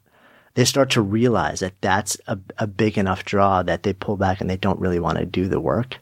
They 0.54 0.64
start 0.64 0.90
to 0.90 1.02
realize 1.02 1.60
that 1.60 1.80
that's 1.80 2.16
a, 2.26 2.38
a 2.58 2.66
big 2.66 2.98
enough 2.98 3.24
draw 3.24 3.62
that 3.62 3.82
they 3.82 3.92
pull 3.92 4.16
back 4.16 4.40
and 4.40 4.50
they 4.50 4.56
don't 4.56 4.80
really 4.80 5.00
want 5.00 5.18
to 5.18 5.24
do 5.24 5.48
the 5.48 5.60
work 5.60 5.98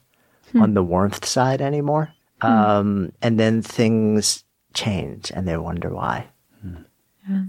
on 0.62 0.74
the 0.74 0.82
warmth 0.82 1.24
side 1.24 1.60
anymore. 1.60 2.10
Um, 2.40 3.12
and 3.22 3.38
then 3.38 3.62
things 3.62 4.44
change 4.74 5.30
and 5.34 5.46
they 5.46 5.56
wonder 5.56 5.90
why. 5.94 6.28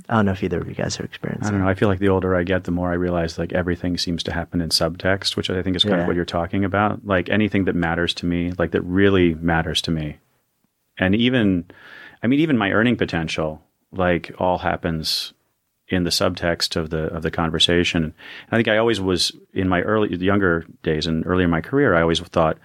I 0.10 0.16
don't 0.16 0.26
know 0.26 0.32
if 0.32 0.44
either 0.44 0.60
of 0.62 0.68
you 0.68 0.74
guys 0.74 0.96
have 0.96 1.06
experienced 1.06 1.48
I 1.48 1.52
don't 1.52 1.62
know. 1.62 1.68
I 1.68 1.74
feel 1.74 1.90
like 1.90 2.00
the 2.00 2.10
older 2.10 2.36
I 2.36 2.44
get, 2.44 2.64
the 2.64 2.72
more 2.72 2.90
I 2.92 2.96
realize 2.96 3.38
like 3.38 3.52
everything 3.52 3.98
seems 3.98 4.24
to 4.24 4.34
happen 4.34 4.62
in 4.62 4.70
subtext, 4.70 5.36
which 5.36 5.50
I 5.50 5.62
think 5.62 5.76
is 5.76 5.84
kind 5.84 5.96
Yeah. 5.96 6.02
of 6.02 6.08
what 6.08 6.16
you're 6.16 6.24
talking 6.26 6.64
about. 6.64 7.06
Like 7.06 7.30
anything 7.30 7.66
that 7.66 7.76
matters 7.76 8.14
to 8.16 8.26
me, 8.26 8.52
like 8.58 8.72
that 8.72 8.82
really 8.84 9.34
matters 9.36 9.82
to 9.84 9.92
me. 9.92 10.18
And 10.98 11.14
even, 11.14 11.66
I 12.24 12.28
mean, 12.28 12.40
even 12.40 12.58
my 12.58 12.72
earning 12.72 12.96
potential, 12.96 13.62
like 13.92 14.32
all 14.40 14.60
happens 14.60 15.34
in 15.90 16.04
the 16.04 16.10
subtext 16.10 16.76
of 16.76 16.90
the 16.90 17.04
of 17.14 17.22
the 17.24 17.32
conversation. 17.32 18.04
And 18.04 18.14
I 18.52 18.56
think 18.58 18.68
I 18.68 18.78
always 18.78 19.00
was 19.00 19.32
in 19.54 19.70
my 19.70 19.82
early 19.82 20.16
younger 20.18 20.66
days 20.84 21.08
and 21.08 21.26
earlier 21.26 21.46
in 21.46 21.52
my 21.52 21.62
career, 21.62 21.96
I 21.96 22.02
always 22.02 22.20
thought, 22.20 22.58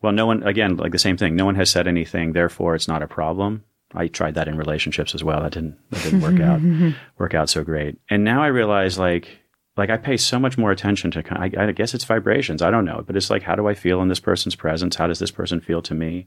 well, 0.00 0.12
no 0.12 0.26
one 0.26 0.42
again, 0.42 0.76
like 0.76 0.92
the 0.92 0.98
same 0.98 1.16
thing. 1.16 1.36
No 1.36 1.44
one 1.44 1.54
has 1.56 1.70
said 1.70 1.86
anything, 1.86 2.32
therefore 2.32 2.74
it's 2.74 2.88
not 2.88 3.02
a 3.02 3.06
problem. 3.06 3.64
I 3.94 4.08
tried 4.08 4.34
that 4.34 4.48
in 4.48 4.56
relationships 4.56 5.14
as 5.14 5.22
well. 5.22 5.42
That 5.42 5.52
didn't 5.52 5.76
that 5.90 6.02
didn't 6.02 6.20
work 6.20 6.40
out 6.40 6.60
work 7.18 7.34
out 7.34 7.48
so 7.48 7.62
great. 7.64 7.98
And 8.08 8.24
now 8.24 8.42
I 8.42 8.48
realize 8.48 8.98
like 8.98 9.28
like 9.76 9.90
I 9.90 9.96
pay 9.96 10.16
so 10.16 10.38
much 10.38 10.58
more 10.58 10.70
attention 10.70 11.10
to 11.12 11.22
I, 11.30 11.50
I 11.56 11.72
guess 11.72 11.94
it's 11.94 12.04
vibrations. 12.04 12.62
I 12.62 12.70
don't 12.70 12.84
know, 12.84 13.02
but 13.06 13.16
it's 13.16 13.30
like 13.30 13.42
how 13.42 13.54
do 13.54 13.68
I 13.68 13.74
feel 13.74 14.02
in 14.02 14.08
this 14.08 14.20
person's 14.20 14.54
presence? 14.54 14.96
How 14.96 15.06
does 15.06 15.18
this 15.18 15.30
person 15.30 15.60
feel 15.60 15.82
to 15.82 15.94
me? 15.94 16.26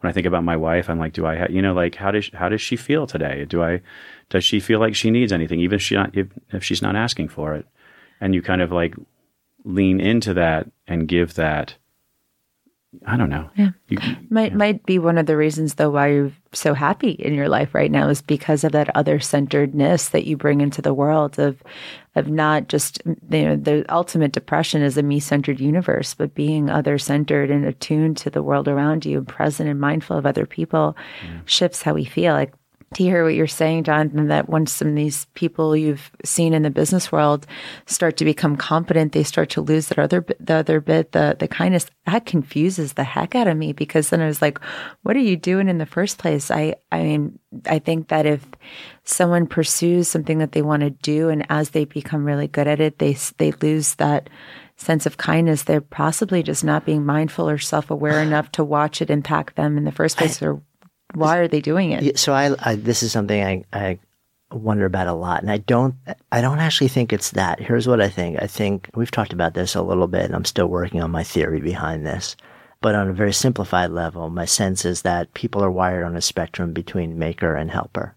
When 0.00 0.08
I 0.08 0.14
think 0.14 0.26
about 0.26 0.44
my 0.44 0.56
wife, 0.56 0.88
I'm 0.88 0.98
like, 0.98 1.12
do 1.12 1.26
I, 1.26 1.36
ha- 1.36 1.46
you 1.50 1.60
know, 1.60 1.74
like 1.74 1.94
how 1.94 2.10
does 2.10 2.30
how 2.32 2.48
does 2.48 2.62
she 2.62 2.76
feel 2.76 3.06
today? 3.06 3.44
Do 3.44 3.62
I 3.62 3.82
does 4.30 4.44
she 4.44 4.58
feel 4.58 4.80
like 4.80 4.94
she 4.94 5.10
needs 5.10 5.30
anything, 5.32 5.60
even 5.60 5.76
if 5.76 5.82
she 5.82 5.94
not 5.94 6.16
if, 6.16 6.28
if 6.50 6.64
she's 6.64 6.82
not 6.82 6.96
asking 6.96 7.28
for 7.28 7.54
it? 7.54 7.66
And 8.20 8.34
you 8.34 8.42
kind 8.42 8.62
of 8.62 8.72
like 8.72 8.94
lean 9.64 10.00
into 10.00 10.34
that 10.34 10.70
and 10.86 11.08
give 11.08 11.34
that. 11.34 11.74
I 13.06 13.16
don't 13.16 13.30
know. 13.30 13.48
Yeah. 13.54 13.70
You, 13.88 13.98
Might 14.30 14.52
might 14.52 14.84
be 14.84 14.98
one 14.98 15.16
of 15.16 15.26
the 15.26 15.36
reasons 15.36 15.74
though 15.74 15.90
why 15.90 16.08
you're 16.08 16.32
so 16.52 16.74
happy 16.74 17.10
in 17.10 17.34
your 17.34 17.48
life 17.48 17.72
right 17.72 17.90
now 17.90 18.08
is 18.08 18.20
because 18.20 18.64
of 18.64 18.72
that 18.72 18.94
other 18.96 19.20
centeredness 19.20 20.08
that 20.08 20.26
you 20.26 20.36
bring 20.36 20.60
into 20.60 20.82
the 20.82 20.92
world 20.92 21.38
of 21.38 21.62
of 22.16 22.26
not 22.26 22.66
just 22.66 23.00
you 23.06 23.44
know 23.44 23.54
the 23.54 23.84
ultimate 23.94 24.32
depression 24.32 24.82
is 24.82 24.96
a 24.96 25.04
me 25.04 25.20
centered 25.20 25.60
universe, 25.60 26.14
but 26.14 26.34
being 26.34 26.68
other 26.68 26.98
centered 26.98 27.50
and 27.50 27.64
attuned 27.64 28.16
to 28.18 28.30
the 28.30 28.42
world 28.42 28.66
around 28.66 29.06
you, 29.06 29.22
present 29.22 29.68
and 29.68 29.78
mindful 29.78 30.16
of 30.16 30.26
other 30.26 30.44
people, 30.44 30.96
shifts 31.44 31.82
how 31.82 31.94
we 31.94 32.04
feel. 32.04 32.34
Like 32.34 32.52
to 32.94 33.04
hear 33.04 33.22
what 33.22 33.34
you're 33.34 33.46
saying, 33.46 33.84
Jonathan, 33.84 34.26
that 34.28 34.48
once 34.48 34.72
some 34.72 34.88
of 34.88 34.94
these 34.96 35.26
people 35.34 35.76
you've 35.76 36.10
seen 36.24 36.52
in 36.52 36.62
the 36.62 36.70
business 36.70 37.12
world 37.12 37.46
start 37.86 38.16
to 38.16 38.24
become 38.24 38.56
competent, 38.56 39.12
they 39.12 39.22
start 39.22 39.48
to 39.50 39.60
lose 39.60 39.86
that 39.88 39.98
other 40.00 40.20
bit- 40.22 40.44
the 40.44 40.54
other 40.54 40.80
bit, 40.80 41.12
the 41.12 41.36
the 41.38 41.46
kindness. 41.46 41.86
That 42.06 42.26
confuses 42.26 42.94
the 42.94 43.04
heck 43.04 43.36
out 43.36 43.46
of 43.46 43.56
me 43.56 43.72
because 43.72 44.10
then 44.10 44.20
I 44.20 44.26
was 44.26 44.42
like, 44.42 44.58
"What 45.02 45.14
are 45.14 45.20
you 45.20 45.36
doing 45.36 45.68
in 45.68 45.78
the 45.78 45.86
first 45.86 46.18
place?" 46.18 46.50
I 46.50 46.74
I 46.90 47.02
mean, 47.02 47.38
I 47.66 47.78
think 47.78 48.08
that 48.08 48.26
if 48.26 48.44
someone 49.04 49.46
pursues 49.46 50.08
something 50.08 50.38
that 50.38 50.50
they 50.50 50.62
want 50.62 50.80
to 50.80 50.90
do, 50.90 51.28
and 51.28 51.46
as 51.48 51.70
they 51.70 51.84
become 51.84 52.24
really 52.24 52.48
good 52.48 52.66
at 52.66 52.80
it, 52.80 52.98
they 52.98 53.16
they 53.38 53.52
lose 53.62 53.94
that 53.96 54.28
sense 54.76 55.06
of 55.06 55.16
kindness. 55.16 55.62
They're 55.62 55.80
possibly 55.80 56.42
just 56.42 56.64
not 56.64 56.86
being 56.86 57.06
mindful 57.06 57.48
or 57.48 57.58
self 57.58 57.88
aware 57.88 58.20
enough 58.20 58.50
to 58.52 58.64
watch 58.64 59.00
it 59.00 59.10
impact 59.10 59.54
them 59.54 59.78
in 59.78 59.84
the 59.84 59.92
first 59.92 60.16
place, 60.16 60.42
or 60.42 60.60
why 61.14 61.38
are 61.38 61.48
they 61.48 61.60
doing 61.60 61.92
it? 61.92 62.18
So 62.18 62.32
I, 62.32 62.54
I 62.60 62.74
this 62.76 63.02
is 63.02 63.12
something 63.12 63.42
I, 63.42 63.64
I 63.72 63.98
wonder 64.52 64.84
about 64.84 65.06
a 65.06 65.12
lot, 65.12 65.42
and 65.42 65.50
I 65.50 65.58
don't 65.58 65.94
I 66.32 66.40
don't 66.40 66.58
actually 66.58 66.88
think 66.88 67.12
it's 67.12 67.30
that. 67.32 67.60
Here's 67.60 67.88
what 67.88 68.00
I 68.00 68.08
think. 68.08 68.40
I 68.40 68.46
think 68.46 68.88
we've 68.94 69.10
talked 69.10 69.32
about 69.32 69.54
this 69.54 69.74
a 69.74 69.82
little 69.82 70.06
bit, 70.06 70.24
and 70.24 70.34
I'm 70.34 70.44
still 70.44 70.66
working 70.66 71.02
on 71.02 71.10
my 71.10 71.22
theory 71.22 71.60
behind 71.60 72.06
this. 72.06 72.36
But 72.82 72.94
on 72.94 73.08
a 73.08 73.14
very 73.14 73.32
simplified 73.32 73.90
level, 73.90 74.30
my 74.30 74.46
sense 74.46 74.84
is 74.84 75.02
that 75.02 75.34
people 75.34 75.62
are 75.62 75.70
wired 75.70 76.04
on 76.04 76.16
a 76.16 76.22
spectrum 76.22 76.72
between 76.72 77.18
maker 77.18 77.54
and 77.54 77.70
helper. 77.70 78.16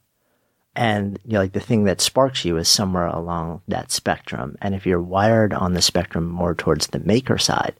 And 0.76 1.20
you 1.26 1.34
know, 1.34 1.40
like 1.40 1.54
the 1.54 1.60
thing 1.60 1.84
that 1.84 2.02
sparks 2.02 2.46
you 2.46 2.58
is 2.58 2.68
somewhere 2.68 3.08
along 3.08 3.62
that 3.68 3.92
spectrum. 3.92 4.58
And 4.62 4.74
if 4.74 4.86
you're 4.86 5.02
wired 5.02 5.54
on 5.54 5.74
the 5.74 5.82
spectrum 5.82 6.28
more 6.28 6.56
towards 6.56 6.88
the 6.88 7.00
maker 7.00 7.38
side, 7.38 7.76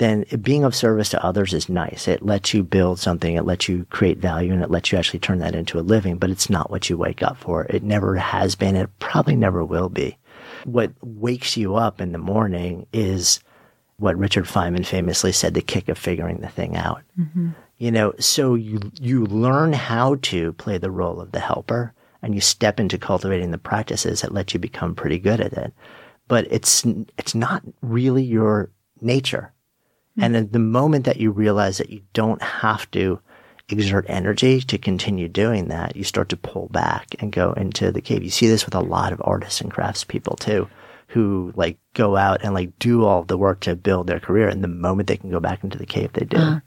then 0.00 0.24
being 0.40 0.64
of 0.64 0.74
service 0.74 1.10
to 1.10 1.22
others 1.22 1.52
is 1.52 1.68
nice. 1.68 2.08
It 2.08 2.24
lets 2.24 2.54
you 2.54 2.62
build 2.62 2.98
something, 2.98 3.36
it 3.36 3.44
lets 3.44 3.68
you 3.68 3.84
create 3.90 4.16
value, 4.16 4.50
and 4.50 4.62
it 4.62 4.70
lets 4.70 4.90
you 4.90 4.96
actually 4.96 5.20
turn 5.20 5.40
that 5.40 5.54
into 5.54 5.78
a 5.78 5.82
living, 5.82 6.16
but 6.16 6.30
it's 6.30 6.48
not 6.48 6.70
what 6.70 6.88
you 6.88 6.96
wake 6.96 7.22
up 7.22 7.36
for. 7.36 7.66
It 7.68 7.82
never 7.82 8.16
has 8.16 8.54
been, 8.54 8.76
it 8.76 8.88
probably 8.98 9.36
never 9.36 9.62
will 9.62 9.90
be. 9.90 10.16
What 10.64 10.92
wakes 11.02 11.54
you 11.58 11.76
up 11.76 12.00
in 12.00 12.12
the 12.12 12.18
morning 12.18 12.86
is 12.94 13.40
what 13.98 14.16
Richard 14.16 14.46
Feynman 14.46 14.86
famously 14.86 15.32
said 15.32 15.52
the 15.52 15.60
kick 15.60 15.90
of 15.90 15.98
figuring 15.98 16.40
the 16.40 16.48
thing 16.48 16.76
out. 16.76 17.02
Mm-hmm. 17.18 17.50
You 17.76 17.90
know, 17.90 18.14
so 18.18 18.54
you 18.54 18.80
you 18.98 19.26
learn 19.26 19.74
how 19.74 20.16
to 20.22 20.54
play 20.54 20.78
the 20.78 20.90
role 20.90 21.20
of 21.20 21.32
the 21.32 21.40
helper 21.40 21.92
and 22.22 22.34
you 22.34 22.40
step 22.40 22.80
into 22.80 22.98
cultivating 22.98 23.50
the 23.50 23.58
practices 23.58 24.22
that 24.22 24.32
let 24.32 24.54
you 24.54 24.60
become 24.60 24.94
pretty 24.94 25.18
good 25.18 25.40
at 25.40 25.52
it. 25.52 25.74
But 26.26 26.46
it's 26.50 26.84
it's 27.18 27.34
not 27.34 27.62
really 27.82 28.22
your 28.22 28.70
nature. 29.02 29.52
Hmm. 30.16 30.24
And 30.24 30.36
at 30.36 30.52
the 30.52 30.58
moment 30.58 31.04
that 31.04 31.18
you 31.18 31.30
realize 31.30 31.78
that 31.78 31.90
you 31.90 32.02
don't 32.12 32.42
have 32.42 32.90
to 32.92 33.20
exert 33.68 34.04
energy 34.08 34.60
to 34.60 34.78
continue 34.78 35.28
doing 35.28 35.68
that, 35.68 35.96
you 35.96 36.04
start 36.04 36.28
to 36.30 36.36
pull 36.36 36.68
back 36.70 37.14
and 37.20 37.32
go 37.32 37.52
into 37.52 37.92
the 37.92 38.00
cave. 38.00 38.22
You 38.22 38.30
see 38.30 38.48
this 38.48 38.64
with 38.64 38.74
a 38.74 38.80
lot 38.80 39.12
of 39.12 39.22
artists 39.24 39.60
and 39.60 39.72
craftspeople 39.72 40.38
too, 40.38 40.68
who 41.08 41.52
like 41.56 41.78
go 41.94 42.16
out 42.16 42.42
and 42.42 42.54
like 42.54 42.78
do 42.78 43.04
all 43.04 43.22
the 43.22 43.38
work 43.38 43.60
to 43.60 43.76
build 43.76 44.06
their 44.06 44.20
career. 44.20 44.48
And 44.48 44.62
the 44.64 44.68
moment 44.68 45.08
they 45.08 45.16
can 45.16 45.30
go 45.30 45.40
back 45.40 45.62
into 45.62 45.78
the 45.78 45.86
cave, 45.86 46.12
they 46.12 46.24
do. 46.24 46.36
Uh-huh. 46.36 46.60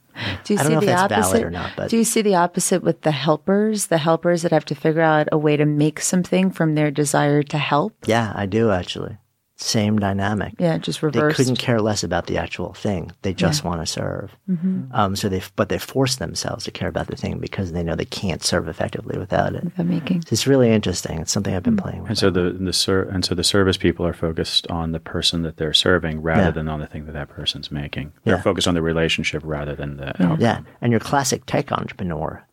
Do 0.44 0.54
you 0.54 0.60
I 0.60 0.64
don't 0.64 0.70
see 0.70 0.74
know 0.74 0.80
if 0.80 0.82
the 0.82 0.86
that's 0.86 1.02
valid 1.10 1.26
opposite 1.26 1.44
or 1.44 1.50
not, 1.50 1.72
but- 1.76 1.90
do 1.90 1.98
you 1.98 2.04
see 2.04 2.22
the 2.22 2.36
opposite 2.36 2.84
with 2.84 3.02
the 3.02 3.12
helpers, 3.12 3.88
the 3.88 3.98
helpers 3.98 4.44
that 4.44 4.52
have 4.52 4.66
to 4.66 4.76
figure 4.76 5.02
out 5.02 5.28
a 5.32 5.38
way 5.38 5.58
to 5.58 5.66
make 5.66 6.00
something 6.00 6.52
from 6.52 6.76
their 6.76 6.92
desire 6.92 7.42
to 7.44 7.58
help? 7.58 7.96
Yeah, 8.06 8.32
I 8.36 8.46
do 8.46 8.70
actually. 8.72 9.18
Same 9.56 10.00
dynamic. 10.00 10.56
Yeah, 10.58 10.80
just 10.80 11.00
They 11.02 11.32
couldn't 11.32 11.60
care 11.60 11.80
less 11.80 12.04
about 12.04 12.26
the 12.26 12.38
actual 12.38 12.74
thing. 12.74 13.12
They 13.22 13.36
just 13.36 13.64
want 13.64 13.82
to 13.82 13.86
serve. 13.86 14.32
Mm-hmm. 14.50 14.86
Um, 14.92 15.16
so 15.16 15.30
they, 15.30 15.44
but 15.56 15.70
they 15.70 15.78
force 15.78 16.16
themselves 16.16 16.66
to 16.66 16.72
care 16.72 16.88
about 16.90 17.06
the 17.08 17.16
thing 17.16 17.38
because 17.38 17.72
they 17.72 17.84
know 17.84 17.96
they 17.96 18.04
can't 18.04 18.44
serve 18.44 18.68
effectively 18.68 19.18
without 19.18 19.54
it. 19.54 19.64
Without 19.64 19.86
making. 19.86 20.24
It's 20.32 20.48
really 20.48 20.72
interesting. 20.72 21.20
It's 21.20 21.32
something. 21.32 21.54
I've 21.56 21.62
been 21.62 21.78
playing 21.78 22.02
with. 22.02 22.10
And 22.10 22.18
so 22.18 22.32
the 22.32 22.50
the 22.50 22.74
ser- 22.74 23.04
and 23.04 23.24
so 23.24 23.36
the 23.36 23.44
service 23.44 23.78
people 23.78 24.06
are 24.08 24.14
focused 24.14 24.66
on 24.72 24.92
the 24.92 25.00
person 25.00 25.44
that 25.44 25.58
they're 25.58 25.72
serving 25.74 26.22
rather 26.24 26.42
Yeah. 26.46 26.52
than 26.52 26.68
on 26.68 26.80
the 26.80 26.88
thing 26.88 27.06
that 27.06 27.14
that 27.14 27.30
person's 27.30 27.72
making. 27.72 28.12
They're 28.24 28.38
Yeah. 28.38 28.42
focused 28.42 28.68
on 28.68 28.74
the 28.74 28.82
relationship 28.82 29.44
rather 29.46 29.76
than 29.76 29.98
the 29.98 30.10
outcome. 30.10 30.38
Yeah. 30.42 30.62
And 30.82 30.92
your 30.92 31.00
classic 31.00 31.46
tech 31.46 31.72
entrepreneur 31.72 32.44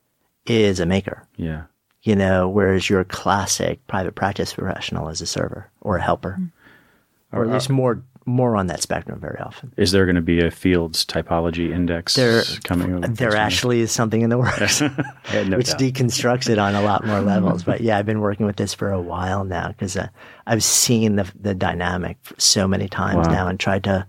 is 0.47 0.81
a 0.81 0.87
maker, 0.87 1.27
Yeah. 1.37 1.63
you 2.03 2.15
know, 2.15 2.47
whereas 2.49 2.91
your 2.91 3.05
classic 3.05 3.87
private 3.87 4.15
practice 4.15 4.53
professional 4.53 5.09
is 5.09 5.21
a 5.23 5.27
server 5.27 5.71
or 5.81 5.97
a 5.97 6.03
helper, 6.03 6.37
Mm. 6.39 6.51
Or 7.33 7.45
at 7.45 7.51
least 7.51 7.71
more 7.71 8.03
more 8.27 8.55
on 8.55 8.67
that 8.69 8.83
spectrum 8.83 9.19
very 9.19 9.39
often. 9.41 9.73
Is 9.79 9.93
there 9.93 10.05
going 10.05 10.15
to 10.15 10.21
be 10.23 10.41
a 10.41 10.51
Fields 10.51 11.05
typology 11.07 11.73
index 11.73 12.15
There, 12.15 12.43
coming? 12.65 13.01
there 13.01 13.35
actually 13.35 13.81
is 13.81 13.91
something 13.91 14.21
in 14.21 14.29
the 14.31 14.37
works, 14.39 14.81
Yeah, 15.33 15.45
no 15.45 15.57
which 15.57 15.69
doubt. 15.71 15.81
deconstructs 15.81 16.49
it 16.49 16.59
on 16.59 16.75
a 16.75 16.83
lot 16.83 17.05
more 17.07 17.21
levels. 17.33 17.65
But 17.65 17.81
yeah, 17.81 17.97
I've 17.99 18.07
been 18.07 18.21
working 18.21 18.45
with 18.47 18.57
this 18.57 18.75
for 18.75 18.91
a 18.93 19.01
while 19.01 19.45
now 19.45 19.69
because 19.69 19.97
uh, 19.97 20.09
I've 20.47 20.63
seen 20.63 21.17
the 21.17 21.33
the 21.41 21.55
dynamic 21.55 22.19
so 22.39 22.69
many 22.69 22.89
times 22.89 23.27
Wow. 23.27 23.33
now 23.33 23.49
and 23.49 23.59
tried 23.59 23.85
to 23.85 24.07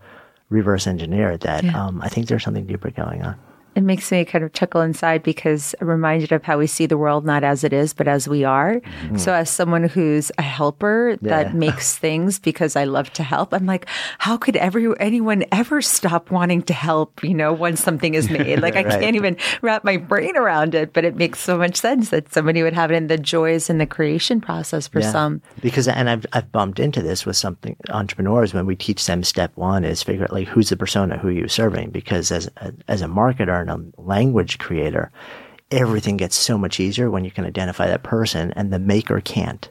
reverse 0.49 0.87
engineer 0.87 1.31
it. 1.31 1.41
That 1.41 1.63
Yeah. 1.63 1.81
um, 1.87 2.01
I 2.03 2.09
think 2.09 2.27
there's 2.27 2.43
something 2.43 2.65
deeper 2.67 2.91
going 2.91 3.23
on. 3.23 3.35
It 3.75 3.81
makes 3.83 4.11
me 4.11 4.25
kind 4.25 4.43
of 4.43 4.51
chuckle 4.53 4.81
inside 4.81 5.23
because 5.23 5.73
I'm 5.79 5.87
reminded 5.87 6.31
of 6.31 6.43
how 6.43 6.57
we 6.57 6.67
see 6.67 6.85
the 6.87 6.97
world 6.97 7.25
not 7.25 7.43
as 7.43 7.63
it 7.63 7.71
is, 7.73 7.93
but 7.93 8.07
as 8.07 8.27
we 8.27 8.43
are. 8.43 8.81
So, 9.15 9.33
as 9.33 9.49
someone 9.49 9.83
who's 9.85 10.31
a 10.37 10.41
helper 10.41 10.91
Mm-hmm. 10.91 11.25
Yeah. 11.25 11.43
that 11.43 11.53
makes 11.55 11.97
things 12.05 12.37
because 12.39 12.75
I 12.75 12.83
love 12.83 13.11
to 13.13 13.23
help, 13.23 13.53
I'm 13.53 13.65
like, 13.65 13.85
how 14.17 14.35
could 14.37 14.55
every 14.57 14.87
anyone 14.99 15.45
ever 15.51 15.81
stop 15.81 16.31
wanting 16.31 16.63
to 16.63 16.73
help? 16.73 17.23
You 17.23 17.33
know, 17.33 17.53
once 17.53 17.81
something 17.81 18.13
is 18.13 18.29
made, 18.29 18.59
like 18.65 18.75
I 18.75 18.83
can't 18.83 19.15
even 19.15 19.37
wrap 19.61 19.83
my 19.83 19.97
brain 19.97 20.35
around 20.37 20.75
it. 20.75 20.91
But 20.93 21.05
it 21.05 21.15
makes 21.15 21.39
so 21.39 21.57
much 21.57 21.75
sense 21.77 22.09
that 22.09 22.31
somebody 22.33 22.63
would 22.63 22.73
have 22.73 22.91
it 22.91 22.95
in 22.95 23.07
the 23.07 23.17
joys 23.17 23.69
in 23.69 23.77
the 23.77 23.85
creation 23.85 24.41
process 24.41 24.87
for 24.87 24.99
Yeah. 24.99 25.11
some. 25.11 25.41
Because 25.61 25.87
and 25.87 26.09
I've 26.09 26.25
I've 26.33 26.51
bumped 26.51 26.79
into 26.79 27.01
this 27.01 27.25
with 27.25 27.37
something 27.37 27.75
entrepreneurs 27.89 28.53
when 28.53 28.65
we 28.65 28.75
teach 28.75 29.05
them 29.05 29.23
step 29.23 29.51
one 29.55 29.83
is 29.85 30.03
figure 30.03 30.23
out 30.23 30.33
like 30.33 30.47
who's 30.47 30.69
the 30.69 30.77
persona, 30.77 31.17
who 31.17 31.29
are 31.29 31.31
you 31.31 31.47
serving? 31.47 31.91
Because 31.91 32.31
as 32.31 32.49
as 32.87 33.01
a 33.01 33.05
marketer 33.07 33.60
and 33.61 33.69
a 33.69 34.01
language 34.01 34.57
creator, 34.57 35.11
everything 35.69 36.17
gets 36.17 36.35
so 36.35 36.57
much 36.57 36.79
easier 36.79 37.09
when 37.09 37.23
you 37.23 37.31
can 37.31 37.45
identify 37.45 37.87
that 37.87 38.03
person 38.03 38.51
and 38.53 38.71
the 38.71 38.79
maker 38.79 39.21
can't. 39.21 39.69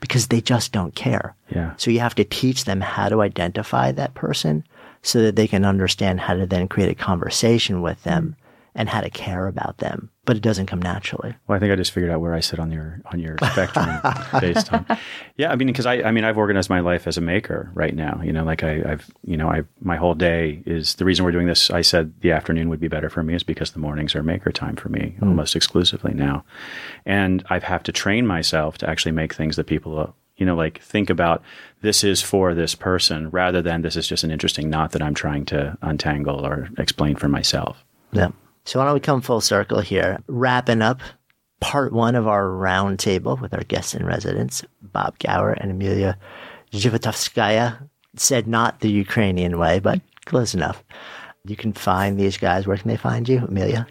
Because 0.00 0.28
they 0.28 0.40
just 0.40 0.70
don't 0.70 0.94
care. 0.94 1.34
Yeah. 1.50 1.74
So 1.76 1.90
you 1.90 1.98
have 1.98 2.14
to 2.16 2.24
teach 2.24 2.66
them 2.66 2.80
how 2.80 3.08
to 3.08 3.20
identify 3.20 3.90
that 3.92 4.14
person 4.14 4.62
so 5.02 5.22
that 5.22 5.34
they 5.34 5.48
can 5.48 5.64
understand 5.64 6.20
how 6.20 6.34
to 6.34 6.46
then 6.46 6.68
create 6.68 6.90
a 6.90 6.94
conversation 6.94 7.82
with 7.82 8.02
them 8.04 8.36
and 8.74 8.88
how 8.88 9.00
to 9.00 9.10
care 9.10 9.46
about 9.46 9.78
them, 9.78 10.10
but 10.24 10.36
it 10.36 10.42
doesn't 10.42 10.66
come 10.66 10.80
naturally. 10.80 11.34
Well, 11.46 11.56
I 11.56 11.58
think 11.58 11.72
I 11.72 11.76
just 11.76 11.90
figured 11.90 12.10
out 12.10 12.20
where 12.20 12.34
I 12.34 12.40
sit 12.40 12.58
on 12.58 12.70
your 12.70 13.00
on 13.06 13.18
your 13.18 13.36
spectrum 13.38 13.88
based 14.40 14.72
on. 14.72 14.86
Yeah, 15.36 15.50
I 15.50 15.56
mean, 15.56 15.68
because 15.68 15.86
I, 15.86 16.02
I 16.02 16.10
mean, 16.10 16.24
I've 16.24 16.38
organized 16.38 16.70
my 16.70 16.80
life 16.80 17.06
as 17.06 17.16
a 17.16 17.20
maker 17.20 17.70
right 17.74 17.94
now. 17.94 18.20
You 18.22 18.32
know, 18.32 18.44
like 18.44 18.62
I, 18.62 18.82
I've, 18.86 19.10
you 19.24 19.36
know, 19.36 19.48
I 19.48 19.62
my 19.80 19.96
whole 19.96 20.14
day 20.14 20.62
is 20.66 20.94
the 20.96 21.04
reason 21.04 21.24
we're 21.24 21.32
doing 21.32 21.46
this. 21.46 21.70
I 21.70 21.82
said 21.82 22.12
the 22.20 22.32
afternoon 22.32 22.68
would 22.68 22.80
be 22.80 22.88
better 22.88 23.10
for 23.10 23.22
me 23.22 23.34
is 23.34 23.42
because 23.42 23.72
the 23.72 23.78
mornings 23.78 24.14
are 24.14 24.22
maker 24.22 24.52
time 24.52 24.76
for 24.76 24.88
me 24.88 25.16
mm. 25.20 25.26
almost 25.26 25.56
exclusively 25.56 26.14
now, 26.14 26.44
and 27.06 27.44
I 27.50 27.58
have 27.58 27.82
to 27.84 27.92
train 27.92 28.26
myself 28.26 28.78
to 28.78 28.88
actually 28.88 29.12
make 29.12 29.34
things 29.34 29.56
that 29.56 29.66
people 29.66 30.14
you 30.38 30.46
know, 30.46 30.54
like 30.54 30.80
think 30.80 31.10
about 31.10 31.42
this 31.82 32.02
is 32.02 32.22
for 32.22 32.54
this 32.54 32.74
person 32.74 33.28
rather 33.30 33.60
than 33.60 33.82
this 33.82 33.96
is 33.96 34.06
just 34.06 34.24
an 34.24 34.30
interesting 34.30 34.70
knot 34.70 34.92
that 34.92 35.02
I'm 35.02 35.14
trying 35.14 35.44
to 35.46 35.76
untangle 35.82 36.46
or 36.46 36.68
explain 36.78 37.16
for 37.16 37.28
myself. 37.28 37.84
Yeah. 38.12 38.30
So 38.68 38.78
why 38.78 38.84
don't 38.84 38.92
we 38.92 39.00
come 39.00 39.22
full 39.22 39.40
circle 39.40 39.80
here, 39.80 40.18
wrapping 40.26 40.82
up 40.82 41.00
part 41.58 41.90
one 41.90 42.14
of 42.14 42.28
our 42.28 42.44
roundtable 42.44 43.40
with 43.40 43.54
our 43.54 43.64
guests 43.64 43.94
in 43.94 44.04
residence, 44.04 44.62
Bob 44.82 45.18
Gower 45.20 45.52
and 45.52 45.72
Emiliya 45.72 46.16
Zhivotovskaya. 46.72 47.88
Said 48.16 48.46
not 48.46 48.80
the 48.80 48.90
Ukrainian 48.90 49.58
way, 49.58 49.78
but 49.78 50.02
close 50.26 50.52
enough. 50.52 50.84
You 51.46 51.56
can 51.56 51.72
find 51.72 52.20
these 52.20 52.36
guys. 52.36 52.66
Where 52.66 52.76
can 52.76 52.88
they 52.88 52.98
find 52.98 53.26
you, 53.26 53.38
Emiliya? 53.38 53.86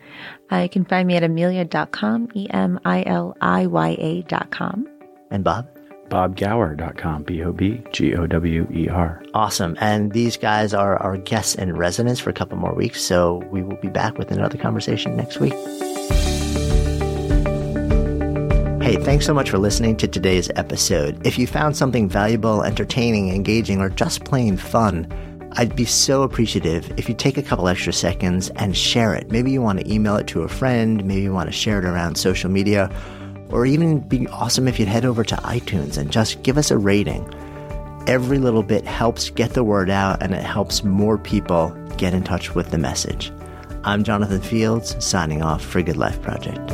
Uh, 0.52 0.58
you 0.58 0.70
can 0.70 0.86
find 0.86 1.08
me 1.08 1.16
at 1.16 1.24
emiliya.com, 1.24 2.30
E 2.36 2.48
M 2.52 2.80
I 2.86 3.04
L 3.08 3.36
I 3.42 3.66
Y 3.66 3.98
A.com. 4.00 4.88
And 5.32 5.44
Bob? 5.44 5.68
bobgower.com, 6.10 7.24
B 7.24 7.44
O 7.44 7.52
B 7.52 7.84
G 7.92 8.16
O 8.16 8.28
W 8.28 8.68
E 8.74 8.90
R. 8.90 9.24
Awesome. 9.34 9.78
And 9.80 10.12
these 10.12 10.38
guys 10.38 10.74
are 10.74 10.98
our 10.98 11.18
guests 11.18 11.56
in 11.56 11.76
residence 11.76 12.20
for 12.20 12.30
a 12.30 12.34
couple 12.34 12.58
more 12.58 12.74
weeks. 12.74 13.02
So 13.02 13.44
we 13.52 13.64
will 13.64 13.78
be 13.78 13.90
back 13.90 14.18
with 14.18 14.32
another 14.32 14.58
conversation 14.58 15.16
next 15.16 15.40
week. 15.40 15.54
Hey, 18.82 18.96
thanks 19.04 19.26
so 19.26 19.34
much 19.34 19.50
for 19.50 19.58
listening 19.58 19.98
to 19.98 20.08
today's 20.08 20.50
episode. 20.56 21.28
If 21.28 21.38
you 21.38 21.46
found 21.46 21.76
something 21.76 22.08
valuable, 22.08 22.64
entertaining, 22.64 23.36
engaging, 23.36 23.82
or 23.82 23.90
just 23.90 24.24
plain 24.24 24.56
fun, 24.56 25.12
I'd 25.54 25.76
be 25.76 25.84
so 25.84 26.24
appreciative 26.24 26.90
if 26.98 27.10
you 27.10 27.16
take 27.16 27.38
a 27.38 27.44
couple 27.44 27.68
extra 27.68 27.92
seconds 27.92 28.50
and 28.56 28.78
share 28.78 29.14
it. 29.14 29.30
Maybe 29.30 29.52
you 29.52 29.62
want 29.62 29.80
to 29.80 29.94
email 29.94 30.16
it 30.16 30.28
to 30.28 30.44
a 30.44 30.48
friend, 30.48 31.04
maybe 31.04 31.22
you 31.22 31.34
want 31.34 31.50
to 31.50 31.52
share 31.52 31.80
it 31.80 31.84
around 31.84 32.16
social 32.16 32.50
media 32.50 32.90
or 33.50 33.66
even 33.66 34.00
be 34.00 34.28
awesome 34.28 34.68
if 34.68 34.80
you'd 34.80 34.88
head 34.88 35.06
over 35.06 35.24
to 35.24 35.36
iTunes 35.38 35.98
and 35.98 36.12
just 36.12 36.44
give 36.44 36.58
us 36.58 36.72
a 36.72 36.78
rating. 36.78 37.28
Every 38.08 38.38
little 38.38 38.64
bit 38.64 38.86
helps 38.86 39.30
get 39.30 39.54
the 39.54 39.64
word 39.64 39.90
out 39.90 40.22
and 40.24 40.34
it 40.34 40.44
helps 40.44 40.84
more 40.84 41.18
people 41.18 41.70
get 41.98 42.14
in 42.14 42.24
touch 42.24 42.56
with 42.56 42.72
the 42.72 42.78
message. 42.78 43.32
I'm 43.84 44.04
Jonathan 44.04 44.42
Fields, 44.42 44.96
signing 45.04 45.42
off 45.42 45.64
for 45.64 45.82
Good 45.82 45.98
Life 45.98 46.22
Project. 46.22 46.68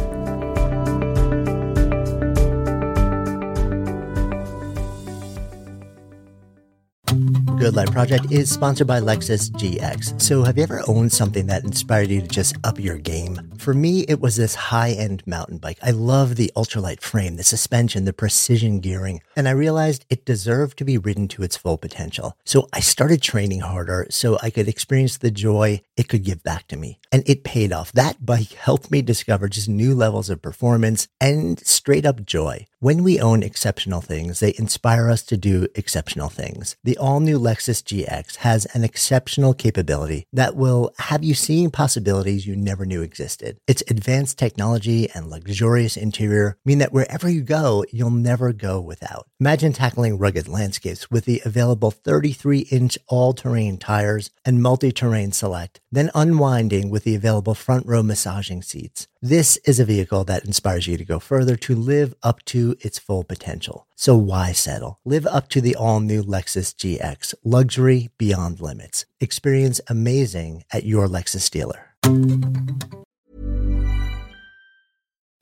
Good 7.63 7.75
Life 7.75 7.91
Project 7.91 8.29
is 8.29 8.51
sponsored 8.51 8.87
by 8.87 8.99
Lexus 8.99 9.49
GX. 9.51 10.21
So, 10.21 10.43
have 10.43 10.57
you 10.57 10.63
ever 10.63 10.81
owned 10.87 11.13
something 11.13 11.47
that 11.47 11.63
inspired 11.63 12.09
you 12.09 12.19
to 12.19 12.27
just 12.27 12.57
up 12.65 12.77
your 12.77 12.97
game? 12.97 13.52
For 13.63 13.73
me, 13.73 14.01
it 14.09 14.19
was 14.19 14.35
this 14.35 14.55
high 14.55 14.91
end 14.91 15.23
mountain 15.25 15.57
bike. 15.57 15.77
I 15.81 15.91
love 15.91 16.35
the 16.35 16.51
ultralight 16.53 16.99
frame, 16.99 17.37
the 17.37 17.45
suspension, 17.45 18.03
the 18.03 18.11
precision 18.11 18.81
gearing, 18.81 19.21
and 19.37 19.47
I 19.47 19.51
realized 19.51 20.03
it 20.09 20.25
deserved 20.25 20.77
to 20.79 20.83
be 20.83 20.97
ridden 20.97 21.29
to 21.29 21.43
its 21.43 21.55
full 21.55 21.77
potential. 21.77 22.35
So, 22.43 22.67
I 22.73 22.81
started 22.81 23.21
training 23.21 23.61
harder 23.61 24.07
so 24.09 24.37
I 24.43 24.49
could 24.49 24.67
experience 24.67 25.15
the 25.15 25.31
joy 25.31 25.79
it 25.95 26.09
could 26.09 26.25
give 26.25 26.43
back 26.43 26.67
to 26.67 26.75
me. 26.75 26.99
And 27.09 27.23
it 27.25 27.45
paid 27.45 27.71
off. 27.71 27.93
That 27.93 28.25
bike 28.25 28.51
helped 28.51 28.91
me 28.91 29.01
discover 29.01 29.47
just 29.47 29.69
new 29.69 29.95
levels 29.95 30.29
of 30.29 30.41
performance 30.41 31.07
and 31.21 31.57
straight 31.65 32.05
up 32.05 32.25
joy. 32.25 32.67
When 32.83 33.01
we 33.01 33.17
own 33.17 33.43
exceptional 33.43 34.01
things, 34.01 34.41
they 34.41 34.53
inspire 34.57 35.09
us 35.09 35.23
to 35.23 35.37
do 35.37 35.67
exceptional 35.73 36.27
things. 36.27 36.75
The 36.83 36.97
all 36.97 37.21
new 37.21 37.39
Lexus 37.39 37.81
GX 37.81 38.37
has 38.37 38.65
an 38.73 38.83
exceptional 38.83 39.53
capability 39.53 40.27
that 40.33 40.57
will 40.57 40.93
have 40.97 41.23
you 41.23 41.33
seeing 41.33 41.71
possibilities 41.71 42.45
you 42.45 42.57
never 42.57 42.85
knew 42.85 43.01
existed. 43.01 43.52
Its 43.67 43.83
advanced 43.89 44.37
technology 44.37 45.09
and 45.13 45.29
luxurious 45.29 45.97
interior 45.97 46.57
mean 46.65 46.77
that 46.79 46.93
wherever 46.93 47.29
you 47.29 47.41
go, 47.41 47.83
you'll 47.91 48.09
never 48.09 48.53
go 48.53 48.79
without. 48.79 49.27
Imagine 49.39 49.73
tackling 49.73 50.17
rugged 50.17 50.47
landscapes 50.47 51.11
with 51.11 51.25
the 51.25 51.41
available 51.45 51.91
33 51.91 52.59
inch 52.71 52.97
all 53.07 53.33
terrain 53.33 53.77
tires 53.77 54.29
and 54.45 54.61
multi 54.61 54.91
terrain 54.91 55.31
select, 55.31 55.81
then 55.91 56.09
unwinding 56.15 56.89
with 56.89 57.03
the 57.03 57.15
available 57.15 57.53
front 57.53 57.85
row 57.85 58.03
massaging 58.03 58.61
seats. 58.61 59.07
This 59.21 59.57
is 59.65 59.79
a 59.79 59.85
vehicle 59.85 60.25
that 60.25 60.43
inspires 60.43 60.85
you 60.85 60.97
to 60.97 61.05
go 61.05 61.17
further 61.17 61.55
to 61.55 61.75
live 61.75 62.13
up 62.23 62.43
to 62.45 62.75
its 62.81 62.99
full 62.99 63.23
potential. 63.23 63.87
So 63.95 64.17
why 64.17 64.51
settle? 64.51 64.99
Live 65.05 65.25
up 65.27 65.47
to 65.49 65.61
the 65.61 65.75
all 65.75 66.01
new 66.01 66.21
Lexus 66.23 66.75
GX, 66.75 67.33
luxury 67.43 68.09
beyond 68.17 68.59
limits. 68.59 69.05
Experience 69.21 69.79
amazing 69.87 70.65
at 70.71 70.83
your 70.83 71.07
Lexus 71.07 71.49
dealer. 71.49 71.93